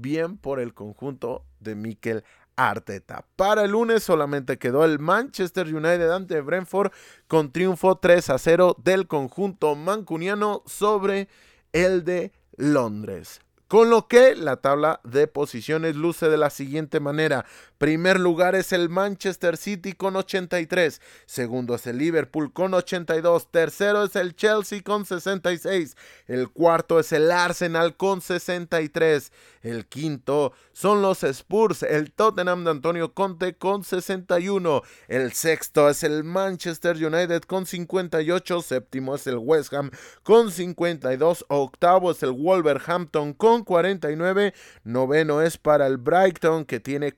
bien 0.00 0.38
por 0.38 0.60
el 0.60 0.74
conjunto 0.74 1.44
de 1.60 1.74
Mikel 1.74 2.24
Arteta. 2.56 3.26
Para 3.36 3.64
el 3.64 3.72
lunes 3.72 4.02
solamente 4.02 4.58
quedó 4.58 4.84
el 4.84 4.98
Manchester 4.98 5.66
United 5.66 6.10
ante 6.10 6.40
Brentford 6.40 6.90
con 7.28 7.52
triunfo 7.52 7.96
3 7.96 8.30
a 8.30 8.38
0 8.38 8.76
del 8.82 9.06
conjunto 9.06 9.74
mancuniano 9.74 10.62
sobre 10.66 11.28
el 11.72 12.04
de 12.04 12.32
Londres. 12.56 13.40
Con 13.68 13.90
lo 13.90 14.06
que 14.06 14.36
la 14.36 14.56
tabla 14.56 15.00
de 15.02 15.26
posiciones 15.26 15.96
luce 15.96 16.28
de 16.28 16.36
la 16.36 16.50
siguiente 16.50 17.00
manera. 17.00 17.44
Primer 17.78 18.18
lugar 18.18 18.54
es 18.54 18.72
el 18.72 18.88
Manchester 18.88 19.58
City 19.58 19.92
con 19.92 20.16
83. 20.16 21.00
Segundo 21.26 21.74
es 21.74 21.86
el 21.86 21.98
Liverpool 21.98 22.52
con 22.52 22.72
82. 22.72 23.50
Tercero 23.50 24.04
es 24.04 24.16
el 24.16 24.34
Chelsea 24.34 24.82
con 24.82 25.04
66. 25.04 25.96
El 26.26 26.48
cuarto 26.48 26.98
es 26.98 27.12
el 27.12 27.30
Arsenal 27.30 27.96
con 27.96 28.22
63. 28.22 29.30
El 29.60 29.86
quinto 29.86 30.52
son 30.72 31.02
los 31.02 31.24
Spurs, 31.24 31.82
el 31.82 32.12
Tottenham 32.12 32.64
de 32.64 32.70
Antonio 32.70 33.12
Conte 33.12 33.56
con 33.56 33.82
61. 33.82 34.82
El 35.08 35.32
sexto 35.32 35.90
es 35.90 36.04
el 36.04 36.22
Manchester 36.22 36.96
United 36.96 37.42
con 37.42 37.66
58. 37.66 38.62
Séptimo 38.62 39.16
es 39.16 39.26
el 39.26 39.38
West 39.38 39.74
Ham 39.74 39.90
con 40.22 40.50
52. 40.50 41.46
Octavo 41.48 42.12
es 42.12 42.22
el 42.22 42.30
Wolverhampton 42.30 43.34
con 43.34 43.64
49. 43.64 44.54
Noveno 44.84 45.42
es 45.42 45.58
para 45.58 45.86
el 45.86 45.96
Brighton 45.96 46.64
que 46.64 46.78
tiene 46.78 47.12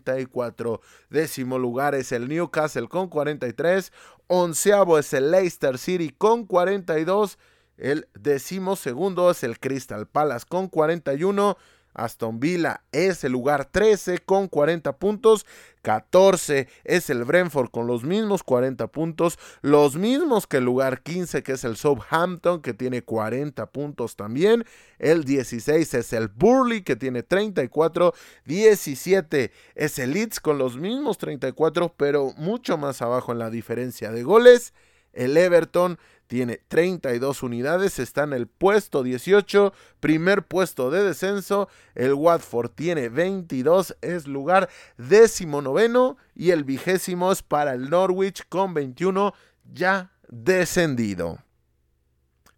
44. 0.00 0.80
Décimo 1.10 1.58
lugar 1.58 1.94
es 1.94 2.12
el 2.12 2.28
Newcastle 2.28 2.88
con 2.88 3.08
43. 3.08 3.92
Onceavo 4.26 4.98
es 4.98 5.12
el 5.12 5.30
Leicester 5.30 5.78
City 5.78 6.10
con 6.16 6.46
42. 6.46 7.38
El 7.76 8.08
décimo 8.14 8.76
segundo 8.76 9.30
es 9.30 9.44
el 9.44 9.60
Crystal 9.60 10.06
Palace 10.06 10.46
con 10.48 10.68
41. 10.68 11.56
Aston 11.98 12.40
Villa 12.40 12.82
es 12.92 13.24
el 13.24 13.32
lugar 13.32 13.66
13 13.66 14.18
con 14.20 14.48
40 14.48 14.96
puntos. 14.96 15.44
14 15.82 16.68
es 16.84 17.10
el 17.10 17.24
Brentford 17.24 17.70
con 17.70 17.86
los 17.86 18.04
mismos 18.04 18.42
40 18.42 18.86
puntos. 18.88 19.38
Los 19.62 19.96
mismos 19.96 20.46
que 20.46 20.58
el 20.58 20.64
lugar 20.64 21.02
15 21.02 21.42
que 21.42 21.52
es 21.52 21.64
el 21.64 21.76
Southampton 21.76 22.62
que 22.62 22.74
tiene 22.74 23.02
40 23.02 23.66
puntos 23.70 24.16
también. 24.16 24.64
El 24.98 25.24
16 25.24 25.94
es 25.94 26.12
el 26.12 26.28
Burley 26.28 26.82
que 26.82 26.96
tiene 26.96 27.22
34. 27.22 28.14
17 28.44 29.52
es 29.74 29.98
el 29.98 30.12
Leeds 30.12 30.40
con 30.40 30.58
los 30.58 30.76
mismos 30.76 31.18
34 31.18 31.94
pero 31.96 32.32
mucho 32.36 32.78
más 32.78 33.02
abajo 33.02 33.32
en 33.32 33.38
la 33.38 33.50
diferencia 33.50 34.10
de 34.10 34.22
goles. 34.22 34.72
El 35.12 35.36
Everton 35.36 35.98
tiene 36.28 36.60
32 36.68 37.42
unidades, 37.42 37.98
está 37.98 38.22
en 38.22 38.34
el 38.34 38.46
puesto 38.46 39.02
18, 39.02 39.72
primer 39.98 40.46
puesto 40.46 40.90
de 40.90 41.02
descenso. 41.02 41.68
El 41.94 42.12
Watford 42.14 42.70
tiene 42.70 43.08
22, 43.08 43.96
es 44.02 44.28
lugar 44.28 44.68
décimo 44.98 45.62
noveno 45.62 46.18
y 46.34 46.50
el 46.50 46.64
vigésimo 46.64 47.32
es 47.32 47.42
para 47.42 47.72
el 47.72 47.88
Norwich 47.90 48.44
con 48.48 48.74
21 48.74 49.32
ya 49.72 50.12
descendido. 50.28 51.38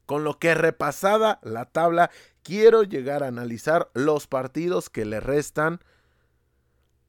Con 0.05 0.25
lo 0.25 0.41
que 0.41 0.55
repasada 0.55 1.39
la 1.43 1.67
tabla, 1.67 2.11
quiero 2.43 2.83
llegar 2.83 3.23
a 3.23 3.29
analizar 3.29 3.89
los 3.95 4.27
partidos 4.27 4.91
que 4.91 5.05
le 5.05 5.21
restan 5.21 5.79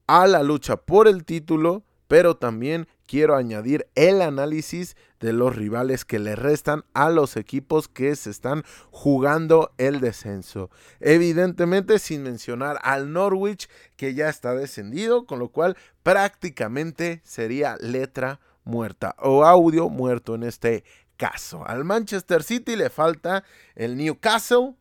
a 0.06 0.28
la 0.28 0.44
lucha 0.44 0.76
por 0.76 1.08
el 1.08 1.24
título, 1.24 1.82
pero 2.06 2.36
también 2.36 2.86
quiero 3.12 3.36
añadir 3.36 3.90
el 3.94 4.22
análisis 4.22 4.96
de 5.20 5.34
los 5.34 5.54
rivales 5.54 6.06
que 6.06 6.18
le 6.18 6.34
restan 6.34 6.86
a 6.94 7.10
los 7.10 7.36
equipos 7.36 7.86
que 7.86 8.16
se 8.16 8.30
están 8.30 8.64
jugando 8.90 9.74
el 9.76 10.00
descenso. 10.00 10.70
Evidentemente 10.98 11.98
sin 11.98 12.22
mencionar 12.22 12.78
al 12.82 13.12
Norwich 13.12 13.68
que 13.96 14.14
ya 14.14 14.30
está 14.30 14.54
descendido, 14.54 15.26
con 15.26 15.40
lo 15.40 15.50
cual 15.50 15.76
prácticamente 16.02 17.20
sería 17.22 17.76
letra 17.80 18.40
muerta 18.64 19.14
o 19.18 19.44
audio 19.44 19.90
muerto 19.90 20.34
en 20.34 20.44
este 20.44 20.82
caso. 21.18 21.66
Al 21.66 21.84
Manchester 21.84 22.42
City 22.42 22.76
le 22.76 22.88
falta 22.88 23.44
el 23.74 23.98
Newcastle, 23.98 24.76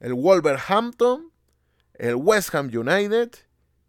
el 0.00 0.12
Wolverhampton, 0.12 1.32
el 1.94 2.16
West 2.16 2.54
Ham 2.54 2.66
United 2.66 3.30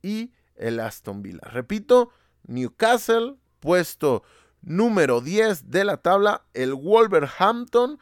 y 0.01 0.31
el 0.55 0.79
Aston 0.79 1.21
Villa. 1.21 1.41
Repito, 1.41 2.11
Newcastle, 2.45 3.35
puesto 3.59 4.23
número 4.61 5.21
10 5.21 5.69
de 5.69 5.83
la 5.83 5.97
tabla, 5.97 6.43
el 6.53 6.73
Wolverhampton, 6.73 7.99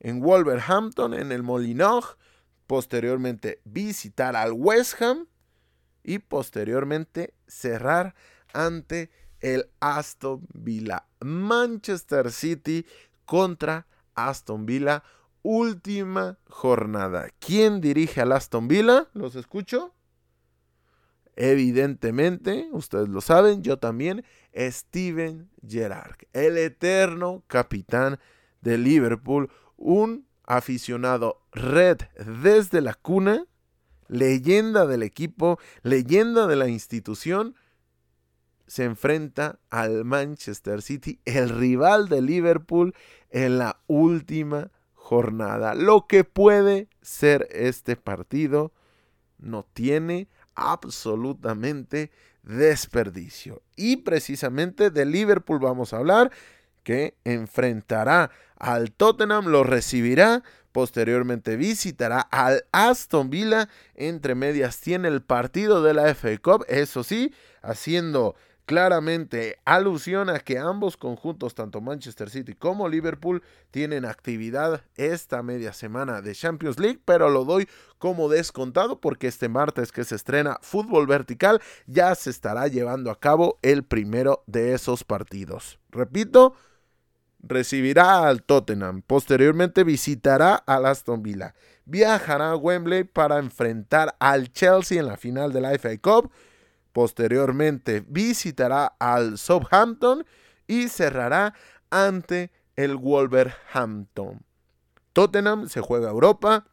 en 0.00 0.20
Wolverhampton, 0.20 1.14
en 1.14 1.32
el 1.32 1.42
Molineux, 1.42 2.16
posteriormente 2.66 3.60
visitar 3.64 4.36
al 4.36 4.52
West 4.52 5.00
Ham 5.02 5.26
y 6.02 6.18
posteriormente 6.18 7.34
cerrar 7.46 8.14
ante 8.52 9.10
el 9.40 9.70
Aston 9.80 10.46
Villa. 10.52 11.06
Manchester 11.20 12.30
City 12.32 12.86
contra 13.24 13.86
Aston 14.14 14.66
Villa. 14.66 15.02
Última 15.42 16.38
jornada. 16.48 17.28
¿Quién 17.38 17.80
dirige 17.80 18.22
al 18.22 18.32
Aston 18.32 18.68
Villa? 18.68 19.08
¿Los 19.12 19.34
escucho? 19.36 19.92
Evidentemente, 21.36 22.68
ustedes 22.72 23.08
lo 23.08 23.20
saben, 23.20 23.62
yo 23.62 23.78
también, 23.78 24.24
Steven 24.54 25.50
Gerrard, 25.66 26.16
el 26.32 26.58
eterno 26.58 27.42
capitán 27.48 28.18
de 28.60 28.78
Liverpool, 28.78 29.50
un 29.76 30.26
aficionado 30.46 31.42
red 31.52 31.98
desde 32.42 32.80
la 32.80 32.94
cuna, 32.94 33.46
leyenda 34.06 34.86
del 34.86 35.02
equipo, 35.02 35.58
leyenda 35.82 36.46
de 36.46 36.56
la 36.56 36.68
institución, 36.68 37.56
se 38.66 38.84
enfrenta 38.84 39.58
al 39.70 40.04
Manchester 40.04 40.82
City, 40.82 41.20
el 41.24 41.48
rival 41.50 42.08
de 42.08 42.22
Liverpool, 42.22 42.94
en 43.30 43.58
la 43.58 43.80
última 43.86 44.70
jornada. 44.94 45.74
Lo 45.74 46.06
que 46.06 46.24
puede 46.24 46.88
ser 47.02 47.48
este 47.50 47.96
partido 47.96 48.72
no 49.38 49.66
tiene 49.74 50.28
absolutamente 50.54 52.10
desperdicio. 52.42 53.62
Y 53.76 53.98
precisamente 53.98 54.90
de 54.90 55.04
Liverpool 55.04 55.58
vamos 55.58 55.92
a 55.92 55.98
hablar, 55.98 56.30
que 56.82 57.16
enfrentará 57.24 58.30
al 58.56 58.92
Tottenham, 58.92 59.46
lo 59.46 59.64
recibirá, 59.64 60.42
posteriormente 60.70 61.56
visitará 61.56 62.20
al 62.20 62.64
Aston 62.72 63.30
Villa, 63.30 63.68
entre 63.94 64.34
medias 64.34 64.80
tiene 64.80 65.08
el 65.08 65.22
partido 65.22 65.82
de 65.82 65.94
la 65.94 66.14
FA 66.14 66.36
Cup, 66.38 66.64
eso 66.68 67.04
sí, 67.04 67.32
haciendo 67.62 68.36
claramente 68.64 69.58
alusión 69.64 70.30
a 70.30 70.38
que 70.38 70.58
ambos 70.58 70.96
conjuntos, 70.96 71.54
tanto 71.54 71.80
Manchester 71.80 72.30
City 72.30 72.54
como 72.54 72.88
Liverpool, 72.88 73.42
tienen 73.70 74.04
actividad 74.04 74.82
esta 74.96 75.42
media 75.42 75.72
semana 75.72 76.22
de 76.22 76.34
Champions 76.34 76.78
League, 76.78 77.00
pero 77.04 77.28
lo 77.28 77.44
doy 77.44 77.68
como 77.98 78.28
descontado 78.28 79.00
porque 79.00 79.26
este 79.26 79.48
martes 79.48 79.92
que 79.92 80.04
se 80.04 80.14
estrena 80.14 80.58
Fútbol 80.62 81.06
Vertical 81.06 81.60
ya 81.86 82.14
se 82.14 82.30
estará 82.30 82.68
llevando 82.68 83.10
a 83.10 83.18
cabo 83.18 83.58
el 83.62 83.84
primero 83.84 84.42
de 84.46 84.74
esos 84.74 85.04
partidos. 85.04 85.78
Repito, 85.90 86.54
recibirá 87.46 88.26
al 88.26 88.42
Tottenham, 88.42 89.02
posteriormente 89.02 89.84
visitará 89.84 90.54
al 90.54 90.86
Aston 90.86 91.22
Villa, 91.22 91.54
viajará 91.84 92.50
a 92.50 92.56
Wembley 92.56 93.04
para 93.04 93.38
enfrentar 93.38 94.16
al 94.18 94.52
Chelsea 94.52 94.98
en 94.98 95.06
la 95.06 95.16
final 95.16 95.52
de 95.52 95.60
la 95.60 95.78
FA 95.78 95.96
Cup, 95.98 96.30
Posteriormente 96.94 98.04
visitará 98.06 98.94
al 99.00 99.36
Southampton 99.36 100.24
y 100.68 100.86
cerrará 100.86 101.52
ante 101.90 102.52
el 102.76 102.94
Wolverhampton. 102.94 104.46
Tottenham 105.12 105.68
se 105.68 105.80
juega 105.80 106.10
Europa. 106.10 106.68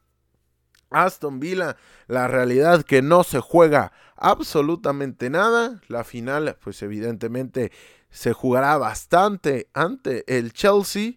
Aston 0.92 1.40
Villa, 1.40 1.76
la 2.06 2.28
realidad 2.28 2.84
que 2.84 3.02
no 3.02 3.24
se 3.24 3.40
juega 3.40 3.94
absolutamente 4.16 5.32
nada. 5.32 5.82
La 5.88 6.04
final, 6.04 6.56
pues 6.64 6.84
evidentemente 6.84 7.72
se 8.12 8.34
jugará 8.34 8.78
bastante 8.78 9.72
ante 9.74 10.24
el 10.28 10.54
Chelsea. 10.54 11.14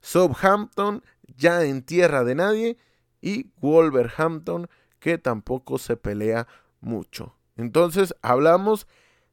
Southampton 0.00 1.02
ya 1.26 1.64
en 1.64 1.82
tierra 1.82 2.22
de 2.22 2.36
nadie 2.36 2.78
y 3.20 3.50
Wolverhampton 3.60 4.68
que 5.00 5.18
tampoco 5.18 5.76
se 5.78 5.96
pelea 5.96 6.46
mucho. 6.80 7.37
Entonces 7.58 8.14
hablamos 8.22 8.86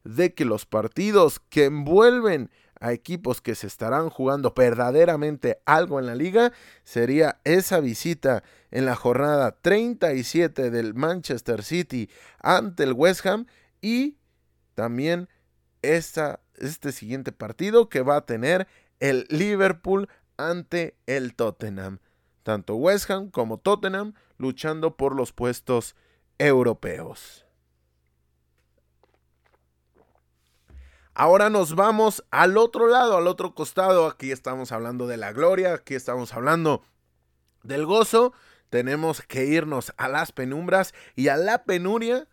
de 0.04 0.34
que 0.34 0.44
los 0.44 0.66
partidos 0.66 1.40
que 1.48 1.64
envuelven 1.64 2.50
a 2.78 2.92
equipos 2.92 3.40
que 3.40 3.54
se 3.54 3.66
estarán 3.66 4.10
jugando 4.10 4.52
verdaderamente 4.54 5.60
algo 5.64 5.98
en 5.98 6.06
la 6.06 6.14
liga 6.14 6.52
sería 6.84 7.40
esa 7.44 7.80
visita 7.80 8.42
en 8.70 8.84
la 8.84 8.96
jornada 8.96 9.56
37 9.62 10.70
del 10.70 10.92
Manchester 10.94 11.62
City 11.62 12.10
ante 12.38 12.82
el 12.82 12.92
West 12.92 13.24
Ham 13.24 13.46
y 13.80 14.18
también 14.74 15.28
este 15.80 16.92
siguiente 16.92 17.32
partido 17.32 17.88
que 17.88 18.02
va 18.02 18.16
a 18.16 18.26
tener 18.26 18.66
el 19.00 19.26
Liverpool 19.30 20.08
ante 20.36 20.96
el 21.06 21.34
Tottenham. 21.34 22.00
Tanto 22.42 22.74
West 22.74 23.10
Ham 23.10 23.30
como 23.30 23.58
Tottenham 23.58 24.14
luchando 24.36 24.96
por 24.96 25.14
los 25.14 25.32
puestos 25.32 25.96
europeos. 26.38 27.45
Ahora 31.18 31.48
nos 31.48 31.74
vamos 31.74 32.22
al 32.30 32.58
otro 32.58 32.88
lado, 32.88 33.16
al 33.16 33.26
otro 33.26 33.54
costado. 33.54 34.06
Aquí 34.06 34.32
estamos 34.32 34.70
hablando 34.70 35.06
de 35.06 35.16
la 35.16 35.32
gloria, 35.32 35.72
aquí 35.72 35.94
estamos 35.94 36.34
hablando 36.34 36.82
del 37.62 37.86
gozo. 37.86 38.34
Tenemos 38.68 39.22
que 39.22 39.46
irnos 39.46 39.94
a 39.96 40.08
las 40.08 40.32
penumbras 40.32 40.92
y 41.14 41.28
a 41.28 41.38
la 41.38 41.64
penuria 41.64 42.28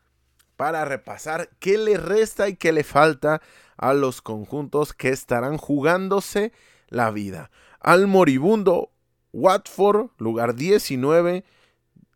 para 0.58 0.84
repasar 0.84 1.50
qué 1.60 1.78
le 1.78 1.96
resta 1.96 2.50
y 2.50 2.58
qué 2.58 2.74
le 2.74 2.84
falta 2.84 3.42
a 3.78 3.94
los 3.94 4.22
conjuntos 4.22 4.92
que 4.92 5.08
estarán 5.08 5.56
jugándose 5.56 6.52
la 6.90 7.10
vida. 7.10 7.52
Al 7.80 8.08
moribundo 8.08 8.92
Watford, 9.32 10.10
lugar 10.18 10.56
19, 10.56 11.46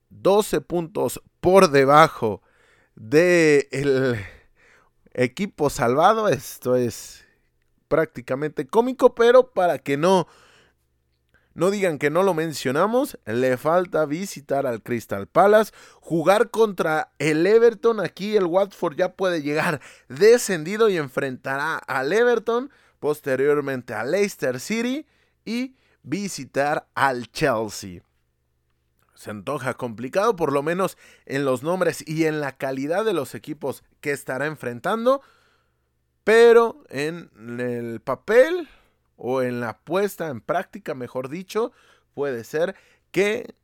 12 0.10 0.60
puntos 0.60 1.22
por 1.40 1.72
debajo 1.72 2.42
de 2.94 3.70
el 3.72 4.18
equipo 5.18 5.70
salvado. 5.70 6.30
Esto 6.30 6.78
es 6.78 7.26
prácticamente 7.90 8.68
cómico, 8.68 9.14
pero 9.14 9.52
para 9.52 9.80
que 9.80 9.98
no 9.98 10.28
no 11.54 11.72
digan 11.72 11.98
que 11.98 12.12
no 12.12 12.22
lo 12.22 12.36
mencionamos, 12.36 13.18
le 13.26 13.58
falta 13.58 14.06
visitar 14.06 14.68
al 14.68 14.84
Crystal 14.84 15.26
Palace, 15.26 15.74
jugar 16.02 16.52
contra 16.52 17.14
el 17.18 17.48
Everton, 17.48 18.00
aquí 18.00 18.38
el 18.38 18.46
Watford 18.46 18.96
ya 18.96 19.14
puede 19.14 19.42
llegar 19.42 19.82
descendido 20.08 20.88
y 20.88 20.98
enfrentará 20.98 21.78
al 21.78 22.14
Everton, 22.14 22.70
posteriormente 23.00 23.96
al 23.96 24.12
Leicester 24.12 24.60
City 24.60 25.08
y 25.46 25.76
visitar 26.04 26.88
al 26.94 27.32
Chelsea 27.32 28.04
se 29.18 29.32
antoja 29.32 29.74
complicado, 29.74 30.36
por 30.36 30.54
lo 30.54 30.62
menos 30.62 30.96
en 31.26 31.44
los 31.44 31.64
nombres 31.64 32.08
y 32.08 32.26
en 32.26 32.40
la 32.40 32.56
calidad 32.56 33.04
de 33.04 33.14
los 33.14 33.34
equipos 33.34 33.84
que 34.02 34.12
estará 34.12 34.46
enfrentando. 34.46 35.22
Pero 36.24 36.84
en 36.90 37.30
el 37.60 38.02
papel 38.02 38.68
o 39.16 39.42
en 39.42 39.60
la 39.60 39.80
puesta 39.80 40.28
en 40.28 40.42
práctica, 40.42 40.94
mejor 40.94 41.30
dicho, 41.30 41.72
puede 42.14 42.44
ser 42.44 42.76
que 43.12 43.56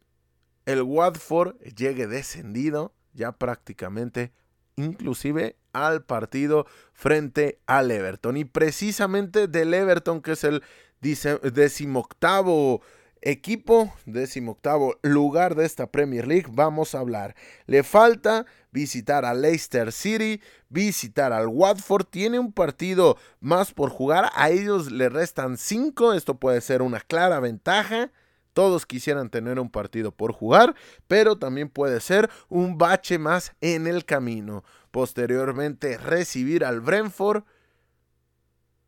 el 0.65 0.81
Watford 0.81 1.57
llegue 1.75 2.07
descendido 2.07 2.93
ya 3.13 3.33
prácticamente, 3.33 4.31
inclusive 4.75 5.57
al 5.73 6.03
partido 6.03 6.65
frente 6.93 7.59
al 7.65 7.91
Everton. 7.91 8.37
Y 8.37 8.45
precisamente 8.45 9.47
del 9.47 9.73
Everton, 9.73 10.21
que 10.21 10.31
es 10.31 10.43
el 10.43 10.63
decimoctavo 11.01 12.81
equipo 13.25 13.93
decimoctavo 14.05 14.99
lugar 15.01 15.55
de 15.55 15.65
esta 15.65 15.87
Premier 15.91 16.27
League 16.27 16.47
vamos 16.51 16.93
a 16.93 16.99
hablar. 16.99 17.35
Le 17.65 17.83
falta 17.83 18.45
visitar 18.73 19.23
a 19.23 19.33
Leicester 19.33 19.91
City, 19.93 20.41
visitar 20.67 21.31
al 21.31 21.47
Watford. 21.47 22.05
Tiene 22.05 22.39
un 22.39 22.51
partido 22.51 23.17
más 23.39 23.71
por 23.71 23.89
jugar. 23.89 24.31
A 24.35 24.49
ellos 24.49 24.91
le 24.91 25.07
restan 25.07 25.57
cinco. 25.57 26.13
Esto 26.13 26.35
puede 26.35 26.59
ser 26.59 26.81
una 26.81 26.99
clara 26.99 27.39
ventaja. 27.39 28.11
Todos 28.51 28.85
quisieran 28.85 29.29
tener 29.29 29.59
un 29.59 29.69
partido 29.69 30.11
por 30.11 30.31
jugar, 30.31 30.75
pero 31.07 31.37
también 31.37 31.69
puede 31.69 31.99
ser 32.01 32.29
un 32.49 32.77
bache 32.77 33.17
más 33.17 33.53
en 33.61 33.87
el 33.87 34.05
camino. 34.05 34.63
Posteriormente 34.91 35.97
recibir 35.97 36.63
al 36.63 36.79
Brentford, 36.81 37.43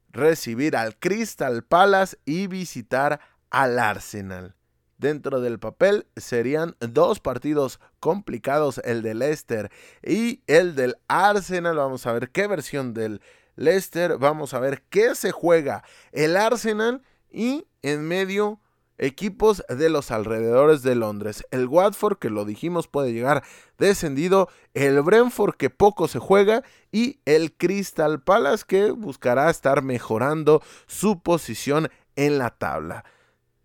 recibir 0.10 0.76
al 0.76 0.98
Crystal 0.98 1.64
Palace 1.64 2.18
y 2.26 2.46
visitar 2.46 3.20
al 3.50 3.80
Arsenal. 3.80 4.56
Dentro 4.98 5.42
del 5.42 5.60
papel 5.60 6.08
serían 6.16 6.76
dos 6.80 7.20
partidos 7.20 7.80
complicados, 8.00 8.80
el 8.86 9.02
de 9.02 9.14
Leicester 9.14 9.72
y 10.02 10.42
el 10.48 10.76
del 10.76 10.96
Arsenal. 11.08 11.76
Vamos 11.76 12.06
a 12.06 12.14
ver 12.14 12.32
qué 12.32 12.48
versión 12.48 12.94
del 12.94 13.22
Leicester, 13.56 14.18
vamos 14.18 14.54
a 14.54 14.60
ver 14.60 14.84
qué 14.90 15.16
se 15.16 15.32
juega 15.32 15.84
el 16.12 16.38
Arsenal 16.38 17.02
y 17.30 17.68
en 17.82 18.08
medio 18.08 18.60
equipos 18.98 19.64
de 19.68 19.90
los 19.90 20.12
alrededores 20.12 20.82
de 20.82 20.96
Londres. 20.96 21.46
El 21.52 21.68
Watford, 21.68 22.18
que 22.18 22.30
lo 22.30 22.46
dijimos, 22.46 22.88
puede 22.88 23.14
llegar 23.14 23.44
descendido. 23.78 24.50
El 24.74 25.02
Brentford, 25.02 25.56
que 25.56 25.70
poco 25.70 26.08
se 26.08 26.20
juega. 26.20 26.64
Y 26.92 27.20
el 27.26 27.54
Crystal 27.54 28.22
Palace, 28.22 28.64
que 28.66 28.92
buscará 28.92 29.50
estar 29.50 29.82
mejorando 29.82 30.62
su 30.88 31.22
posición 31.22 31.90
en 32.16 32.38
la 32.38 32.52
tabla. 32.52 33.04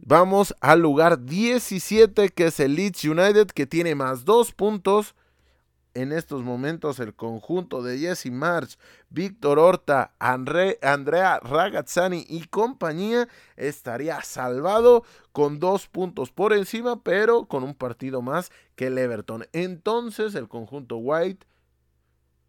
Vamos 0.03 0.55
al 0.61 0.81
lugar 0.81 1.27
17, 1.27 2.31
que 2.31 2.47
es 2.47 2.59
el 2.59 2.75
Leeds 2.75 3.05
United, 3.05 3.49
que 3.49 3.67
tiene 3.67 3.95
más 3.95 4.25
dos 4.25 4.51
puntos 4.53 5.15
en 5.93 6.13
estos 6.13 6.43
momentos 6.43 7.01
el 7.01 7.15
conjunto 7.15 7.83
de 7.83 7.99
Jesse 7.99 8.31
March, 8.31 8.79
Víctor 9.11 9.59
Horta, 9.59 10.15
Andrea 10.19 11.41
Ragazzani 11.41 12.25
y 12.31 12.47
compañía 12.47 13.29
estaría 13.57 14.23
salvado 14.23 15.05
con 15.33 15.59
dos 15.61 15.87
puntos 15.87 16.31
por 16.31 16.55
encima, 16.55 17.03
pero 17.03 17.45
con 17.45 17.63
un 17.63 17.75
partido 17.75 18.23
más 18.23 18.51
que 18.77 18.87
el 18.87 18.97
Everton. 18.97 19.47
Entonces 19.53 20.35
el 20.35 20.49
conjunto 20.49 20.97
White 20.97 21.47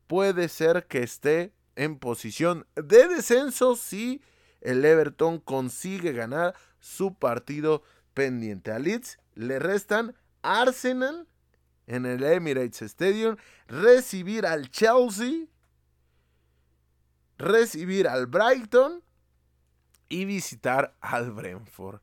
puede 0.07 0.47
ser 0.47 0.87
que 0.87 1.03
esté 1.03 1.51
en 1.75 1.99
posición 1.99 2.65
de 2.75 3.09
descenso 3.09 3.75
si 3.75 4.21
el 4.61 4.85
Everton 4.85 5.39
consigue 5.39 6.13
ganar 6.13 6.53
su 6.81 7.13
partido 7.13 7.83
pendiente. 8.13 8.71
A 8.71 8.79
Leeds 8.79 9.19
le 9.35 9.59
restan 9.59 10.13
Arsenal 10.41 11.27
en 11.87 12.05
el 12.05 12.23
Emirates 12.23 12.81
Stadium, 12.81 13.37
recibir 13.67 14.45
al 14.45 14.69
Chelsea, 14.69 15.45
recibir 17.37 18.07
al 18.07 18.27
Brighton 18.27 19.01
y 20.09 20.25
visitar 20.25 20.95
al 20.99 21.31
Brentford. 21.31 22.01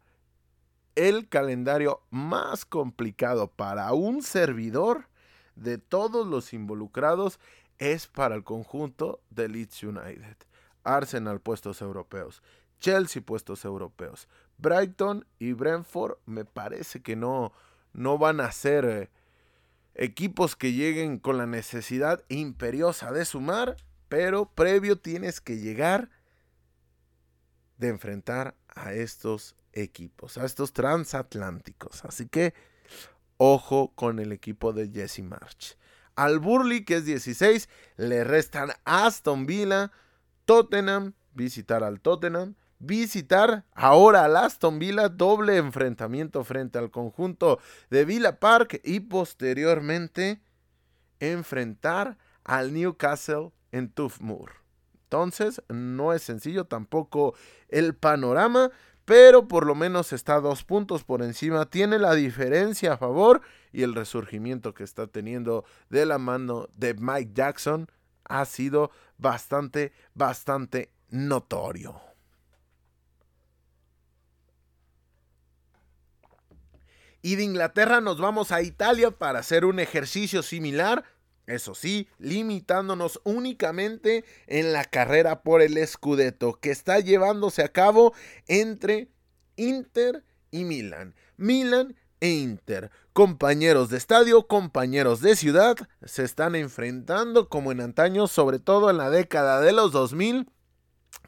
El 0.95 1.29
calendario 1.29 2.03
más 2.11 2.65
complicado 2.65 3.49
para 3.49 3.93
un 3.93 4.23
servidor 4.23 5.09
de 5.55 5.79
todos 5.79 6.27
los 6.27 6.53
involucrados 6.53 7.39
es 7.79 8.07
para 8.07 8.35
el 8.35 8.45
conjunto 8.45 9.21
de 9.31 9.49
Leeds 9.49 9.83
United. 9.85 10.37
Arsenal 10.85 11.41
puestos 11.41 11.81
europeos, 11.83 12.43
Chelsea 12.81 13.23
puestos 13.23 13.65
europeos, 13.65 14.29
Brighton 14.59 15.27
y 15.39 15.53
Brentford 15.53 16.19
me 16.27 16.45
parece 16.45 17.01
que 17.01 17.17
no, 17.17 17.53
no 17.93 18.19
van 18.19 18.41
a 18.41 18.53
ser 18.53 18.85
eh, 18.85 19.11
equipos 19.95 20.57
que 20.57 20.73
lleguen 20.73 21.19
con 21.19 21.39
la 21.39 21.47
necesidad 21.47 22.25
imperiosa 22.29 23.13
de 23.13 23.25
sumar, 23.25 23.77
pero 24.09 24.51
previo 24.51 24.99
tienes 24.99 25.41
que 25.41 25.59
llegar 25.59 26.11
de 27.79 27.89
enfrentar 27.89 28.57
a 28.69 28.93
estos 28.93 29.57
equipos, 29.73 30.39
a 30.39 30.45
estos 30.45 30.73
transatlánticos. 30.73 32.05
Así 32.05 32.29
que 32.29 32.55
ojo 33.37 33.93
con 33.95 34.19
el 34.19 34.33
equipo 34.33 34.73
de 34.73 34.89
Jesse 34.89 35.23
March. 35.23 35.77
Al 36.17 36.41
Burley, 36.41 36.85
que 36.85 36.97
es 36.97 37.05
16, 37.05 37.69
le 37.97 38.25
restan 38.25 38.73
Aston 38.85 39.47
Villa, 39.47 39.93
Tottenham, 40.45 41.15
visitar 41.33 41.85
al 41.85 42.01
Tottenham, 42.01 42.57
visitar 42.79 43.65
ahora 43.75 44.25
al 44.25 44.37
Aston 44.37 44.79
Villa, 44.79 45.09
doble 45.09 45.57
enfrentamiento 45.57 46.45
frente 46.45 46.79
al 46.79 46.91
conjunto 46.91 47.59
de 47.91 48.05
Villa 48.05 48.39
Park 48.39 48.81
y 48.85 49.01
posteriormente 49.01 50.41
enfrentar 51.21 52.19
al 52.45 52.73
Newcastle 52.73 53.53
en 53.73 53.91
Tuff 53.91 54.21
Moor. 54.21 54.53
Entonces, 55.05 55.63
no 55.69 56.13
es 56.13 56.23
sencillo 56.23 56.67
tampoco 56.67 57.35
el 57.69 57.95
panorama, 57.95 58.71
pero 59.05 59.49
por 59.49 59.67
lo 59.67 59.75
menos 59.75 60.13
está 60.13 60.39
dos 60.41 60.65
puntos 60.65 61.03
por 61.03 61.23
encima, 61.23 61.71
tiene 61.71 61.99
la 61.99 62.15
diferencia 62.15 62.93
a 62.93 62.99
favor 62.99 63.41
y 63.73 63.83
el 63.83 63.95
resurgimiento 63.95 64.75
que 64.75 64.85
está 64.85 65.07
teniendo 65.07 65.65
de 65.89 66.05
la 66.05 66.19
mano 66.19 66.69
de 66.77 66.93
Mike 66.93 67.33
Jackson 67.33 67.91
ha 68.25 68.45
sido 68.45 68.91
bastante, 69.17 69.93
bastante 70.13 70.93
notorio. 71.09 71.99
Y 77.29 77.37
de 77.37 77.43
Inglaterra 77.43 78.01
nos 78.01 78.19
vamos 78.19 78.53
a 78.53 78.63
Italia 78.63 79.11
para 79.11 79.41
hacer 79.41 79.67
un 79.67 79.81
ejercicio 79.81 80.43
similar, 80.43 81.05
eso 81.47 81.75
sí, 81.75 82.09
limitándonos 82.19 83.21
únicamente 83.23 84.25
en 84.47 84.73
la 84.73 84.87
carrera 84.87 85.43
por 85.43 85.61
el 85.61 85.87
Scudetto 85.87 86.55
que 86.55 86.71
está 86.71 87.01
llevándose 87.01 87.63
a 87.63 87.69
cabo 87.69 88.15
entre 88.47 89.11
Inter 89.57 90.25
y 90.51 90.65
Milan. 90.65 91.15
Milan 91.37 91.97
e 92.21 92.31
Inter, 92.31 92.91
compañeros 93.13 93.91
de 93.91 93.99
estadio, 93.99 94.47
compañeros 94.47 95.21
de 95.21 95.37
ciudad, 95.37 95.77
se 96.07 96.25
están 96.25 96.55
enfrentando 96.55 97.51
como 97.51 97.73
en 97.73 97.83
antaño, 97.83 98.27
sobre 98.27 98.59
todo 98.59 98.89
en 98.89 98.97
la 98.97 99.11
década 99.11 99.61
de 99.61 99.73
los 99.73 99.93
2000, 99.93 100.51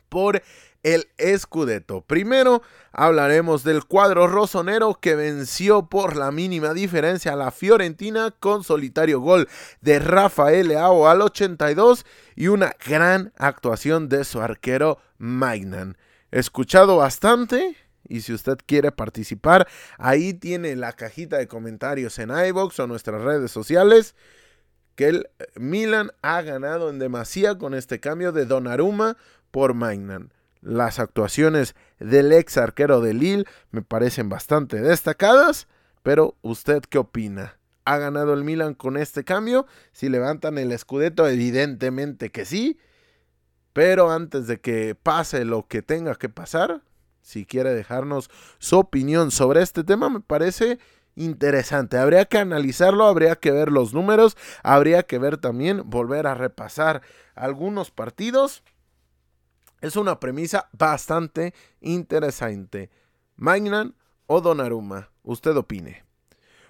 por 0.08 0.42
el 0.82 1.08
Scudetto. 1.38 2.02
Primero 2.02 2.62
hablaremos 2.92 3.64
del 3.64 3.84
cuadro 3.84 4.26
rosonero 4.26 4.98
que 5.00 5.14
venció 5.14 5.88
por 5.88 6.16
la 6.16 6.30
mínima 6.32 6.74
diferencia 6.74 7.32
a 7.32 7.36
la 7.36 7.50
Fiorentina 7.50 8.30
con 8.38 8.64
solitario 8.64 9.20
gol 9.20 9.48
de 9.80 9.98
Rafael 9.98 10.68
Leao 10.68 11.08
al 11.08 11.22
82 11.22 12.04
y 12.34 12.48
una 12.48 12.74
gran 12.86 13.32
actuación 13.36 14.08
de 14.08 14.24
su 14.24 14.40
arquero 14.40 14.98
Magnan. 15.18 15.96
Escuchado 16.30 16.96
bastante. 16.96 17.76
Y 18.08 18.22
si 18.22 18.32
usted 18.32 18.58
quiere 18.66 18.90
participar, 18.90 19.68
ahí 19.96 20.34
tiene 20.34 20.74
la 20.74 20.94
cajita 20.94 21.38
de 21.38 21.46
comentarios 21.46 22.18
en 22.18 22.30
iBox 22.30 22.80
o 22.80 22.86
nuestras 22.88 23.22
redes 23.22 23.52
sociales. 23.52 24.16
Que 24.96 25.08
el 25.08 25.30
Milan 25.54 26.10
ha 26.20 26.42
ganado 26.42 26.90
en 26.90 26.98
demasía 26.98 27.56
con 27.56 27.72
este 27.72 28.00
cambio 28.00 28.32
de 28.32 28.46
Donnarumma 28.46 29.16
por 29.52 29.74
Magnan. 29.74 30.32
Las 30.62 30.98
actuaciones 30.98 31.74
del 31.98 32.32
ex 32.32 32.58
arquero 32.58 33.00
de 33.00 33.14
Lille 33.14 33.44
me 33.70 33.82
parecen 33.82 34.28
bastante 34.28 34.80
destacadas, 34.80 35.68
pero 36.02 36.36
¿usted 36.42 36.82
qué 36.82 36.98
opina? 36.98 37.58
¿Ha 37.84 37.96
ganado 37.96 38.34
el 38.34 38.44
Milan 38.44 38.74
con 38.74 38.96
este 38.96 39.24
cambio? 39.24 39.66
Si 39.92 40.08
levantan 40.08 40.58
el 40.58 40.70
escudeto, 40.72 41.26
evidentemente 41.26 42.30
que 42.30 42.44
sí. 42.44 42.78
Pero 43.72 44.10
antes 44.10 44.46
de 44.46 44.60
que 44.60 44.94
pase 44.94 45.44
lo 45.44 45.66
que 45.66 45.80
tenga 45.80 46.14
que 46.16 46.28
pasar, 46.28 46.82
si 47.22 47.46
quiere 47.46 47.72
dejarnos 47.72 48.30
su 48.58 48.78
opinión 48.78 49.30
sobre 49.30 49.62
este 49.62 49.82
tema, 49.82 50.10
me 50.10 50.20
parece 50.20 50.78
interesante. 51.14 51.96
Habría 51.96 52.26
que 52.26 52.38
analizarlo, 52.38 53.06
habría 53.06 53.36
que 53.36 53.50
ver 53.50 53.70
los 53.70 53.94
números, 53.94 54.36
habría 54.62 55.04
que 55.04 55.18
ver 55.18 55.38
también, 55.38 55.88
volver 55.88 56.26
a 56.26 56.34
repasar 56.34 57.02
algunos 57.34 57.90
partidos 57.90 58.62
es 59.80 59.96
una 59.96 60.20
premisa 60.20 60.68
bastante 60.72 61.54
interesante. 61.80 62.90
Magnan 63.36 63.94
o 64.26 64.40
Donnarumma, 64.40 65.10
usted 65.22 65.56
opine. 65.56 66.04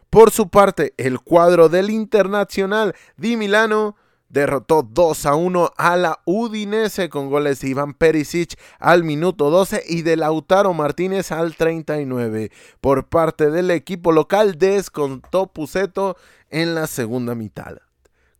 Por 0.08 0.30
su 0.30 0.48
parte, 0.48 0.94
el 0.96 1.20
cuadro 1.20 1.68
del 1.68 1.90
Internacional 1.90 2.94
di 3.16 3.36
Milano 3.36 3.96
derrotó 4.28 4.82
2 4.82 5.26
a 5.26 5.34
1 5.34 5.72
a 5.76 5.96
la 5.96 6.20
Udinese 6.24 7.08
con 7.08 7.28
goles 7.28 7.60
de 7.60 7.68
Iván 7.68 7.94
Perisic 7.94 8.58
al 8.78 9.04
minuto 9.04 9.50
12 9.50 9.84
y 9.86 10.02
de 10.02 10.16
Lautaro 10.16 10.72
Martínez 10.72 11.32
al 11.32 11.56
39. 11.56 12.50
Por 12.80 13.08
parte 13.08 13.50
del 13.50 13.70
equipo 13.70 14.12
local 14.12 14.56
descontó 14.56 15.48
Puceto 15.48 16.16
en 16.48 16.74
la 16.74 16.86
segunda 16.86 17.34
mitad. 17.34 17.78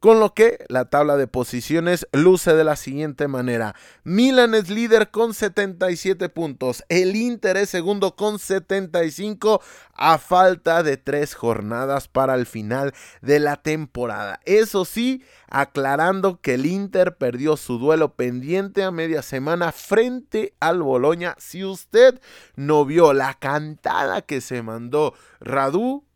Con 0.00 0.18
lo 0.18 0.32
que 0.32 0.64
la 0.68 0.86
tabla 0.86 1.18
de 1.18 1.26
posiciones 1.26 2.08
luce 2.12 2.54
de 2.54 2.64
la 2.64 2.76
siguiente 2.76 3.28
manera. 3.28 3.74
Milan 4.02 4.54
es 4.54 4.70
líder 4.70 5.10
con 5.10 5.34
77 5.34 6.30
puntos. 6.30 6.82
El 6.88 7.14
Inter 7.16 7.58
es 7.58 7.68
segundo 7.68 8.16
con 8.16 8.38
75 8.38 9.60
a 9.92 10.16
falta 10.16 10.82
de 10.82 10.96
tres 10.96 11.34
jornadas 11.34 12.08
para 12.08 12.34
el 12.34 12.46
final 12.46 12.94
de 13.20 13.40
la 13.40 13.56
temporada. 13.56 14.40
Eso 14.46 14.86
sí, 14.86 15.22
aclarando 15.50 16.40
que 16.40 16.54
el 16.54 16.64
Inter 16.64 17.18
perdió 17.18 17.58
su 17.58 17.78
duelo 17.78 18.14
pendiente 18.14 18.82
a 18.82 18.90
media 18.90 19.20
semana 19.20 19.70
frente 19.70 20.54
al 20.60 20.82
Boloña. 20.82 21.34
Si 21.36 21.62
usted 21.62 22.22
no 22.56 22.86
vio 22.86 23.12
la 23.12 23.34
cantada 23.34 24.22
que 24.22 24.40
se 24.40 24.62
mandó 24.62 25.12
Radu, 25.40 26.06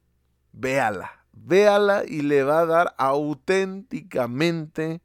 véala 0.53 1.24
véala 1.37 2.05
y 2.07 2.23
le 2.23 2.45
va 2.45 2.61
a 2.61 2.67
dar 2.67 2.95
auténticamente 2.99 5.01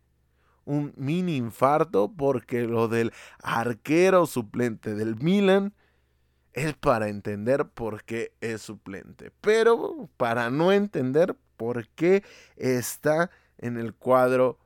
un 0.66 0.94
mini 0.96 1.36
infarto 1.36 2.14
porque 2.16 2.64
lo 2.64 2.88
del 2.88 3.12
arquero 3.42 4.26
suplente 4.26 4.94
del 4.94 5.16
Milan 5.16 5.74
es 6.54 6.76
para 6.76 7.10
entender 7.10 7.70
por 7.70 8.04
qué 8.04 8.34
es 8.42 8.62
suplente, 8.62 9.32
pero 9.42 10.10
para 10.18 10.50
no 10.50 10.72
entender 10.72 11.36
por 11.58 11.88
qué 11.90 12.24
está 12.56 13.30
en 13.58 13.78
el 13.78 13.94
cuadro 13.94 14.60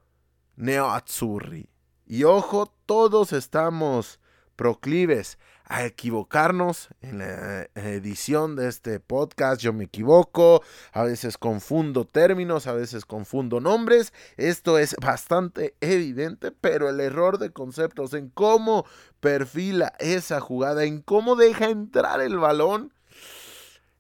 Neo 0.55 0.89
Azzurri. 0.89 1.70
Y 2.05 2.26
ojo, 2.26 2.74
todos 2.86 3.34
estamos 3.34 4.20
proclives 4.55 5.39
a 5.74 5.86
equivocarnos 5.86 6.89
en 7.01 7.17
la 7.17 7.63
edición 7.74 8.55
de 8.55 8.67
este 8.67 8.99
podcast. 8.99 9.59
Yo 9.59 9.74
me 9.74 9.86
equivoco, 9.86 10.61
a 10.91 11.01
veces 11.01 11.39
confundo 11.39 12.05
términos, 12.05 12.67
a 12.67 12.74
veces 12.74 13.05
confundo 13.05 13.59
nombres. 13.59 14.13
Esto 14.38 14.78
es 14.78 14.95
bastante 15.01 15.76
evidente, 15.82 16.51
pero 16.51 16.89
el 16.89 16.99
error 16.99 17.39
de 17.39 17.49
conceptos 17.49 18.13
en 18.13 18.30
cómo 18.30 18.86
perfila 19.19 19.93
esa 19.97 20.39
jugada, 20.39 20.84
en 20.84 21.01
cómo 21.01 21.36
deja 21.36 21.71
entrar 21.71 22.21
el 22.21 22.38
balón, 22.38 22.93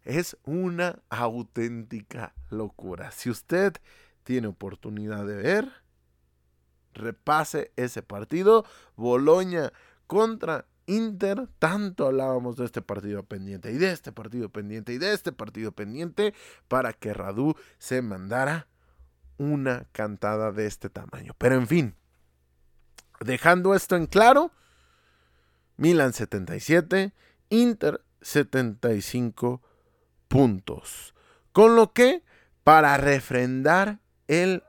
es 0.03 0.37
una 0.43 0.99
auténtica 1.09 2.35
locura. 2.51 3.09
Si 3.09 3.31
usted 3.31 3.73
tiene 4.23 4.45
oportunidad 4.45 5.25
de 5.25 5.37
ver, 5.37 5.71
repase 6.93 7.71
ese 7.77 8.03
partido. 8.03 8.63
Boloña 8.95 9.73
contra 10.05 10.67
Inter, 10.85 11.47
tanto 11.59 12.07
hablábamos 12.07 12.57
de 12.57 12.65
este 12.65 12.81
partido 12.81 13.23
pendiente 13.23 13.71
y 13.71 13.77
de 13.77 13.91
este 13.91 14.11
partido 14.11 14.49
pendiente 14.49 14.93
y 14.93 14.97
de 14.97 15.13
este 15.13 15.31
partido 15.31 15.71
pendiente 15.71 16.33
para 16.67 16.93
que 16.93 17.13
Radu 17.13 17.55
se 17.77 18.01
mandara 18.01 18.67
una 19.37 19.85
cantada 19.91 20.51
de 20.51 20.65
este 20.65 20.89
tamaño. 20.89 21.33
Pero 21.37 21.55
en 21.55 21.67
fin, 21.67 21.95
dejando 23.19 23.75
esto 23.75 23.95
en 23.95 24.07
claro, 24.07 24.51
Milan 25.77 26.13
77, 26.13 27.13
Inter 27.49 28.01
75 28.21 29.61
puntos. 30.27 31.13
Con 31.51 31.75
lo 31.75 31.93
que, 31.93 32.23
para 32.63 32.97
refrendar 32.97 33.99
el 34.27 34.63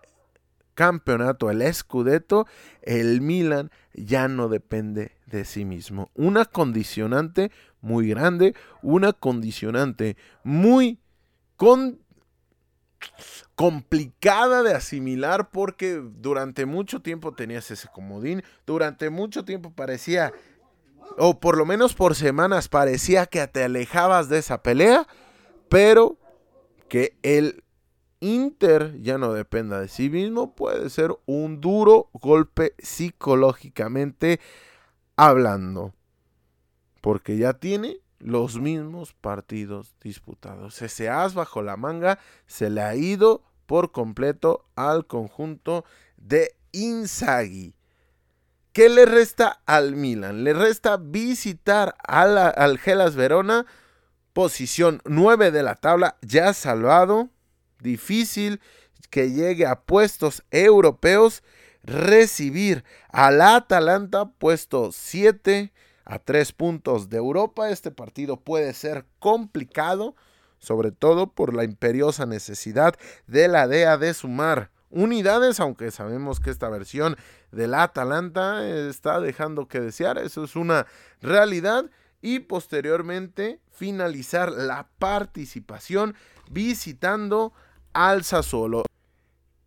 campeonato, 0.74 1.50
el 1.50 1.72
Scudetto, 1.72 2.46
el 2.82 3.20
Milan 3.20 3.70
ya 3.94 4.28
no 4.28 4.48
depende 4.48 5.12
de 5.26 5.44
sí 5.44 5.64
mismo. 5.64 6.10
Una 6.14 6.44
condicionante 6.44 7.50
muy 7.80 8.08
grande, 8.08 8.54
una 8.82 9.12
condicionante 9.12 10.16
muy 10.42 10.98
complicada 13.54 14.62
de 14.62 14.74
asimilar 14.74 15.50
porque 15.50 16.02
durante 16.02 16.66
mucho 16.66 17.00
tiempo 17.00 17.32
tenías 17.32 17.70
ese 17.70 17.88
comodín, 17.88 18.42
durante 18.66 19.10
mucho 19.10 19.44
tiempo 19.44 19.72
parecía, 19.72 20.32
o 21.18 21.38
por 21.38 21.56
lo 21.56 21.66
menos 21.66 21.94
por 21.94 22.14
semanas 22.14 22.68
parecía 22.68 23.26
que 23.26 23.46
te 23.46 23.64
alejabas 23.64 24.28
de 24.28 24.38
esa 24.38 24.62
pelea, 24.62 25.06
pero 25.68 26.16
que 26.88 27.16
el 27.22 27.63
Inter 28.24 28.98
ya 29.02 29.18
no 29.18 29.34
dependa 29.34 29.80
de 29.80 29.88
sí 29.88 30.08
mismo, 30.08 30.54
puede 30.54 30.88
ser 30.88 31.14
un 31.26 31.60
duro 31.60 32.08
golpe 32.14 32.74
psicológicamente 32.78 34.40
hablando. 35.14 35.92
Porque 37.02 37.36
ya 37.36 37.52
tiene 37.52 37.98
los 38.20 38.58
mismos 38.58 39.12
partidos 39.12 39.94
disputados. 40.00 40.80
Ese 40.80 41.10
as 41.10 41.34
bajo 41.34 41.60
la 41.60 41.76
manga 41.76 42.18
se 42.46 42.70
le 42.70 42.80
ha 42.80 42.96
ido 42.96 43.42
por 43.66 43.92
completo 43.92 44.64
al 44.74 45.06
conjunto 45.06 45.84
de 46.16 46.56
Inzaghi. 46.72 47.74
¿Qué 48.72 48.88
le 48.88 49.04
resta 49.04 49.60
al 49.66 49.96
Milan? 49.96 50.44
Le 50.44 50.54
resta 50.54 50.96
visitar 50.96 51.94
al 52.08 52.78
Gelas 52.78 53.16
Verona, 53.16 53.66
posición 54.32 55.02
9 55.04 55.50
de 55.50 55.62
la 55.62 55.74
tabla, 55.74 56.16
ya 56.22 56.54
salvado 56.54 57.28
difícil 57.84 58.60
que 59.10 59.30
llegue 59.30 59.66
a 59.66 59.82
puestos 59.82 60.42
europeos, 60.50 61.44
recibir 61.84 62.82
al 63.10 63.40
Atalanta 63.40 64.24
puesto 64.26 64.90
7 64.90 65.72
a 66.04 66.18
3 66.18 66.52
puntos 66.52 67.08
de 67.10 67.18
Europa. 67.18 67.70
Este 67.70 67.92
partido 67.92 68.40
puede 68.40 68.74
ser 68.74 69.06
complicado, 69.20 70.16
sobre 70.58 70.90
todo 70.90 71.28
por 71.28 71.54
la 71.54 71.62
imperiosa 71.62 72.26
necesidad 72.26 72.96
de 73.28 73.46
la 73.46 73.68
DEA 73.68 73.98
de 73.98 74.14
sumar 74.14 74.70
unidades, 74.90 75.60
aunque 75.60 75.90
sabemos 75.90 76.40
que 76.40 76.50
esta 76.50 76.68
versión 76.68 77.16
del 77.52 77.74
Atalanta 77.74 78.66
está 78.66 79.20
dejando 79.20 79.68
que 79.68 79.80
desear, 79.80 80.18
eso 80.18 80.44
es 80.44 80.56
una 80.56 80.86
realidad. 81.20 81.90
Y 82.22 82.38
posteriormente 82.38 83.60
finalizar 83.70 84.50
la 84.50 84.88
participación 84.98 86.14
visitando 86.50 87.52
al 87.94 88.24
Sassuolo, 88.24 88.84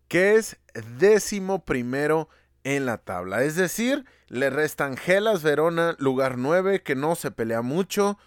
que 0.08 0.36
es 0.36 0.58
décimo 1.00 1.66
primero 1.66 2.30
en 2.64 2.86
la 2.86 2.98
tabla. 2.98 3.44
Es 3.44 3.56
decir, 3.56 4.06
le 4.28 4.50
restan 4.50 4.98
Gelas 4.98 5.42
Verona, 5.42 5.96
lugar 6.00 6.38
9, 6.38 6.84
que 6.84 6.96
no 6.96 7.16
se 7.16 7.32
pelea 7.32 7.62
mucho. 7.62 8.20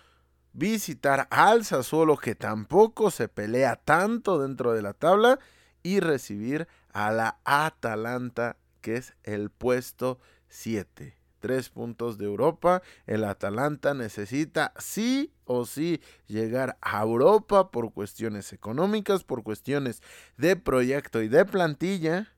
Visitar 0.52 1.28
al 1.30 1.64
Sassuolo, 1.64 2.16
que 2.16 2.34
tampoco 2.34 3.10
se 3.10 3.28
pelea 3.28 3.76
tanto 3.76 4.40
dentro 4.40 4.72
de 4.72 4.82
la 4.82 4.94
tabla. 4.94 5.38
Y 5.82 6.00
recibir 6.00 6.68
a 6.92 7.12
la 7.12 7.38
Atalanta, 7.44 8.56
que 8.80 8.96
es 8.96 9.14
el 9.22 9.50
puesto 9.50 10.18
7 10.48 11.19
tres 11.40 11.68
puntos 11.70 12.18
de 12.18 12.26
Europa. 12.26 12.82
El 13.06 13.24
Atalanta 13.24 13.94
necesita 13.94 14.72
sí 14.78 15.32
o 15.44 15.64
sí 15.64 16.00
llegar 16.26 16.78
a 16.80 17.02
Europa 17.02 17.70
por 17.70 17.92
cuestiones 17.92 18.52
económicas, 18.52 19.24
por 19.24 19.42
cuestiones 19.42 20.02
de 20.36 20.56
proyecto 20.56 21.22
y 21.22 21.28
de 21.28 21.44
plantilla. 21.44 22.32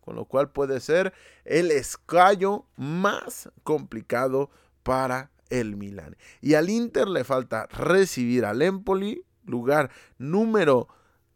Con 0.00 0.16
lo 0.16 0.24
cual 0.24 0.50
puede 0.50 0.80
ser 0.80 1.14
el 1.44 1.70
escallo 1.70 2.66
más 2.76 3.48
complicado 3.62 4.50
para 4.82 5.30
el 5.48 5.76
Milan. 5.76 6.16
Y 6.40 6.54
al 6.54 6.70
Inter 6.70 7.08
le 7.08 7.24
falta 7.24 7.66
recibir 7.66 8.44
al 8.44 8.62
Empoli, 8.62 9.24
lugar 9.44 9.90
número 10.18 10.88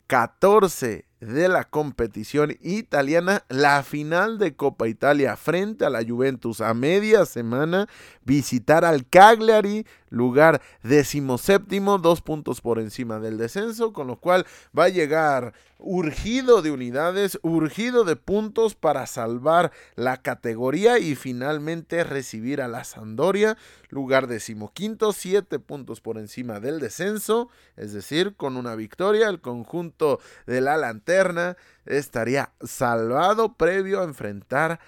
14 0.09 1.07
de 1.21 1.49
la 1.49 1.65
competición 1.65 2.57
italiana, 2.61 3.45
la 3.49 3.83
final 3.83 4.39
de 4.39 4.55
Copa 4.55 4.89
Italia 4.89 5.37
frente 5.37 5.85
a 5.85 5.91
la 5.91 6.05
Juventus 6.05 6.61
a 6.61 6.75
media 6.75 7.25
semana, 7.25 7.89
visitar 8.25 8.85
al 8.85 9.07
Cagliari, 9.07 9.87
lugar 10.09 10.61
decimoséptimo, 10.83 11.99
dos 11.99 12.23
puntos 12.23 12.61
por 12.61 12.79
encima 12.79 13.19
del 13.19 13.39
descenso, 13.39 13.93
con 13.93 14.07
lo 14.07 14.17
cual 14.17 14.47
va 14.77 14.85
a 14.85 14.89
llegar 14.89 15.55
urgido 15.79 16.63
de 16.63 16.71
unidades, 16.71 17.39
urgido 17.43 18.05
de 18.05 18.17
puntos 18.17 18.75
para 18.75 19.07
salvar 19.07 19.73
la 19.95 20.23
categoría 20.23 20.99
y 20.99 21.15
finalmente 21.15 22.03
recibir 22.05 22.63
a 22.63 22.69
la 22.69 22.85
Sandoria, 22.85 23.57
lugar 23.91 24.27
decimoquinto, 24.27 25.13
siete 25.13 25.59
puntos 25.59 26.01
por 26.01 26.19
encima 26.19 26.61
del 26.61 26.81
descenso, 26.81 27.51
es 27.77 27.93
decir, 27.93 28.37
con 28.37 28.57
una 28.57 28.75
victoria 28.75 29.29
el 29.29 29.41
conjunto 29.41 30.21
de 30.47 30.61
la 30.61 30.77
lanterna 30.77 31.57
estaría 31.85 32.53
salvado 32.63 33.55
previo 33.55 34.01
a 34.01 34.05
enfrentar 34.05 34.81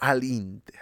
al 0.00 0.24
Inter. 0.24 0.80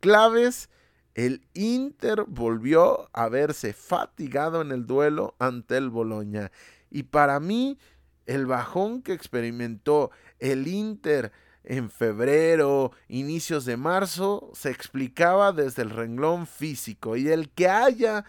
Claves 0.00 0.70
el 1.18 1.44
Inter 1.52 2.26
volvió 2.28 3.10
a 3.12 3.28
verse 3.28 3.72
fatigado 3.72 4.60
en 4.62 4.70
el 4.70 4.86
duelo 4.86 5.34
ante 5.40 5.76
el 5.76 5.90
Boloña. 5.90 6.52
Y 6.92 7.02
para 7.02 7.40
mí, 7.40 7.76
el 8.26 8.46
bajón 8.46 9.02
que 9.02 9.14
experimentó 9.14 10.12
el 10.38 10.68
Inter 10.68 11.32
en 11.64 11.90
febrero, 11.90 12.92
inicios 13.08 13.64
de 13.64 13.76
marzo, 13.76 14.52
se 14.54 14.70
explicaba 14.70 15.50
desde 15.50 15.82
el 15.82 15.90
renglón 15.90 16.46
físico. 16.46 17.16
Y 17.16 17.30
el 17.30 17.50
que 17.50 17.68
haya 17.68 18.24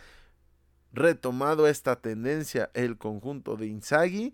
retomado 0.91 1.67
esta 1.67 2.01
tendencia 2.01 2.71
el 2.73 2.97
conjunto 2.97 3.55
de 3.55 3.67
Inzaghi 3.67 4.33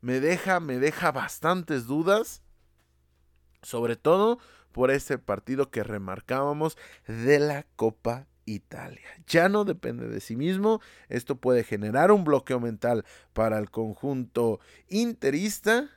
me 0.00 0.18
deja, 0.18 0.58
me 0.58 0.80
deja 0.80 1.12
bastantes 1.12 1.86
dudas, 1.86 2.42
sobre 3.62 3.94
todo 3.94 4.40
por 4.72 4.90
ese 4.90 5.18
partido 5.18 5.70
que 5.70 5.82
remarcábamos 5.82 6.76
de 7.06 7.38
la 7.38 7.66
Copa 7.76 8.26
Italia. 8.44 9.06
Ya 9.26 9.48
no 9.48 9.64
depende 9.64 10.08
de 10.08 10.20
sí 10.20 10.36
mismo. 10.36 10.80
Esto 11.08 11.36
puede 11.36 11.64
generar 11.64 12.10
un 12.10 12.24
bloqueo 12.24 12.60
mental 12.60 13.04
para 13.32 13.58
el 13.58 13.70
conjunto 13.70 14.60
interista. 14.88 15.88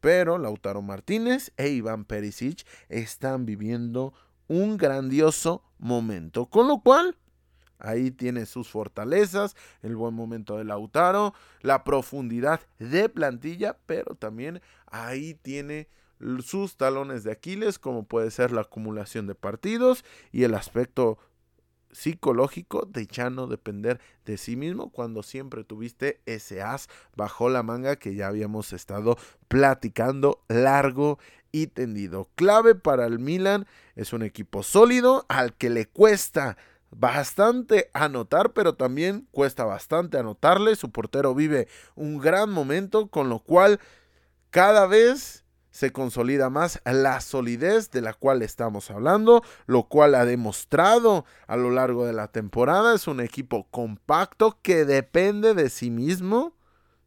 Pero 0.00 0.36
Lautaro 0.36 0.82
Martínez 0.82 1.52
e 1.56 1.68
Iván 1.68 2.04
Perisic 2.04 2.66
están 2.88 3.46
viviendo 3.46 4.12
un 4.48 4.76
grandioso 4.76 5.64
momento. 5.78 6.46
Con 6.46 6.68
lo 6.68 6.82
cual, 6.82 7.16
ahí 7.78 8.10
tiene 8.10 8.44
sus 8.44 8.68
fortalezas, 8.68 9.56
el 9.82 9.96
buen 9.96 10.14
momento 10.14 10.58
de 10.58 10.64
Lautaro, 10.64 11.32
la 11.62 11.84
profundidad 11.84 12.60
de 12.78 13.08
plantilla, 13.08 13.78
pero 13.86 14.14
también 14.14 14.60
ahí 14.86 15.34
tiene 15.34 15.88
sus 16.42 16.76
talones 16.76 17.24
de 17.24 17.32
Aquiles, 17.32 17.78
como 17.78 18.04
puede 18.04 18.30
ser 18.30 18.52
la 18.52 18.62
acumulación 18.62 19.26
de 19.26 19.34
partidos 19.34 20.04
y 20.32 20.44
el 20.44 20.54
aspecto 20.54 21.18
psicológico 21.94 22.86
de 22.86 23.06
ya 23.06 23.30
no 23.30 23.46
depender 23.46 24.00
de 24.24 24.36
sí 24.36 24.56
mismo 24.56 24.90
cuando 24.90 25.22
siempre 25.22 25.62
tuviste 25.64 26.20
ese 26.26 26.60
as 26.60 26.88
bajo 27.16 27.48
la 27.48 27.62
manga 27.62 27.96
que 27.96 28.14
ya 28.14 28.26
habíamos 28.26 28.72
estado 28.72 29.16
platicando 29.48 30.42
largo 30.48 31.18
y 31.52 31.68
tendido. 31.68 32.28
Clave 32.34 32.74
para 32.74 33.06
el 33.06 33.20
Milan 33.20 33.66
es 33.94 34.12
un 34.12 34.22
equipo 34.22 34.64
sólido 34.64 35.24
al 35.28 35.54
que 35.54 35.70
le 35.70 35.86
cuesta 35.86 36.56
bastante 36.90 37.90
anotar, 37.92 38.52
pero 38.52 38.74
también 38.74 39.28
cuesta 39.30 39.64
bastante 39.64 40.18
anotarle. 40.18 40.76
Su 40.76 40.90
portero 40.90 41.34
vive 41.34 41.68
un 41.94 42.18
gran 42.18 42.50
momento, 42.50 43.08
con 43.08 43.28
lo 43.28 43.38
cual 43.38 43.80
cada 44.50 44.86
vez 44.86 45.43
se 45.74 45.90
consolida 45.90 46.50
más 46.50 46.80
la 46.84 47.20
solidez 47.20 47.90
de 47.90 48.00
la 48.00 48.14
cual 48.14 48.42
estamos 48.42 48.92
hablando, 48.92 49.42
lo 49.66 49.88
cual 49.88 50.14
ha 50.14 50.24
demostrado 50.24 51.24
a 51.48 51.56
lo 51.56 51.72
largo 51.72 52.06
de 52.06 52.12
la 52.12 52.28
temporada. 52.28 52.94
Es 52.94 53.08
un 53.08 53.18
equipo 53.18 53.66
compacto 53.72 54.56
que 54.62 54.84
depende 54.84 55.52
de 55.52 55.68
sí 55.70 55.90
mismo 55.90 56.54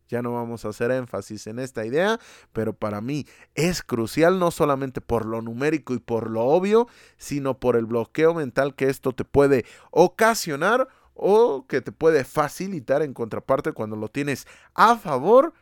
ya 0.09 0.21
no 0.21 0.33
vamos 0.33 0.63
a 0.63 0.69
hacer 0.69 0.91
énfasis 0.91 1.47
en 1.47 1.59
esta 1.59 1.85
idea, 1.85 2.17
pero 2.53 2.73
para 2.73 3.01
mí 3.01 3.25
es 3.55 3.81
crucial 3.83 4.39
no 4.39 4.51
solamente 4.51 5.01
por 5.01 5.25
lo 5.25 5.41
numérico 5.41 5.93
y 5.93 5.99
por 5.99 6.29
lo 6.29 6.45
obvio, 6.45 6.87
sino 7.17 7.59
por 7.59 7.75
el 7.75 7.85
bloqueo 7.85 8.33
mental 8.33 8.73
que 8.75 8.89
esto 8.89 9.11
te 9.11 9.25
puede 9.25 9.65
ocasionar 9.91 10.87
o 11.13 11.65
que 11.67 11.81
te 11.81 11.91
puede 11.91 12.23
facilitar 12.23 13.01
en 13.01 13.13
contraparte 13.13 13.73
cuando 13.73 13.97
lo 13.97 14.07
tienes 14.07 14.47
a 14.75 14.95
favor 14.95 15.53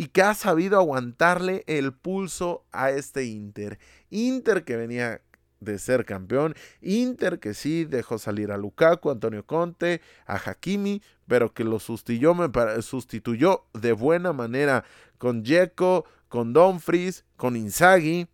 y 0.00 0.06
que 0.06 0.22
ha 0.22 0.32
sabido 0.32 0.78
aguantarle 0.78 1.62
el 1.66 1.92
pulso 1.92 2.64
a 2.72 2.88
este 2.88 3.26
Inter. 3.26 3.78
Inter 4.08 4.64
que 4.64 4.78
venía 4.78 5.20
de 5.60 5.78
ser 5.78 6.06
campeón. 6.06 6.54
Inter 6.80 7.38
que 7.38 7.52
sí 7.52 7.84
dejó 7.84 8.16
salir 8.16 8.50
a 8.50 8.56
Lukaku, 8.56 9.10
Antonio 9.10 9.44
Conte, 9.44 10.00
a 10.24 10.36
Hakimi, 10.36 11.02
pero 11.26 11.52
que 11.52 11.64
lo 11.64 11.78
sustituyó, 11.78 12.34
sustituyó 12.80 13.66
de 13.74 13.92
buena 13.92 14.32
manera 14.32 14.86
con 15.18 15.44
Jeco, 15.44 16.06
con 16.28 16.54
Dumfries, 16.54 17.26
con 17.36 17.54
Inzaghi. 17.54 18.26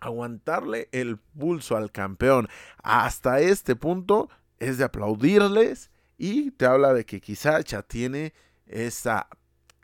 Aguantarle 0.00 0.90
el 0.92 1.16
pulso 1.16 1.78
al 1.78 1.90
campeón 1.92 2.46
hasta 2.82 3.40
este 3.40 3.74
punto 3.74 4.28
es 4.58 4.76
de 4.76 4.84
aplaudirles 4.84 5.90
y 6.18 6.50
te 6.50 6.66
habla 6.66 6.92
de 6.92 7.06
que 7.06 7.22
quizá 7.22 7.58
ya 7.60 7.80
tiene 7.80 8.34
esa 8.66 9.30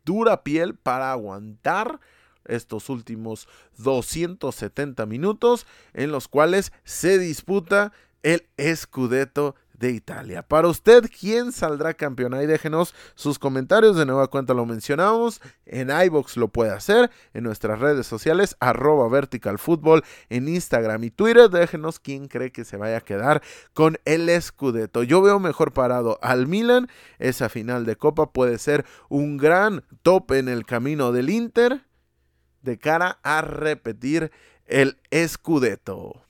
dura 0.05 0.43
piel 0.43 0.75
para 0.75 1.13
aguantar 1.13 2.01
estos 2.45 2.89
últimos 2.91 3.49
270 3.79 5.07
minutos 5.07 5.67
en 5.93 6.13
los 6.13 6.29
cuales 6.29 6.73
se 6.85 7.19
disputa 7.19 7.93
el 8.23 8.47
Scudetto 8.75 9.55
de 9.75 9.91
Italia. 9.91 10.43
Para 10.43 10.69
usted, 10.69 11.11
¿quién 11.21 11.53
saldrá 11.53 11.95
campeón? 11.95 12.35
Ahí 12.35 12.47
déjenos 12.47 12.95
sus 13.15 13.39
comentarios. 13.39 13.97
De 13.97 14.07
nueva 14.07 14.29
cuenta 14.29 14.55
lo 14.55 14.67
mencionamos. 14.67 15.41
En 15.67 15.91
iBox 15.91 16.37
lo 16.37 16.49
puede 16.49 16.71
hacer. 16.71 17.11
En 17.33 17.45
nuestras 17.45 17.79
redes 17.79 18.07
sociales, 18.07 18.57
arroba 18.61 19.09
vertical 19.09 19.59
en 20.29 20.49
Instagram 20.49 21.05
y 21.05 21.11
Twitter. 21.11 21.51
Déjenos 21.51 21.99
quién 21.99 22.29
cree 22.29 22.53
que 22.53 22.65
se 22.65 22.77
vaya 22.77 22.99
a 22.99 23.01
quedar 23.01 23.43
con 23.73 23.99
el 24.05 24.31
Scudetto. 24.41 25.03
Yo 25.03 25.23
veo 25.23 25.39
mejor 25.39 25.73
parado 25.73 26.19
al 26.23 26.47
Milan. 26.47 26.89
Esa 27.19 27.49
final 27.49 27.85
de 27.85 27.97
Copa 27.97 28.33
puede 28.33 28.59
ser 28.59 28.85
un 29.09 29.37
gran 29.37 29.85
top 30.03 30.33
en 30.33 30.49
el 30.49 30.65
camino 30.65 31.13
del 31.13 31.31
Inter 31.31 31.85
de 32.63 32.79
cara 32.79 33.19
a 33.23 33.43
repetir 33.43 34.33
el 34.67 34.99
Scudetto. 35.29 36.25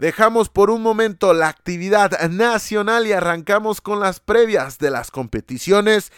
Dejamos 0.00 0.48
por 0.48 0.70
un 0.70 0.80
momento 0.80 1.34
la 1.34 1.48
actividad 1.48 2.18
nacional 2.30 3.06
y 3.06 3.12
arrancamos 3.12 3.82
con 3.82 4.00
las 4.00 4.18
previas 4.18 4.78
de 4.78 4.90
las 4.90 5.10
competiciones 5.10 6.10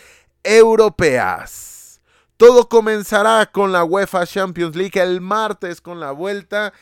europeas. 0.44 2.00
Todo 2.36 2.68
comenzará 2.68 3.44
con 3.46 3.72
la 3.72 3.82
UEFA 3.82 4.24
Champions 4.24 4.76
League 4.76 5.02
el 5.02 5.20
martes 5.20 5.80
con 5.80 5.98
la 5.98 6.12
vuelta 6.12 6.72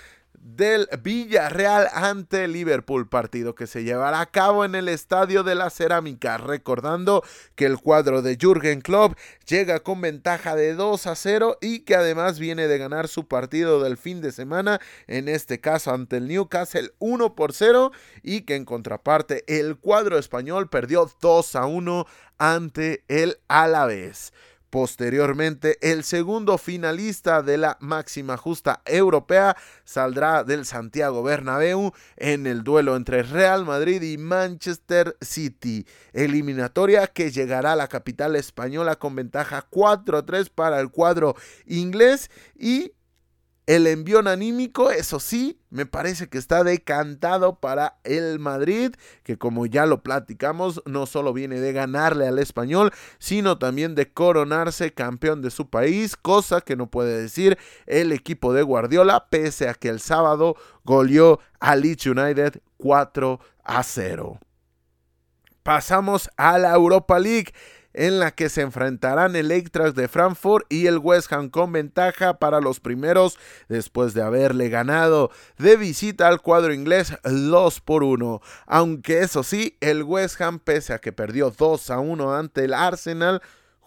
del 0.41 0.89
Villarreal 1.03 1.89
ante 1.93 2.49
Liverpool, 2.49 3.09
partido 3.09 3.55
que 3.55 3.67
se 3.67 3.85
llevará 3.85 4.21
a 4.21 4.31
cabo 4.31 4.65
en 4.65 4.75
el 4.75 4.89
Estadio 4.89 5.43
de 5.43 5.55
la 5.55 5.69
Cerámica, 5.69 6.39
recordando 6.39 7.23
que 7.55 7.67
el 7.67 7.79
cuadro 7.79 8.23
de 8.23 8.39
Jürgen 8.41 8.81
Klopp 8.81 9.19
llega 9.47 9.81
con 9.81 10.01
ventaja 10.01 10.57
de 10.57 10.75
2 10.75 11.07
a 11.07 11.15
0 11.15 11.59
y 11.61 11.81
que 11.81 11.95
además 11.95 12.39
viene 12.39 12.69
de 12.69 12.79
ganar 12.79 13.09
su 13.09 13.29
partido 13.29 13.83
del 13.83 13.99
fin 13.99 14.23
de 14.23 14.33
semana, 14.33 14.81
en 15.07 15.29
este 15.29 15.61
caso 15.61 15.93
ante 15.93 16.17
el 16.17 16.27
Newcastle 16.27 16.91
1 16.99 17.35
por 17.35 17.53
0 17.53 17.93
y 18.23 18.43
que 18.43 18.57
en 18.57 18.65
contraparte 18.65 19.45
el 19.47 19.77
cuadro 19.77 20.19
español 20.19 20.71
perdió 20.71 21.11
2 21.21 21.57
a 21.57 21.67
1 21.67 22.07
ante 22.39 23.05
el 23.09 23.39
Alavés. 23.49 24.33
Posteriormente, 24.71 25.79
el 25.83 26.05
segundo 26.05 26.57
finalista 26.57 27.43
de 27.43 27.59
la 27.59 27.77
máxima 27.81 28.37
justa 28.37 28.83
europea 28.85 29.57
saldrá 29.83 30.45
del 30.45 30.65
Santiago 30.65 31.25
Bernabéu 31.25 31.93
en 32.17 32.47
el 32.47 32.63
duelo 32.63 32.95
entre 32.95 33.25
Real 33.25 33.65
Madrid 33.65 34.01
y 34.03 34.17
Manchester 34.17 35.17
City, 35.21 35.89
eliminatoria 36.13 37.09
que 37.09 37.33
llegará 37.33 37.73
a 37.73 37.77
la 37.77 37.89
capital 37.89 38.37
española 38.37 38.95
con 38.95 39.17
ventaja 39.17 39.67
4-3 39.69 40.51
para 40.55 40.79
el 40.79 40.91
cuadro 40.91 41.35
inglés 41.67 42.31
y 42.57 42.93
el 43.71 43.87
envión 43.87 44.27
anímico, 44.27 44.91
eso 44.91 45.21
sí, 45.21 45.61
me 45.71 45.87
parece 45.87 46.29
que 46.29 46.39
está 46.39 46.65
decantado 46.65 47.61
para 47.61 48.01
el 48.03 48.41
Madrid, 48.41 48.97
que 49.23 49.39
como 49.39 49.65
ya 49.65 49.87
lo 49.87 50.03
platicamos, 50.03 50.83
no 50.87 51.07
solo 51.07 51.33
viene 51.33 51.61
de 51.61 51.73
ganarle 51.73 52.27
al 52.27 52.41
español, 52.41 52.91
sino 53.21 53.59
también 53.59 53.95
de 53.95 54.13
coronarse 54.13 54.93
campeón 54.93 55.41
de 55.41 55.53
su 55.53 55.71
país, 55.71 56.17
cosa 56.17 56.63
que 56.63 56.75
no 56.75 56.91
puede 56.91 57.23
decir 57.23 57.59
el 57.87 58.11
equipo 58.11 58.53
de 58.53 58.63
Guardiola, 58.63 59.29
pese 59.31 59.69
a 59.69 59.75
que 59.75 59.89
el 59.89 60.01
sábado 60.01 60.57
goleó 60.83 61.39
a 61.61 61.77
Leeds 61.77 62.07
United 62.07 62.63
4 62.77 63.39
a 63.63 63.83
0. 63.85 64.41
Pasamos 65.63 66.29
a 66.37 66.59
la 66.59 66.75
Europa 66.75 67.21
League 67.21 67.53
en 67.93 68.19
la 68.19 68.31
que 68.31 68.49
se 68.49 68.63
enfrentarán 68.63 69.37
el 69.37 69.51
Eintracht 69.51 69.97
de 69.97 70.09
Frankfurt 70.09 70.67
y 70.69 70.87
el 70.87 70.99
West 70.99 71.33
Ham 71.33 71.51
con 71.51 71.73
ventaja 71.73 72.39
para 72.39 72.61
los 72.61 72.81
primeros 72.81 73.39
después 73.69 74.15
de 74.15 74.23
haberle 74.23 74.69
ganado 74.69 75.31
de 75.59 75.77
visita 75.77 76.29
al 76.29 76.41
cuadro 76.41 76.73
inglés 76.73 77.15
2 77.25 77.81
por 77.81 78.05
1. 78.05 78.41
Aunque 78.67 79.21
eso 79.21 79.43
sí, 79.43 79.77
el 79.81 80.03
West 80.03 80.41
Ham 80.41 80.59
pese 80.59 80.93
a 80.93 80.99
que 80.99 81.13
perdió 81.13 81.51
2 81.51 81.91
a 81.91 81.99
1 81.99 82.35
ante 82.35 82.65
el 82.65 82.75
Arsenal 82.75 83.43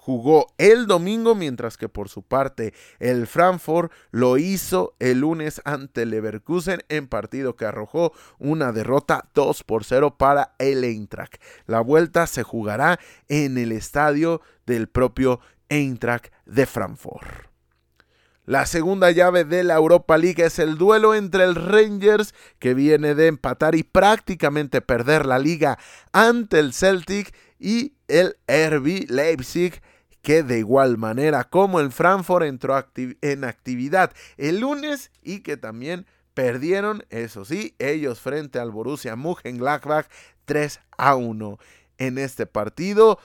jugó 0.06 0.54
el 0.58 0.86
domingo, 0.86 1.34
mientras 1.34 1.78
que 1.78 1.88
por 1.88 2.10
su 2.10 2.24
parte 2.24 2.74
el 2.99 3.26
Frankfurt 3.26 3.89
lo 4.12 4.38
hizo 4.38 4.97
el 4.99 5.22
lunes 5.22 5.62
ante 5.64 6.06
Leverkusen 6.06 6.84
en 6.89 7.08
partido 7.08 7.56
que 7.56 7.66
arrojó 7.66 8.12
una 8.38 8.74
derrota 8.74 9.30
2 9.34 9.64
por 9.64 9.86
0 9.86 10.18
para 10.18 10.56
el 10.60 10.84
Eintracht. 10.84 11.36
La 11.68 11.80
vuelta 11.80 12.28
se 12.28 12.43
jugará 12.43 12.99
en 13.30 13.58
el 13.58 13.72
estadio 13.72 14.41
del 14.66 14.89
propio 14.89 15.39
Eintracht 15.70 16.34
de 16.45 16.66
Frankfurt. 16.66 17.47
La 18.45 18.66
segunda 18.66 19.10
llave 19.10 19.45
de 19.45 19.64
la 19.64 19.76
Europa 19.76 20.18
League 20.18 20.43
es 20.43 20.60
el 20.60 20.78
duelo 20.78 21.16
entre 21.16 21.45
el 21.45 21.56
Rangers, 21.56 22.36
que 22.60 22.74
viene 22.74 23.16
de 23.16 23.28
empatar 23.28 23.74
y 23.74 23.84
prácticamente 23.84 24.82
perder 24.82 25.26
la 25.26 25.39
liga 25.39 25.80
ante 26.12 26.60
el 26.60 26.74
Celtic, 26.74 27.34
y 27.64 27.93
el 28.10 28.36
RB 28.45 29.10
Leipzig, 29.10 29.82
que 30.24 30.42
de 30.42 30.58
igual 30.58 30.98
manera 30.98 31.44
como 31.44 31.80
el 31.80 31.92
Frankfurt 31.92 32.46
entró 32.46 32.82
en 32.96 33.44
actividad 33.44 34.12
el 34.38 34.62
lunes 34.62 35.12
y 35.22 35.42
que 35.42 35.58
también 35.58 36.08
perdieron, 36.34 37.06
eso 37.10 37.46
sí, 37.46 37.76
ellos 37.78 38.20
frente 38.20 38.58
al 38.58 38.72
Borussia 38.72 39.16
Mönchengladbach 39.16 40.08
3 40.46 40.80
a 40.98 41.16
1. 41.16 41.60
En 41.98 42.18
este 42.18 42.46
partido 42.46 43.20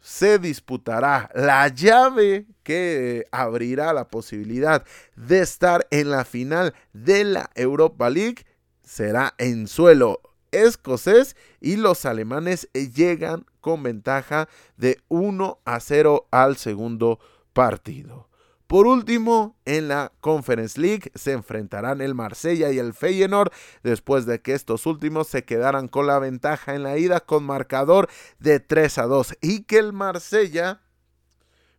se 0.00 0.38
disputará 0.38 1.30
la 1.34 1.68
llave 1.68 2.46
que 2.62 3.26
abrirá 3.30 3.92
la 3.92 4.08
posibilidad 4.08 4.84
de 5.16 5.40
estar 5.40 5.86
en 5.90 6.10
la 6.10 6.24
final 6.24 6.74
de 6.94 7.24
la 7.24 7.50
Europa 7.54 8.08
League. 8.08 8.46
Será 8.82 9.34
en 9.36 9.68
suelo 9.68 10.22
escocés 10.50 11.36
y 11.60 11.76
los 11.76 12.06
alemanes 12.06 12.70
llegan 12.72 13.44
con 13.68 13.82
ventaja 13.82 14.48
de 14.78 14.98
1 15.08 15.60
a 15.66 15.80
0 15.80 16.26
al 16.30 16.56
segundo 16.56 17.20
partido. 17.52 18.30
Por 18.66 18.86
último, 18.86 19.58
en 19.66 19.88
la 19.88 20.10
Conference 20.22 20.80
League 20.80 21.12
se 21.14 21.32
enfrentarán 21.32 22.00
el 22.00 22.14
Marsella 22.14 22.70
y 22.70 22.78
el 22.78 22.94
Feyenoord 22.94 23.52
después 23.82 24.24
de 24.24 24.40
que 24.40 24.54
estos 24.54 24.86
últimos 24.86 25.28
se 25.28 25.44
quedaran 25.44 25.86
con 25.86 26.06
la 26.06 26.18
ventaja 26.18 26.74
en 26.74 26.82
la 26.82 26.96
ida 26.96 27.20
con 27.20 27.44
marcador 27.44 28.08
de 28.38 28.58
3 28.58 28.96
a 28.96 29.02
2 29.02 29.36
y 29.42 29.64
que 29.64 29.76
el 29.76 29.92
Marsella 29.92 30.80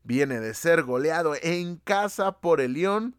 viene 0.04 0.40
de 0.40 0.54
ser 0.54 0.84
goleado 0.84 1.34
en 1.42 1.78
casa 1.78 2.40
por 2.40 2.62
el 2.62 2.74
Lyon 2.74 3.19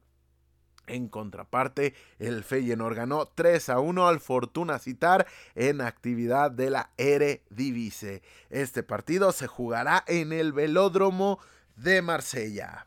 en 0.90 1.08
contraparte, 1.08 1.94
el 2.18 2.44
Feyenoord 2.44 2.96
ganó 2.96 3.26
3 3.26 3.68
a 3.70 3.80
1 3.80 4.08
al 4.08 4.20
Fortuna 4.20 4.78
Citar 4.78 5.26
en 5.54 5.80
actividad 5.80 6.50
de 6.50 6.70
la 6.70 6.90
Eredivisie. 6.96 8.22
Este 8.50 8.82
partido 8.82 9.32
se 9.32 9.46
jugará 9.46 10.04
en 10.06 10.32
el 10.32 10.52
Velódromo 10.52 11.38
de 11.76 12.02
Marsella. 12.02 12.86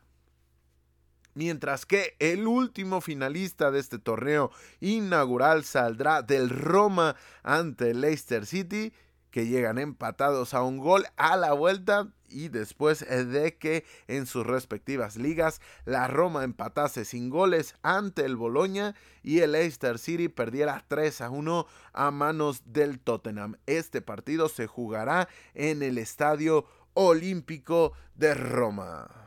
Mientras 1.34 1.84
que 1.84 2.14
el 2.20 2.46
último 2.46 3.00
finalista 3.00 3.72
de 3.72 3.80
este 3.80 3.98
torneo 3.98 4.52
inaugural 4.80 5.64
saldrá 5.64 6.22
del 6.22 6.48
Roma 6.48 7.16
ante 7.42 7.92
Leicester 7.92 8.46
City, 8.46 8.92
que 9.32 9.48
llegan 9.48 9.78
empatados 9.78 10.54
a 10.54 10.62
un 10.62 10.78
gol 10.78 11.06
a 11.16 11.36
la 11.36 11.52
vuelta 11.52 12.13
y 12.28 12.48
después 12.48 13.00
de 13.00 13.56
que 13.56 13.84
en 14.08 14.26
sus 14.26 14.46
respectivas 14.46 15.16
ligas 15.16 15.60
la 15.84 16.08
Roma 16.08 16.44
empatase 16.44 17.04
sin 17.04 17.30
goles 17.30 17.74
ante 17.82 18.24
el 18.24 18.36
Boloña 18.36 18.94
y 19.22 19.40
el 19.40 19.52
Leicester 19.52 19.98
City 19.98 20.28
perdiera 20.28 20.84
3 20.88 21.20
a 21.20 21.30
1 21.30 21.66
a 21.92 22.10
manos 22.10 22.62
del 22.66 22.98
Tottenham. 22.98 23.56
Este 23.66 24.00
partido 24.02 24.48
se 24.48 24.66
jugará 24.66 25.28
en 25.54 25.82
el 25.82 25.98
Estadio 25.98 26.66
Olímpico 26.94 27.92
de 28.14 28.34
Roma. 28.34 29.24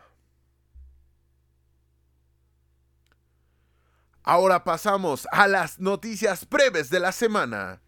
Ahora 4.23 4.65
pasamos 4.65 5.25
a 5.31 5.47
las 5.47 5.79
noticias 5.79 6.49
breves 6.49 6.89
de 6.89 6.99
la 6.99 7.13
semana. 7.13 7.81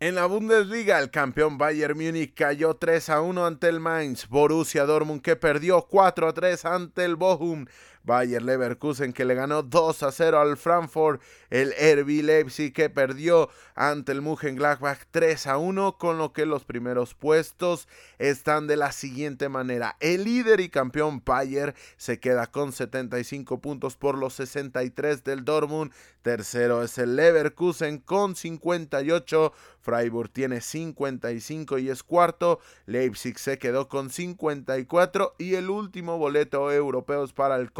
En 0.00 0.14
la 0.14 0.26
Bundesliga, 0.26 1.00
el 1.00 1.10
campeón 1.10 1.58
Bayern 1.58 1.98
Múnich 1.98 2.32
cayó 2.32 2.74
3 2.76 3.08
a 3.08 3.20
1 3.20 3.44
ante 3.44 3.68
el 3.68 3.80
Mainz. 3.80 4.28
Borussia 4.28 4.84
Dortmund 4.84 5.22
que 5.22 5.34
perdió 5.34 5.82
4 5.82 6.28
a 6.28 6.32
3 6.32 6.64
ante 6.66 7.04
el 7.04 7.16
Bochum. 7.16 7.66
Bayer 8.02 8.42
Leverkusen 8.42 9.12
que 9.12 9.24
le 9.24 9.34
ganó 9.34 9.62
2 9.62 10.02
a 10.02 10.12
0 10.12 10.40
al 10.40 10.56
Frankfurt, 10.56 11.20
el 11.50 11.72
RB 11.72 12.22
Leipzig 12.22 12.72
que 12.72 12.90
perdió 12.90 13.50
ante 13.74 14.12
el 14.12 14.22
Mönchengladbach 14.22 15.00
3 15.10 15.46
a 15.46 15.58
1, 15.58 15.98
con 15.98 16.18
lo 16.18 16.32
que 16.32 16.46
los 16.46 16.64
primeros 16.64 17.14
puestos 17.14 17.88
están 18.18 18.66
de 18.66 18.76
la 18.76 18.92
siguiente 18.92 19.48
manera. 19.48 19.96
El 20.00 20.24
líder 20.24 20.60
y 20.60 20.68
campeón 20.68 21.22
Bayer 21.24 21.74
se 21.96 22.18
queda 22.20 22.46
con 22.46 22.72
75 22.72 23.60
puntos 23.60 23.96
por 23.96 24.16
los 24.16 24.34
63 24.34 25.24
del 25.24 25.44
Dortmund. 25.44 25.92
Tercero 26.22 26.82
es 26.82 26.98
el 26.98 27.16
Leverkusen 27.16 27.98
con 27.98 28.34
58. 28.34 29.52
Freiburg 29.80 30.30
tiene 30.30 30.60
55 30.60 31.78
y 31.78 31.88
es 31.88 32.02
cuarto. 32.02 32.60
Leipzig 32.86 33.38
se 33.38 33.58
quedó 33.58 33.88
con 33.88 34.10
54 34.10 35.36
y 35.38 35.54
el 35.54 35.70
último 35.70 36.18
boleto 36.18 36.70
europeo 36.70 37.24
es 37.24 37.32
para 37.32 37.56
el 37.56 37.72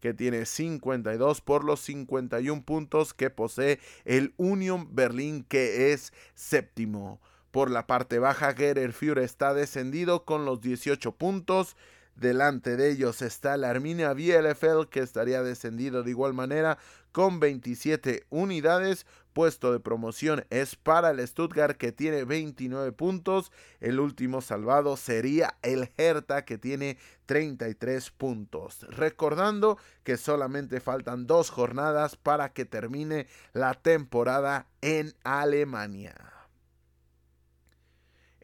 Que 0.00 0.12
tiene 0.12 0.44
52 0.44 1.40
por 1.40 1.64
los 1.64 1.80
51 1.80 2.62
puntos 2.64 3.14
que 3.14 3.30
posee 3.30 3.80
el 4.04 4.34
Union 4.36 4.94
Berlin, 4.94 5.44
que 5.44 5.92
es 5.92 6.12
séptimo. 6.34 7.20
Por 7.50 7.70
la 7.70 7.86
parte 7.86 8.18
baja, 8.18 8.52
Gerer 8.52 8.92
Führer 8.92 9.24
está 9.24 9.54
descendido 9.54 10.24
con 10.24 10.44
los 10.44 10.60
18 10.60 11.12
puntos. 11.12 11.76
Delante 12.16 12.76
de 12.76 12.90
ellos 12.90 13.22
está 13.22 13.56
la 13.56 13.70
Arminia 13.70 14.12
Bielefeld, 14.12 14.88
que 14.88 15.00
estaría 15.00 15.42
descendido 15.42 16.02
de 16.02 16.10
igual 16.10 16.34
manera 16.34 16.78
con 17.12 17.40
27 17.40 18.24
unidades. 18.30 19.06
Puesto 19.34 19.72
de 19.72 19.80
promoción 19.80 20.46
es 20.48 20.76
para 20.76 21.10
el 21.10 21.26
Stuttgart 21.26 21.76
que 21.76 21.90
tiene 21.90 22.24
29 22.24 22.92
puntos. 22.92 23.50
El 23.80 23.98
último 23.98 24.40
salvado 24.40 24.96
sería 24.96 25.58
el 25.62 25.90
Hertha 25.96 26.44
que 26.44 26.56
tiene 26.56 26.98
33 27.26 28.10
puntos. 28.12 28.86
Recordando 28.88 29.76
que 30.04 30.16
solamente 30.16 30.80
faltan 30.80 31.26
dos 31.26 31.50
jornadas 31.50 32.14
para 32.14 32.52
que 32.52 32.64
termine 32.64 33.26
la 33.52 33.74
temporada 33.74 34.68
en 34.80 35.12
Alemania. 35.24 36.33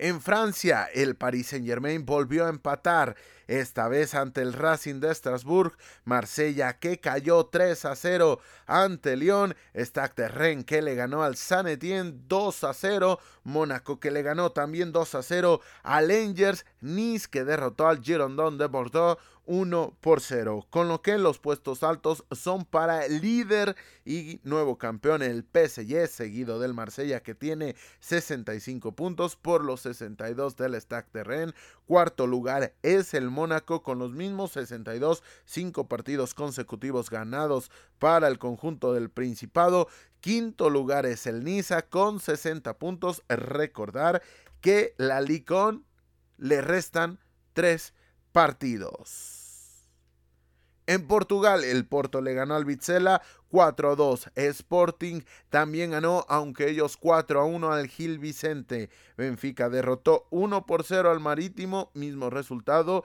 En 0.03 0.23
Francia, 0.23 0.89
el 0.95 1.15
Paris 1.15 1.49
Saint-Germain 1.49 2.07
volvió 2.07 2.47
a 2.47 2.49
empatar, 2.49 3.17
esta 3.49 3.87
vez 3.87 4.15
ante 4.15 4.41
el 4.41 4.55
Racing 4.55 4.99
de 4.99 5.13
Estrasburgo, 5.13 5.77
Marsella 6.05 6.79
que 6.79 7.01
cayó 7.01 7.45
3 7.45 7.85
a 7.85 7.95
0 7.95 8.41
ante 8.65 9.15
Lyon, 9.19 9.55
Stade 9.75 10.29
Rennes 10.29 10.65
que 10.65 10.81
le 10.81 10.95
ganó 10.95 11.23
al 11.23 11.37
Saint 11.37 11.69
Etienne 11.69 12.15
2 12.29 12.65
a 12.65 12.73
0, 12.73 13.19
Mónaco 13.45 14.01
que 14.01 14.11
le 14.11 14.23
ganó 14.23 14.53
también 14.53 14.91
2 14.91 15.17
a 15.17 15.23
0 15.23 15.61
al 15.83 16.11
Angers, 16.11 16.65
Nice 16.81 17.29
que 17.31 17.45
derrotó 17.45 17.87
al 17.87 18.01
Girondin 18.01 18.57
de 18.57 18.69
Bordeaux 18.69 19.21
1 19.53 19.97
por 20.01 20.21
0, 20.21 20.69
con 20.71 20.87
lo 20.87 21.03
que 21.03 21.19
los 21.19 21.41
puestos 21.41 21.83
altos 21.83 22.25
son 22.31 22.65
para 22.65 23.05
el 23.05 23.21
líder 23.21 23.75
y 24.05 24.39
nuevo 24.45 24.79
campeón 24.79 25.23
el 25.23 25.43
PSG, 25.43 26.07
seguido 26.07 26.61
del 26.61 26.73
Marsella 26.73 27.21
que 27.25 27.35
tiene 27.35 27.75
65 27.99 28.93
puntos 28.93 29.35
por 29.35 29.65
los 29.65 29.81
62 29.81 30.55
del 30.55 30.77
Stade 30.77 31.09
de 31.13 31.25
Rennes. 31.25 31.55
Cuarto 31.85 32.29
lugar 32.29 32.75
es 32.83 33.13
el 33.13 33.29
Mónaco 33.29 33.83
con 33.83 33.99
los 33.99 34.13
mismos 34.13 34.53
62, 34.53 35.25
5 35.47 35.89
partidos 35.89 36.33
consecutivos 36.33 37.11
ganados 37.11 37.73
para 37.99 38.29
el 38.29 38.39
conjunto 38.39 38.95
del 38.95 39.11
Principado. 39.11 39.89
Quinto 40.21 40.71
lugar 40.71 41.07
es 41.07 41.27
el 41.27 41.43
Niza 41.43 41.83
con 41.83 42.21
60 42.21 42.79
puntos. 42.79 43.25
Recordar 43.29 44.23
que 44.61 44.95
la 44.97 45.21
Licón 45.21 45.85
le 46.37 46.61
restan 46.61 47.19
3 47.55 47.95
partidos. 48.31 49.40
En 50.91 51.07
Portugal, 51.07 51.63
el 51.63 51.87
Porto 51.87 52.21
le 52.21 52.35
ganó 52.35 52.57
al 52.57 52.65
Vizela 52.65 53.23
4 53.51 53.93
a 53.93 53.95
2. 53.95 54.31
Sporting 54.35 55.21
también 55.49 55.93
ganó, 55.93 56.27
aunque 56.29 56.69
ellos 56.69 56.97
4 56.97 57.41
a 57.41 57.45
1 57.45 57.73
al 57.73 57.87
Gil 57.87 58.19
Vicente. 58.19 58.91
Benfica 59.17 59.69
derrotó 59.69 60.27
1 60.31 60.67
por 60.67 60.83
0 60.83 61.13
al 61.13 61.21
Marítimo, 61.21 61.93
mismo 61.95 62.29
resultado 62.29 63.05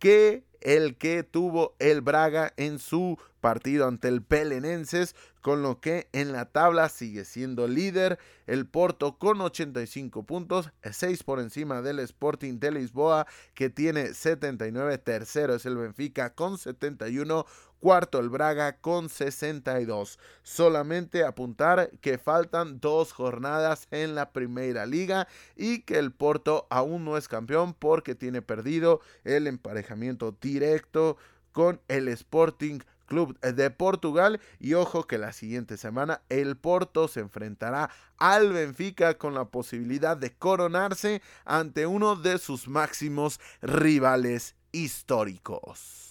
que 0.00 0.42
el 0.60 0.96
que 0.96 1.22
tuvo 1.22 1.76
el 1.78 2.00
Braga 2.00 2.52
en 2.56 2.78
su 2.78 3.18
partido 3.40 3.86
ante 3.86 4.08
el 4.08 4.22
Pelenenses, 4.22 5.14
con 5.40 5.62
lo 5.62 5.80
que 5.80 6.08
en 6.12 6.32
la 6.32 6.44
tabla 6.44 6.88
sigue 6.88 7.24
siendo 7.24 7.66
líder 7.66 8.18
el 8.46 8.66
Porto 8.66 9.18
con 9.18 9.40
85 9.40 10.24
puntos, 10.24 10.70
6 10.82 11.22
por 11.22 11.40
encima 11.40 11.80
del 11.80 12.00
Sporting 12.00 12.58
de 12.58 12.72
Lisboa 12.72 13.26
que 13.54 13.70
tiene 13.70 14.12
79, 14.12 14.98
tercero 14.98 15.54
es 15.54 15.64
el 15.64 15.76
Benfica 15.76 16.34
con 16.34 16.58
71, 16.58 17.46
cuarto 17.80 18.20
el 18.20 18.28
Braga 18.28 18.76
con 18.76 19.08
62. 19.08 20.18
Solamente 20.42 21.24
apuntar 21.24 21.90
que 22.00 22.18
faltan 22.18 22.78
dos 22.78 23.12
jornadas 23.12 23.88
en 23.90 24.14
la 24.14 24.30
primera 24.30 24.86
liga 24.86 25.26
y 25.56 25.80
que 25.80 25.98
el 25.98 26.12
Porto 26.12 26.66
aún 26.70 27.04
no 27.04 27.16
es 27.16 27.26
campeón 27.26 27.74
porque 27.74 28.14
tiene 28.14 28.42
perdido 28.42 29.00
el 29.24 29.46
emparejamiento 29.46 30.36
directo 30.40 31.16
con 31.52 31.80
el 31.88 32.08
Sporting 32.08 32.80
Club 33.06 33.38
de 33.40 33.70
Portugal. 33.70 34.40
Y 34.60 34.74
ojo 34.74 35.06
que 35.06 35.18
la 35.18 35.32
siguiente 35.32 35.76
semana 35.76 36.22
el 36.28 36.56
Porto 36.56 37.08
se 37.08 37.20
enfrentará 37.20 37.90
al 38.18 38.52
Benfica 38.52 39.14
con 39.14 39.34
la 39.34 39.46
posibilidad 39.46 40.16
de 40.16 40.32
coronarse 40.32 41.22
ante 41.44 41.86
uno 41.86 42.16
de 42.16 42.38
sus 42.38 42.68
máximos 42.68 43.40
rivales 43.60 44.54
históricos. 44.72 46.09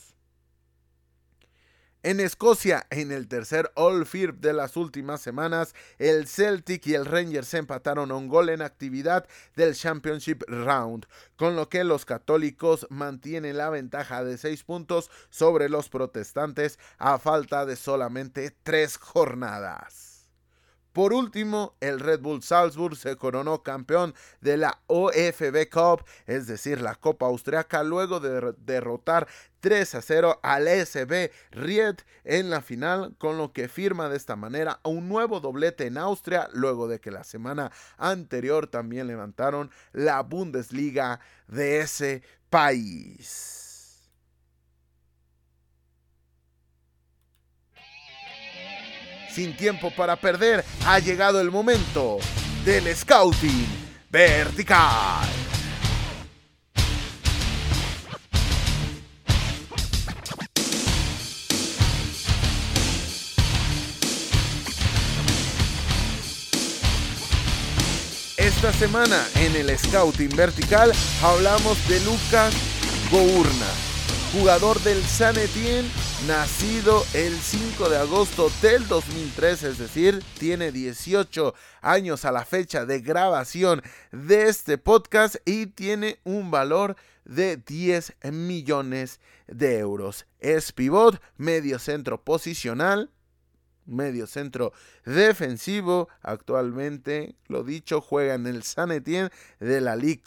En 2.09 2.19
Escocia, 2.19 2.87
en 2.89 3.11
el 3.11 3.27
tercer 3.27 3.71
All 3.75 4.03
Firm 4.03 4.41
de 4.41 4.51
las 4.51 4.77
últimas 4.77 5.21
semanas, 5.21 5.75
el 5.99 6.27
Celtic 6.27 6.87
y 6.87 6.95
el 6.95 7.05
Rangers 7.05 7.53
empataron 7.53 8.11
un 8.11 8.27
gol 8.27 8.49
en 8.49 8.63
actividad 8.63 9.27
del 9.55 9.75
Championship 9.75 10.41
Round, 10.47 11.05
con 11.35 11.55
lo 11.55 11.69
que 11.69 11.83
los 11.83 12.05
católicos 12.05 12.87
mantienen 12.89 13.57
la 13.57 13.69
ventaja 13.69 14.23
de 14.23 14.39
6 14.39 14.63
puntos 14.63 15.11
sobre 15.29 15.69
los 15.69 15.89
protestantes 15.89 16.79
a 16.97 17.19
falta 17.19 17.67
de 17.67 17.75
solamente 17.75 18.57
3 18.63 18.97
jornadas. 18.97 20.08
Por 20.99 21.13
último, 21.13 21.77
el 21.79 22.01
Red 22.01 22.19
Bull 22.19 22.43
Salzburg 22.43 22.97
se 22.97 23.15
coronó 23.15 23.63
campeón 23.63 24.13
de 24.41 24.57
la 24.57 24.81
OFB 24.87 25.69
Cup, 25.71 26.03
es 26.27 26.45
decir, 26.45 26.81
la 26.81 26.95
Copa 26.95 27.27
Austriaca, 27.27 27.83
luego 27.83 28.19
de 28.19 28.53
derrotar 28.57 29.25
3 29.61 29.95
a 29.95 30.01
0 30.01 30.41
al 30.43 30.67
SB 30.67 31.31
Ried 31.51 31.95
en 32.25 32.49
la 32.49 32.59
final, 32.59 33.15
con 33.17 33.37
lo 33.37 33.53
que 33.53 33.69
firma 33.69 34.09
de 34.09 34.17
esta 34.17 34.35
manera 34.35 34.81
un 34.83 35.07
nuevo 35.07 35.39
doblete 35.39 35.85
en 35.87 35.97
Austria, 35.97 36.49
luego 36.51 36.89
de 36.89 36.99
que 36.99 37.11
la 37.11 37.23
semana 37.23 37.71
anterior 37.97 38.67
también 38.67 39.07
levantaron 39.07 39.71
la 39.93 40.21
Bundesliga 40.21 41.21
de 41.47 41.79
ese 41.79 42.23
país. 42.49 43.68
Sin 49.33 49.55
tiempo 49.55 49.91
para 49.91 50.15
perder, 50.15 50.63
ha 50.85 50.99
llegado 50.99 51.39
el 51.39 51.51
momento 51.51 52.19
del 52.65 52.95
Scouting 52.95 53.67
Vertical. 54.09 55.27
Esta 68.37 68.73
semana 68.73 69.25
en 69.35 69.55
el 69.55 69.77
Scouting 69.77 70.35
Vertical 70.35 70.91
hablamos 71.23 71.87
de 71.87 71.99
Lucas 72.01 72.53
Gourna 73.11 73.89
jugador 74.31 74.79
del 74.81 75.03
San 75.05 75.37
Etienne, 75.37 75.89
nacido 76.27 77.03
el 77.13 77.37
5 77.37 77.89
de 77.89 77.97
agosto 77.97 78.51
del 78.61 78.87
2003, 78.87 79.63
es 79.63 79.77
decir, 79.77 80.23
tiene 80.37 80.71
18 80.71 81.53
años 81.81 82.25
a 82.25 82.31
la 82.31 82.45
fecha 82.45 82.85
de 82.85 82.99
grabación 82.99 83.81
de 84.11 84.49
este 84.49 84.77
podcast 84.77 85.37
y 85.45 85.67
tiene 85.67 86.19
un 86.23 86.51
valor 86.51 86.97
de 87.23 87.57
10 87.57 88.15
millones 88.31 89.19
de 89.47 89.79
euros. 89.79 90.25
Es 90.39 90.71
pivot, 90.71 91.21
medio 91.37 91.79
centro 91.79 92.23
posicional, 92.23 93.11
medio 93.89 94.27
centro 94.27 94.71
defensivo. 95.05 96.09
Actualmente, 96.21 97.35
lo 97.47 97.63
dicho, 97.63 98.01
juega 98.01 98.35
en 98.35 98.47
el 98.47 98.63
San 98.63 98.91
Etienne 98.91 99.29
de 99.59 99.81
la 99.81 99.95
Ligue. 99.95 100.19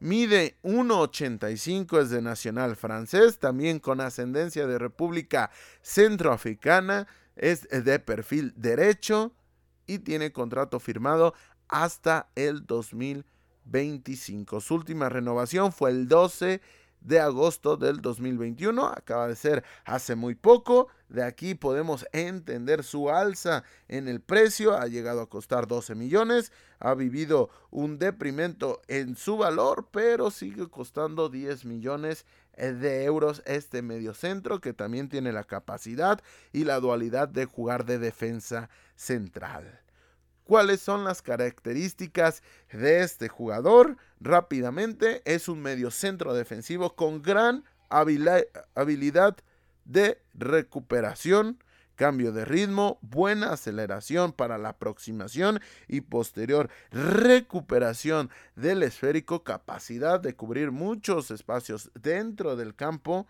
Mide 0.00 0.56
1,85, 0.62 2.02
es 2.02 2.10
de 2.10 2.20
nacional 2.20 2.76
francés, 2.76 3.38
también 3.38 3.78
con 3.78 4.00
ascendencia 4.00 4.66
de 4.66 4.78
República 4.78 5.50
Centroafricana. 5.82 7.06
Es 7.36 7.68
de 7.68 7.98
perfil 7.98 8.52
derecho 8.56 9.32
y 9.86 9.98
tiene 10.00 10.32
contrato 10.32 10.78
firmado 10.80 11.34
hasta 11.68 12.28
el 12.34 12.66
2025. 12.66 14.60
Su 14.60 14.74
última 14.74 15.08
renovación 15.08 15.72
fue 15.72 15.90
el 15.90 16.06
12 16.08 16.60
de 17.04 17.20
agosto 17.20 17.76
del 17.76 18.00
2021. 18.00 18.84
Acaba 18.86 19.28
de 19.28 19.36
ser 19.36 19.62
hace 19.84 20.16
muy 20.16 20.34
poco. 20.34 20.88
De 21.08 21.22
aquí 21.22 21.54
podemos 21.54 22.04
entender 22.12 22.82
su 22.82 23.10
alza 23.10 23.62
en 23.86 24.08
el 24.08 24.20
precio. 24.20 24.76
Ha 24.76 24.88
llegado 24.88 25.20
a 25.20 25.28
costar 25.28 25.68
12 25.68 25.94
millones. 25.94 26.50
Ha 26.80 26.94
vivido 26.94 27.50
un 27.70 27.98
deprimento 27.98 28.82
en 28.88 29.14
su 29.14 29.36
valor, 29.36 29.88
pero 29.92 30.30
sigue 30.30 30.68
costando 30.68 31.28
10 31.28 31.64
millones 31.64 32.26
de 32.56 33.04
euros 33.04 33.42
este 33.46 33.82
mediocentro 33.82 34.60
que 34.60 34.72
también 34.72 35.08
tiene 35.08 35.32
la 35.32 35.44
capacidad 35.44 36.20
y 36.52 36.64
la 36.64 36.80
dualidad 36.80 37.28
de 37.28 37.46
jugar 37.46 37.84
de 37.84 37.98
defensa 37.98 38.70
central. 38.96 39.83
¿Cuáles 40.44 40.80
son 40.80 41.04
las 41.04 41.22
características 41.22 42.42
de 42.70 43.00
este 43.00 43.28
jugador? 43.28 43.96
Rápidamente, 44.20 45.22
es 45.24 45.48
un 45.48 45.62
mediocentro 45.62 46.34
defensivo 46.34 46.94
con 46.94 47.22
gran 47.22 47.64
habilidad 47.88 49.36
de 49.86 50.18
recuperación, 50.34 51.58
cambio 51.94 52.30
de 52.32 52.44
ritmo, 52.44 52.98
buena 53.00 53.52
aceleración 53.52 54.32
para 54.32 54.58
la 54.58 54.70
aproximación 54.70 55.60
y 55.88 56.02
posterior 56.02 56.68
recuperación 56.90 58.28
del 58.54 58.82
esférico, 58.82 59.44
capacidad 59.44 60.20
de 60.20 60.34
cubrir 60.34 60.72
muchos 60.72 61.30
espacios 61.30 61.90
dentro 61.94 62.54
del 62.56 62.74
campo, 62.74 63.26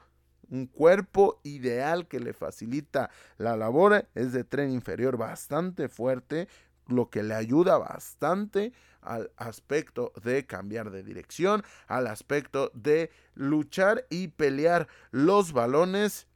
un 0.51 0.67
cuerpo 0.67 1.41
ideal 1.43 2.07
que 2.07 2.21
le 2.21 2.33
facilita 2.33 3.11
la 3.39 3.57
labor, 3.57 4.07
es 4.15 4.33
de 4.33 4.45
tren 4.45 4.73
inferior 4.73 5.17
bastante 5.17 5.89
fuerte, 5.89 6.49
lo 6.87 7.11
que 7.11 7.23
le 7.23 7.35
ayuda 7.35 7.79
bastante 7.79 8.73
al 9.01 9.31
aspecto 9.37 10.13
de 10.23 10.47
cambiar 10.47 10.91
de 10.91 11.03
dirección, 11.03 11.63
al 11.87 12.07
aspecto 12.07 12.71
de 12.75 13.11
luchar 13.35 14.07
y 14.11 14.29
pelear 14.29 14.89
los 15.11 15.53
balones 15.53 16.27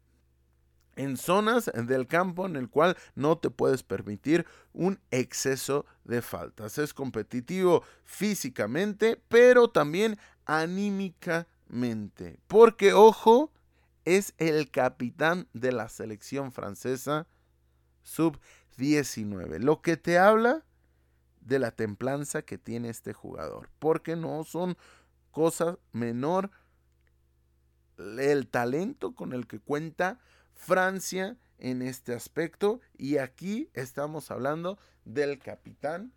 en 0.96 1.16
zonas 1.16 1.70
del 1.74 2.06
campo 2.08 2.44
en 2.44 2.56
el 2.56 2.68
cual 2.68 2.96
no 3.14 3.38
te 3.38 3.50
puedes 3.50 3.82
permitir 3.82 4.46
un 4.72 5.00
exceso 5.10 5.86
de 6.04 6.20
faltas. 6.22 6.76
Es 6.78 6.92
competitivo 6.92 7.84
físicamente, 8.04 9.22
pero 9.28 9.68
también 9.68 10.18
anímicamente. 10.44 12.40
Porque, 12.48 12.92
ojo, 12.92 13.52
es 14.04 14.34
el 14.38 14.70
capitán 14.70 15.46
de 15.52 15.70
la 15.70 15.88
selección 15.88 16.50
francesa 16.50 17.28
sub 18.02 18.38
19. 18.78 19.58
Lo 19.58 19.82
que 19.82 19.98
te 19.98 20.18
habla 20.18 20.64
de 21.40 21.58
la 21.58 21.72
templanza 21.72 22.42
que 22.42 22.56
tiene 22.56 22.88
este 22.88 23.12
jugador. 23.12 23.68
Porque 23.78 24.16
no 24.16 24.44
son 24.44 24.78
cosas 25.30 25.76
menor 25.92 26.50
el 27.98 28.46
talento 28.46 29.14
con 29.14 29.32
el 29.32 29.46
que 29.46 29.58
cuenta 29.58 30.18
Francia 30.54 31.36
en 31.58 31.82
este 31.82 32.14
aspecto. 32.14 32.80
Y 32.96 33.18
aquí 33.18 33.68
estamos 33.74 34.30
hablando 34.30 34.78
del 35.04 35.38
capitán 35.38 36.12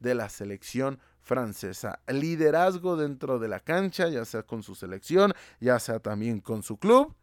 de 0.00 0.14
la 0.14 0.28
selección 0.28 0.98
francesa. 1.20 2.00
Liderazgo 2.08 2.96
dentro 2.96 3.38
de 3.38 3.48
la 3.48 3.60
cancha, 3.60 4.08
ya 4.08 4.24
sea 4.24 4.42
con 4.42 4.62
su 4.62 4.74
selección, 4.74 5.32
ya 5.60 5.78
sea 5.78 6.00
también 6.00 6.40
con 6.40 6.62
su 6.62 6.78
club. 6.78 7.14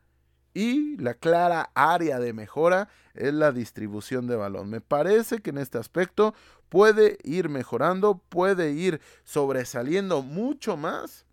Y 0.58 0.98
la 0.98 1.14
clara 1.14 1.70
área 1.76 2.18
de 2.18 2.34
mejora 2.34 2.90
es 3.14 3.32
la 3.32 3.52
distribución 3.52 4.26
de 4.26 4.36
balón. 4.36 4.72
Me 4.72 4.82
parece 4.82 5.38
que 5.38 5.52
en 5.52 5.60
este 5.60 5.78
aspecto 5.78 6.34
puede 6.68 7.20
ir 7.24 7.48
mejorando, 7.48 8.24
puede 8.28 8.72
ir 8.72 9.00
sobresaliendo 9.24 10.24
mucho 10.24 10.76
más 10.76 11.28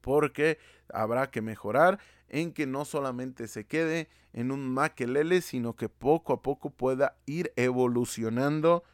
porque 0.00 0.58
habrá 0.90 1.30
que 1.30 1.42
mejorar 1.42 1.98
en 2.30 2.54
que 2.54 2.66
no 2.66 2.86
solamente 2.86 3.46
se 3.46 3.66
quede 3.66 4.08
en 4.32 4.52
un 4.52 4.72
maquelele, 4.72 5.42
sino 5.42 5.76
que 5.76 5.90
poco 5.90 6.32
a 6.32 6.40
poco 6.40 6.70
pueda 6.70 7.18
ir 7.26 7.52
evolucionando 7.56 8.84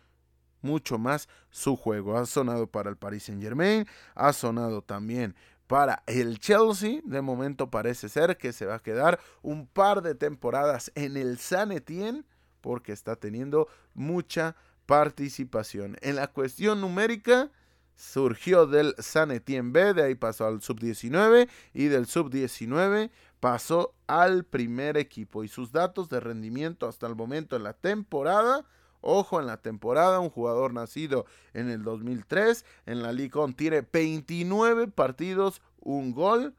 mucho 0.60 0.98
más 0.98 1.28
su 1.50 1.76
juego. 1.76 2.18
Ha 2.18 2.26
sonado 2.26 2.66
para 2.66 2.90
el 2.90 2.96
Paris 2.96 3.22
Saint 3.22 3.40
Germain, 3.40 3.86
ha 4.16 4.32
sonado 4.32 4.82
también 4.82 5.36
para 5.68 6.02
el 6.06 6.40
Chelsea. 6.40 7.00
De 7.04 7.22
momento 7.22 7.70
parece 7.70 8.08
ser 8.08 8.36
que 8.36 8.52
se 8.52 8.66
va 8.66 8.76
a 8.76 8.82
quedar 8.82 9.20
un 9.42 9.68
par 9.68 10.02
de 10.02 10.16
temporadas 10.16 10.90
en 10.96 11.16
el 11.16 11.38
San 11.38 11.70
Etienne 11.70 12.24
porque 12.60 12.90
está 12.90 13.14
teniendo 13.14 13.68
mucha 13.94 14.56
participación. 14.86 15.96
En 16.00 16.16
la 16.16 16.26
cuestión 16.26 16.80
numérica 16.80 17.52
surgió 17.94 18.66
del 18.66 18.94
San 18.98 19.30
Etienne 19.30 19.70
B, 19.72 19.94
de 19.94 20.02
ahí 20.02 20.14
pasó 20.14 20.46
al 20.46 20.62
sub-19 20.62 21.48
y 21.74 21.84
del 21.84 22.06
sub-19 22.06 23.10
pasó 23.38 23.94
al 24.06 24.44
primer 24.44 24.96
equipo 24.96 25.44
y 25.44 25.48
sus 25.48 25.70
datos 25.70 26.08
de 26.08 26.20
rendimiento 26.20 26.88
hasta 26.88 27.06
el 27.06 27.14
momento 27.14 27.56
en 27.56 27.64
la 27.64 27.74
temporada 27.74 28.64
Ojo, 29.00 29.40
en 29.40 29.46
la 29.46 29.56
temporada, 29.58 30.20
un 30.20 30.30
jugador 30.30 30.74
nacido 30.74 31.26
en 31.54 31.70
el 31.70 31.82
2003 31.82 32.64
en 32.86 33.02
la 33.02 33.10
1 33.10 33.54
tiene 33.54 33.84
29 33.92 34.88
partidos, 34.88 35.60
un 35.80 36.12
gol, 36.12 36.54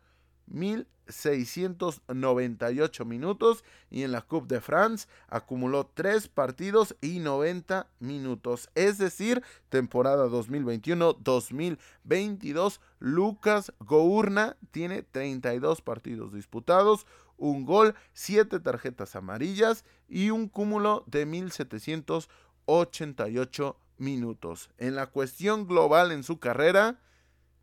1698 0.47 3.05
minutos 3.05 3.63
y 3.89 4.03
en 4.03 4.11
la 4.11 4.21
Coupe 4.21 4.53
de 4.53 4.61
France 4.61 5.07
acumuló 5.27 5.89
3 5.93 6.27
partidos 6.27 6.95
y 7.01 7.19
90 7.19 7.87
minutos. 7.99 8.69
Es 8.75 8.97
decir, 8.97 9.41
temporada 9.69 10.27
2021-2022, 10.27 12.79
Lucas 12.99 13.71
Gourna 13.79 14.57
tiene 14.71 15.03
32 15.03 15.81
partidos 15.81 16.33
disputados, 16.33 17.05
un 17.39 17.65
gol, 17.65 17.95
siete 18.13 18.59
tarjetas 18.59 19.15
amarillas 19.15 19.83
y 20.07 20.29
un 20.29 20.47
cúmulo 20.47 21.03
de 21.07 21.25
1788 21.25 23.79
minutos. 23.97 24.69
En 24.77 24.93
la 24.95 25.07
cuestión 25.07 25.67
global 25.67 26.11
en 26.11 26.21
su 26.23 26.37
carrera, 26.39 26.99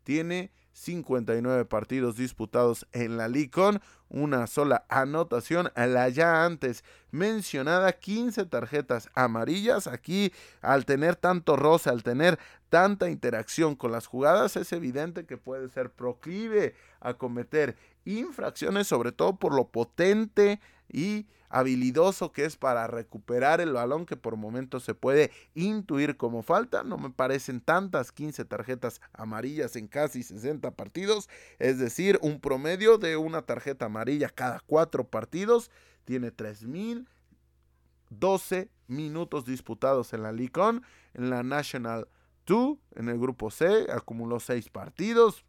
tiene 0.03 0.51
59 0.73 1.65
partidos 1.65 2.17
disputados 2.17 2.85
en 2.91 3.17
la 3.17 3.27
Licon, 3.27 3.81
una 4.09 4.47
sola 4.47 4.85
anotación, 4.89 5.71
la 5.75 6.09
ya 6.09 6.45
antes 6.45 6.83
mencionada 7.11 7.91
15 7.93 8.45
tarjetas 8.45 9.09
amarillas. 9.13 9.87
Aquí 9.87 10.33
al 10.61 10.85
tener 10.85 11.15
tanto 11.15 11.55
roce, 11.55 11.89
al 11.89 12.03
tener 12.03 12.39
tanta 12.69 13.09
interacción 13.09 13.75
con 13.75 13.91
las 13.91 14.07
jugadas, 14.07 14.55
es 14.55 14.71
evidente 14.73 15.25
que 15.25 15.37
puede 15.37 15.69
ser 15.69 15.89
proclive 15.91 16.75
a 16.99 17.13
cometer 17.13 17.75
infracciones, 18.05 18.87
sobre 18.87 19.11
todo 19.11 19.37
por 19.37 19.53
lo 19.53 19.67
potente 19.69 20.59
y 20.89 21.25
habilidoso 21.49 22.31
que 22.31 22.45
es 22.45 22.55
para 22.57 22.87
recuperar 22.87 23.61
el 23.61 23.73
balón 23.73 24.05
que 24.05 24.17
por 24.17 24.35
momentos 24.35 24.83
se 24.83 24.93
puede 24.93 25.31
intuir 25.53 26.17
como 26.17 26.43
falta. 26.43 26.83
No 26.83 26.97
me 26.97 27.09
parecen 27.09 27.61
tantas 27.61 28.11
15 28.11 28.43
tarjetas 28.45 29.01
amarillas 29.13 29.75
en 29.75 29.87
casi 29.87 30.23
60 30.23 30.71
partidos, 30.71 31.29
es 31.59 31.79
decir, 31.79 32.19
un 32.21 32.39
promedio 32.39 32.97
de 32.97 33.17
una 33.17 33.41
tarjeta 33.43 33.85
amarilla 33.85 34.29
cada 34.29 34.61
cuatro 34.65 35.07
partidos. 35.07 35.71
Tiene 36.05 36.31
3012 36.31 38.69
minutos 38.87 39.45
disputados 39.45 40.13
en 40.13 40.23
la 40.23 40.31
Licon, 40.31 40.83
en 41.13 41.29
la 41.29 41.43
National 41.43 42.07
2, 42.45 42.77
en 42.95 43.09
el 43.09 43.19
grupo 43.19 43.51
C, 43.51 43.87
acumuló 43.91 44.39
6 44.39 44.69
partidos 44.69 45.43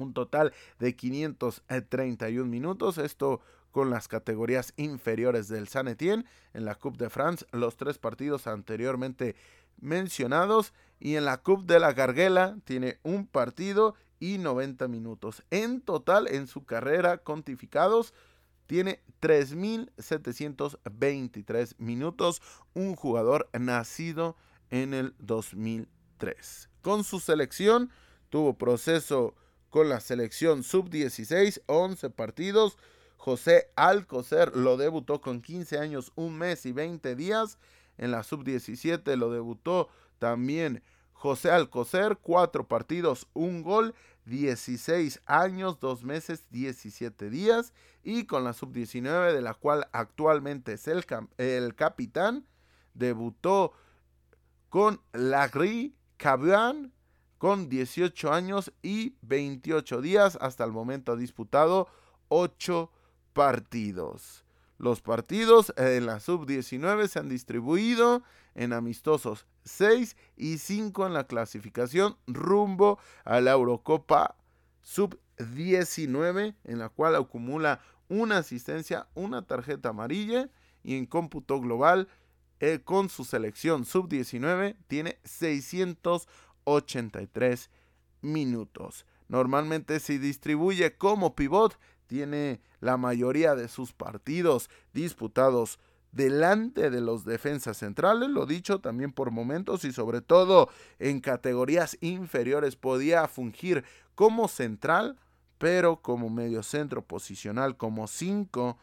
un 0.00 0.14
total 0.14 0.52
de 0.78 0.96
531 0.96 2.50
minutos. 2.50 2.98
Esto 2.98 3.40
con 3.70 3.90
las 3.90 4.08
categorías 4.08 4.72
inferiores 4.76 5.48
del 5.48 5.68
San 5.68 5.88
Etienne 5.88 6.24
en 6.54 6.64
la 6.64 6.74
Coupe 6.74 7.04
de 7.04 7.10
France, 7.10 7.44
los 7.52 7.76
tres 7.76 7.98
partidos 7.98 8.46
anteriormente 8.46 9.36
mencionados 9.80 10.72
y 10.98 11.16
en 11.16 11.24
la 11.24 11.38
Coupe 11.38 11.72
de 11.72 11.80
la 11.80 11.92
Garguela 11.92 12.58
tiene 12.64 12.98
un 13.02 13.26
partido 13.26 13.96
y 14.18 14.38
90 14.38 14.88
minutos. 14.88 15.42
En 15.50 15.80
total, 15.80 16.28
en 16.28 16.46
su 16.46 16.64
carrera 16.64 17.18
contificados, 17.18 18.14
tiene 18.66 19.02
3.723 19.20 21.74
minutos. 21.78 22.40
Un 22.74 22.94
jugador 22.94 23.48
nacido 23.58 24.36
en 24.70 24.94
el 24.94 25.14
2003. 25.18 26.68
Con 26.82 27.02
su 27.02 27.18
selección, 27.18 27.90
tuvo 28.28 28.58
proceso 28.58 29.34
con 29.70 29.88
la 29.88 30.00
selección 30.00 30.62
sub-16, 30.62 31.62
11 31.66 32.10
partidos. 32.10 32.76
José 33.20 33.70
Alcocer 33.76 34.56
lo 34.56 34.78
debutó 34.78 35.20
con 35.20 35.42
15 35.42 35.78
años, 35.78 36.10
un 36.14 36.38
mes 36.38 36.64
y 36.64 36.72
20 36.72 37.14
días. 37.16 37.58
En 37.98 38.12
la 38.12 38.22
sub-17 38.22 39.14
lo 39.16 39.30
debutó 39.30 39.90
también 40.18 40.82
José 41.12 41.50
Alcocer, 41.50 42.16
4 42.22 42.66
partidos, 42.66 43.28
un 43.34 43.62
gol, 43.62 43.94
16 44.24 45.20
años, 45.26 45.78
2 45.80 46.02
meses, 46.02 46.46
17 46.48 47.28
días. 47.28 47.74
Y 48.02 48.24
con 48.24 48.42
la 48.42 48.54
sub-19, 48.54 49.34
de 49.34 49.42
la 49.42 49.52
cual 49.52 49.86
actualmente 49.92 50.72
es 50.72 50.88
el, 50.88 51.04
el 51.36 51.74
capitán, 51.74 52.46
debutó 52.94 53.74
con 54.70 55.02
Lagri 55.12 55.94
Caban 56.16 56.94
con 57.36 57.68
18 57.68 58.32
años 58.32 58.72
y 58.80 59.14
28 59.20 60.00
días. 60.00 60.38
Hasta 60.40 60.64
el 60.64 60.72
momento 60.72 61.12
ha 61.12 61.16
disputado 61.16 61.86
8 62.28 62.90
partidos. 63.32 64.44
Los 64.78 65.02
partidos 65.02 65.74
en 65.76 66.06
la 66.06 66.20
sub-19 66.20 67.08
se 67.08 67.18
han 67.18 67.28
distribuido 67.28 68.22
en 68.54 68.72
amistosos 68.72 69.44
6 69.64 70.16
y 70.36 70.58
5 70.58 71.06
en 71.06 71.14
la 71.14 71.24
clasificación 71.24 72.16
rumbo 72.26 72.98
a 73.24 73.40
la 73.40 73.52
Eurocopa 73.52 74.36
sub-19 74.82 76.54
en 76.64 76.78
la 76.78 76.88
cual 76.88 77.14
acumula 77.16 77.80
una 78.08 78.38
asistencia, 78.38 79.06
una 79.14 79.46
tarjeta 79.46 79.90
amarilla 79.90 80.48
y 80.82 80.96
en 80.96 81.04
cómputo 81.06 81.60
global 81.60 82.08
eh, 82.58 82.80
con 82.82 83.08
su 83.08 83.24
selección 83.24 83.84
sub-19 83.84 84.74
tiene 84.86 85.18
683 85.24 87.70
minutos. 88.22 89.04
Normalmente 89.28 90.00
se 90.00 90.18
distribuye 90.18 90.96
como 90.96 91.36
pivot, 91.36 91.78
tiene 92.10 92.60
la 92.80 92.96
mayoría 92.96 93.54
de 93.54 93.68
sus 93.68 93.92
partidos 93.92 94.68
disputados 94.92 95.78
delante 96.10 96.90
de 96.90 97.00
los 97.00 97.24
defensas 97.24 97.76
centrales, 97.76 98.28
lo 98.28 98.46
dicho 98.46 98.80
también 98.80 99.12
por 99.12 99.30
momentos 99.30 99.84
y 99.84 99.92
sobre 99.92 100.20
todo 100.20 100.68
en 100.98 101.20
categorías 101.20 101.96
inferiores 102.00 102.74
podía 102.74 103.28
fungir 103.28 103.84
como 104.16 104.48
central, 104.48 105.20
pero 105.58 106.02
como 106.02 106.30
medio 106.30 106.64
centro 106.64 107.02
posicional 107.06 107.76
como 107.76 108.08
5 108.08 108.76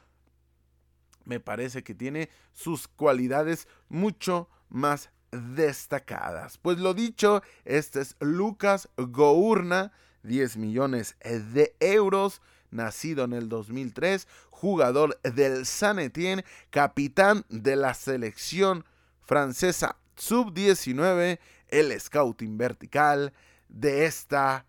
me 1.26 1.42
parece 1.42 1.84
que 1.84 1.94
tiene 1.94 2.30
sus 2.54 2.88
cualidades 2.88 3.68
mucho 3.90 4.48
más 4.70 5.10
destacadas. 5.32 6.58
Pues 6.58 6.78
lo 6.78 6.94
dicho, 6.94 7.44
este 7.66 8.00
es 8.00 8.16
Lucas 8.22 8.88
Gourna, 8.96 9.92
10 10.24 10.56
millones 10.56 11.18
de 11.20 11.76
euros, 11.82 12.42
nacido 12.72 13.24
en 13.26 13.34
el 13.34 13.50
2003, 13.50 14.28
jugador 14.50 15.20
del 15.22 15.66
San 15.66 16.00
Etienne, 16.00 16.44
capitán 16.70 17.46
de 17.50 17.76
la 17.76 17.94
selección 17.94 18.86
francesa 19.22 19.98
sub-19, 20.16 21.40
el 21.68 22.00
scouting 22.00 22.58
vertical 22.58 23.34
de 23.70 24.06
esta 24.06 24.66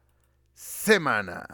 semana. 0.54 1.46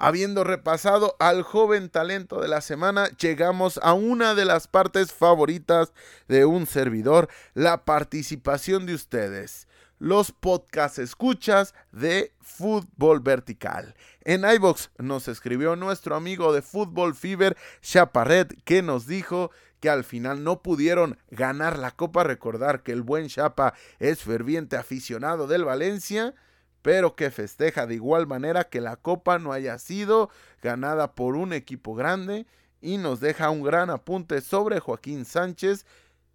Habiendo 0.00 0.44
repasado 0.44 1.16
al 1.18 1.42
joven 1.42 1.90
talento 1.90 2.40
de 2.40 2.48
la 2.48 2.60
semana, 2.60 3.08
llegamos 3.18 3.80
a 3.82 3.94
una 3.94 4.34
de 4.34 4.44
las 4.44 4.68
partes 4.68 5.12
favoritas 5.12 5.92
de 6.28 6.44
un 6.44 6.66
servidor, 6.66 7.28
la 7.54 7.84
participación 7.84 8.86
de 8.86 8.94
ustedes, 8.94 9.67
los 9.98 10.32
podcast 10.32 10.98
escuchas 10.98 11.74
de 11.92 12.32
fútbol 12.40 13.20
vertical. 13.20 13.94
En 14.22 14.44
iBox 14.44 14.90
nos 14.98 15.28
escribió 15.28 15.76
nuestro 15.76 16.14
amigo 16.16 16.52
de 16.52 16.62
Fútbol 16.62 17.14
Fever, 17.14 17.56
Chaparret, 17.80 18.62
que 18.64 18.82
nos 18.82 19.06
dijo 19.06 19.50
que 19.80 19.90
al 19.90 20.04
final 20.04 20.44
no 20.44 20.62
pudieron 20.62 21.18
ganar 21.30 21.78
la 21.78 21.92
copa. 21.92 22.24
Recordar 22.24 22.82
que 22.82 22.92
el 22.92 23.02
buen 23.02 23.28
Chapa 23.28 23.74
es 23.98 24.22
ferviente 24.22 24.76
aficionado 24.76 25.46
del 25.46 25.64
Valencia 25.64 26.34
pero 26.82 27.16
que 27.16 27.30
festeja 27.30 27.86
de 27.86 27.96
igual 27.96 28.26
manera 28.26 28.64
que 28.64 28.80
la 28.80 28.96
copa 28.96 29.38
no 29.38 29.52
haya 29.52 29.78
sido 29.78 30.30
ganada 30.62 31.14
por 31.14 31.36
un 31.36 31.52
equipo 31.52 31.94
grande 31.94 32.46
y 32.80 32.98
nos 32.98 33.20
deja 33.20 33.50
un 33.50 33.62
gran 33.62 33.90
apunte 33.90 34.40
sobre 34.40 34.80
Joaquín 34.80 35.24
Sánchez, 35.24 35.84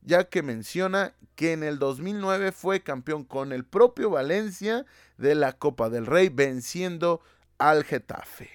ya 0.05 0.25
que 0.25 0.43
menciona 0.43 1.13
que 1.35 1.53
en 1.53 1.63
el 1.63 1.79
2009 1.79 2.51
fue 2.51 2.83
campeón 2.83 3.23
con 3.23 3.51
el 3.51 3.65
propio 3.65 4.09
Valencia 4.09 4.85
de 5.17 5.35
la 5.35 5.53
Copa 5.53 5.89
del 5.89 6.05
Rey, 6.05 6.29
venciendo 6.29 7.21
al 7.57 7.83
Getafe. 7.83 8.49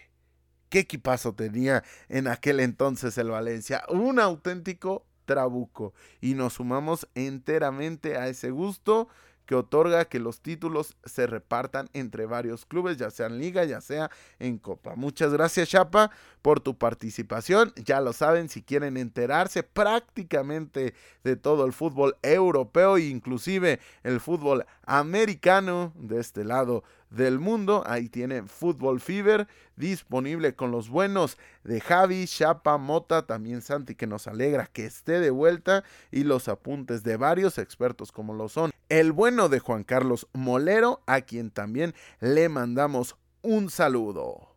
¿Qué 0.68 0.80
equipazo 0.80 1.34
tenía 1.34 1.82
en 2.08 2.28
aquel 2.28 2.60
entonces 2.60 3.16
el 3.18 3.30
Valencia? 3.30 3.84
Un 3.88 4.20
auténtico 4.20 5.06
trabuco. 5.24 5.94
Y 6.20 6.34
nos 6.34 6.54
sumamos 6.54 7.08
enteramente 7.14 8.16
a 8.16 8.28
ese 8.28 8.50
gusto 8.50 9.08
que 9.48 9.54
otorga 9.54 10.04
que 10.04 10.18
los 10.18 10.42
títulos 10.42 10.94
se 11.06 11.26
repartan 11.26 11.88
entre 11.94 12.26
varios 12.26 12.66
clubes, 12.66 12.98
ya 12.98 13.10
sea 13.10 13.28
en 13.28 13.38
liga, 13.38 13.64
ya 13.64 13.80
sea 13.80 14.10
en 14.38 14.58
copa. 14.58 14.94
Muchas 14.94 15.32
gracias 15.32 15.70
Chapa 15.70 16.10
por 16.42 16.60
tu 16.60 16.76
participación. 16.76 17.72
Ya 17.82 18.02
lo 18.02 18.12
saben, 18.12 18.50
si 18.50 18.62
quieren 18.62 18.98
enterarse 18.98 19.62
prácticamente 19.62 20.92
de 21.24 21.36
todo 21.36 21.64
el 21.64 21.72
fútbol 21.72 22.18
europeo 22.20 22.98
e 22.98 23.04
inclusive 23.06 23.80
el 24.02 24.20
fútbol 24.20 24.66
americano 24.84 25.94
de 25.96 26.20
este 26.20 26.44
lado 26.44 26.84
del 27.10 27.38
mundo. 27.38 27.82
Ahí 27.86 28.08
tiene 28.08 28.42
Fútbol 28.42 29.00
Fever 29.00 29.48
disponible 29.76 30.54
con 30.54 30.70
los 30.70 30.88
buenos 30.88 31.38
de 31.64 31.80
Javi, 31.80 32.26
Chapa, 32.26 32.78
Mota, 32.78 33.26
también 33.26 33.62
Santi 33.62 33.94
que 33.94 34.06
nos 34.06 34.26
alegra 34.26 34.66
que 34.66 34.86
esté 34.86 35.20
de 35.20 35.30
vuelta 35.30 35.84
y 36.10 36.24
los 36.24 36.48
apuntes 36.48 37.02
de 37.02 37.16
varios 37.16 37.58
expertos 37.58 38.12
como 38.12 38.34
lo 38.34 38.48
son 38.48 38.70
el 38.88 39.12
bueno 39.12 39.48
de 39.48 39.60
Juan 39.60 39.84
Carlos 39.84 40.26
Molero, 40.32 41.02
a 41.06 41.20
quien 41.20 41.50
también 41.50 41.94
le 42.20 42.48
mandamos 42.48 43.16
un 43.42 43.70
saludo. 43.70 44.56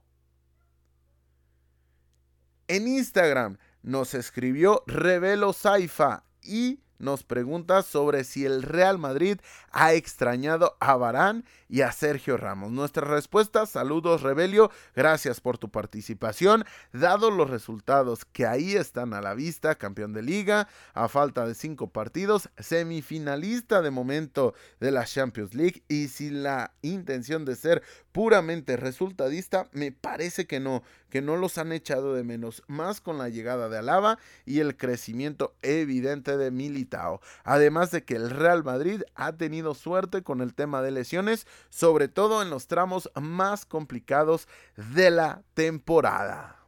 En 2.68 2.88
Instagram 2.88 3.58
nos 3.84 4.14
escribió 4.14 4.84
Revelo 4.88 5.52
Saifa 5.54 6.24
y 6.42 6.80
nos 7.02 7.24
pregunta 7.24 7.82
sobre 7.82 8.24
si 8.24 8.46
el 8.46 8.64
Real 8.64 8.98
Madrid 8.98 9.38
ha 9.72 9.94
extrañado 9.94 10.78
a 10.80 10.96
Barán 10.96 11.44
y 11.68 11.82
a 11.82 11.92
Sergio 11.92 12.38
Ramos. 12.38 12.72
Nuestra 12.72 13.08
respuesta, 13.08 13.66
saludos 13.66 14.22
Rebelio, 14.22 14.72
gracias 14.96 15.42
por 15.42 15.58
tu 15.58 15.70
participación. 15.70 16.66
Dado 16.94 17.32
los 17.32 17.50
resultados 17.50 18.26
que 18.26 18.46
ahí 18.46 18.76
están 18.76 19.14
a 19.14 19.22
la 19.22 19.34
vista, 19.34 19.76
campeón 19.76 20.14
de 20.14 20.22
liga, 20.22 20.68
a 20.94 21.08
falta 21.08 21.46
de 21.46 21.56
cinco 21.56 21.88
partidos, 21.88 22.50
semifinalista 22.58 23.82
de 23.82 23.92
momento 23.92 24.54
de 24.80 24.92
la 24.92 25.06
Champions 25.06 25.54
League 25.54 25.84
y 25.88 26.08
sin 26.08 26.44
la 26.44 26.74
intención 26.82 27.46
de 27.46 27.56
ser 27.56 27.84
puramente 28.12 28.78
resultadista, 28.78 29.70
me 29.72 29.92
parece 29.92 30.46
que 30.46 30.60
no, 30.60 30.84
que 31.12 31.22
no 31.22 31.38
los 31.38 31.60
han 31.60 31.72
echado 31.72 32.16
de 32.16 32.24
menos, 32.24 32.64
más 32.66 33.02
con 33.02 33.20
la 33.20 33.30
llegada 33.30 33.70
de 33.70 33.78
Alaba 33.78 34.18
y 34.46 34.62
el 34.62 34.76
crecimiento 34.76 35.54
evidente 35.62 36.38
de 36.38 36.50
Militao. 36.50 37.22
Además 37.44 37.92
de 37.92 38.04
que 38.04 38.16
el 38.16 38.32
Real 38.32 38.64
Madrid 38.64 39.04
ha 39.14 39.34
tenido 39.34 39.76
suerte 39.76 40.24
con 40.24 40.42
el 40.42 40.56
tema 40.56 40.82
de 40.82 40.90
lesiones, 40.90 41.46
sobre 41.70 42.08
todo 42.08 42.42
en 42.42 42.50
los 42.50 42.66
tramos 42.66 43.12
más 43.14 43.66
complicados 43.66 44.48
de 44.96 45.12
la 45.12 45.44
temporada. 45.54 46.61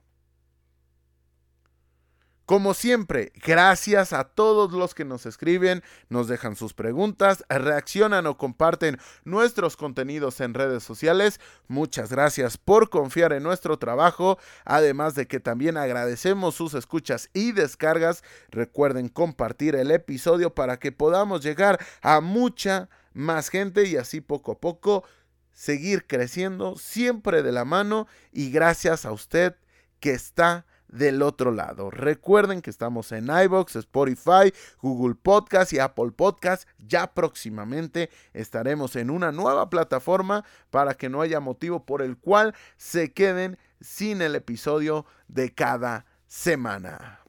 Como 2.46 2.74
siempre, 2.74 3.32
gracias 3.36 4.12
a 4.12 4.26
todos 4.26 4.74
los 4.74 4.94
que 4.94 5.06
nos 5.06 5.26
escriben, 5.26 5.82
nos 6.10 6.28
dejan 6.28 6.58
sus 6.58 6.74
preguntas, 6.74 7.46
reaccionan 7.48 8.28
o 8.28 8.38
comparten 8.38 9.00
nuestros 9.24 9.78
contenidos 9.78 10.42
en 10.42 10.54
redes 10.54 10.84
sociales. 10.84 11.40
Muchas 11.70 12.12
gracias 12.12 12.58
por 12.58 12.90
confiar 12.90 13.32
en 13.32 13.44
nuestro 13.44 13.80
trabajo, 13.80 14.38
además 14.66 15.16
de 15.16 15.26
que 15.26 15.40
también 15.40 15.78
agradecemos 15.78 16.56
sus 16.56 16.74
escuchas 16.74 17.30
y 17.34 17.54
descargas. 17.54 18.26
Recuerden 18.50 19.08
compartir 19.08 19.76
el 19.76 19.90
episodio 19.90 20.54
para 20.54 20.80
que 20.80 20.92
podamos 20.92 21.44
llegar 21.44 21.80
a 22.02 22.20
mucha 22.20 22.90
más 23.14 23.48
gente 23.48 23.88
y 23.88 23.96
así 23.96 24.20
poco 24.20 24.52
a 24.52 24.60
poco 24.60 25.06
seguir 25.54 26.08
creciendo 26.08 26.76
siempre 26.76 27.42
de 27.42 27.54
la 27.54 27.64
mano 27.64 28.06
y 28.34 28.52
gracias 28.52 29.06
a 29.06 29.14
usted 29.14 29.56
que 30.02 30.12
está 30.12 30.66
del 30.94 31.22
otro 31.22 31.52
lado. 31.52 31.90
Recuerden 31.90 32.62
que 32.62 32.70
estamos 32.70 33.12
en 33.12 33.28
iBox, 33.30 33.76
Spotify, 33.76 34.54
Google 34.82 35.16
Podcast 35.16 35.74
y 35.74 35.80
Apple 35.80 36.12
Podcast. 36.16 36.68
Ya 36.78 37.14
próximamente 37.14 38.10
estaremos 38.34 38.96
en 38.96 39.10
una 39.10 39.32
nueva 39.32 39.70
plataforma 39.70 40.46
para 40.70 40.94
que 40.94 41.10
no 41.10 41.22
haya 41.22 41.40
motivo 41.40 41.86
por 41.86 42.02
el 42.02 42.18
cual 42.18 42.54
se 42.78 43.12
queden 43.12 43.58
sin 43.82 44.22
el 44.22 44.36
episodio 44.36 45.06
de 45.28 45.54
cada 45.54 46.06
semana. 46.28 47.23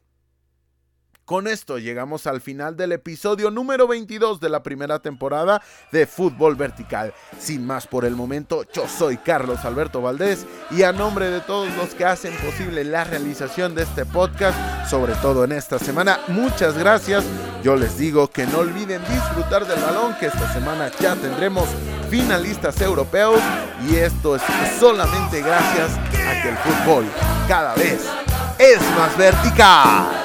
Con 1.25 1.47
esto 1.47 1.79
llegamos 1.79 2.27
al 2.27 2.43
final 2.43 2.77
del 2.77 2.93
episodio 2.93 3.51
número 3.51 3.89
22 3.89 4.41
de 4.41 4.51
la 4.51 4.62
primera 4.62 4.99
temporada 4.99 5.62
de 5.91 6.07
Fútbol 6.07 6.55
Vertical. 6.55 7.14
Sin 7.39 7.66
más 7.66 7.87
por 7.87 8.05
el 8.05 8.14
momento, 8.14 8.64
yo 8.75 8.87
soy 8.87 9.16
Carlos 9.16 9.64
Alberto 9.64 10.03
Valdés 10.03 10.45
y 10.70 10.83
a 10.83 10.93
nombre 10.93 11.31
de 11.31 11.41
todos 11.41 11.75
los 11.77 11.95
que 11.95 12.05
hacen 12.05 12.35
posible 12.45 12.85
la 12.85 13.05
realización 13.05 13.75
de 13.75 13.85
este 13.85 14.05
podcast, 14.05 14.59
sobre 14.87 15.14
todo 15.14 15.45
en 15.45 15.53
esta 15.53 15.79
semana, 15.79 16.20
muchas 16.29 16.77
gracias. 16.77 17.25
Yo 17.62 17.75
les 17.77 17.97
digo 17.97 18.29
que 18.29 18.47
no 18.47 18.59
olviden 18.59 19.01
disfrutar 19.09 19.66
del 19.66 19.81
balón, 19.81 20.14
que 20.20 20.27
esta 20.27 20.53
semana 20.53 20.91
ya 21.01 21.16
tendremos 21.16 21.66
finalistas 22.11 22.79
europeos 22.83 23.41
y 23.89 23.97
esto 23.97 24.37
es 24.37 24.43
solamente 24.79 25.41
gracias 25.41 25.91
a 25.97 26.43
que 26.43 26.51
el 26.51 26.57
fútbol 26.59 27.07
cada 27.49 27.75
vez 27.77 28.07
es 28.59 28.81
más 28.99 29.16
vertical. 29.16 30.24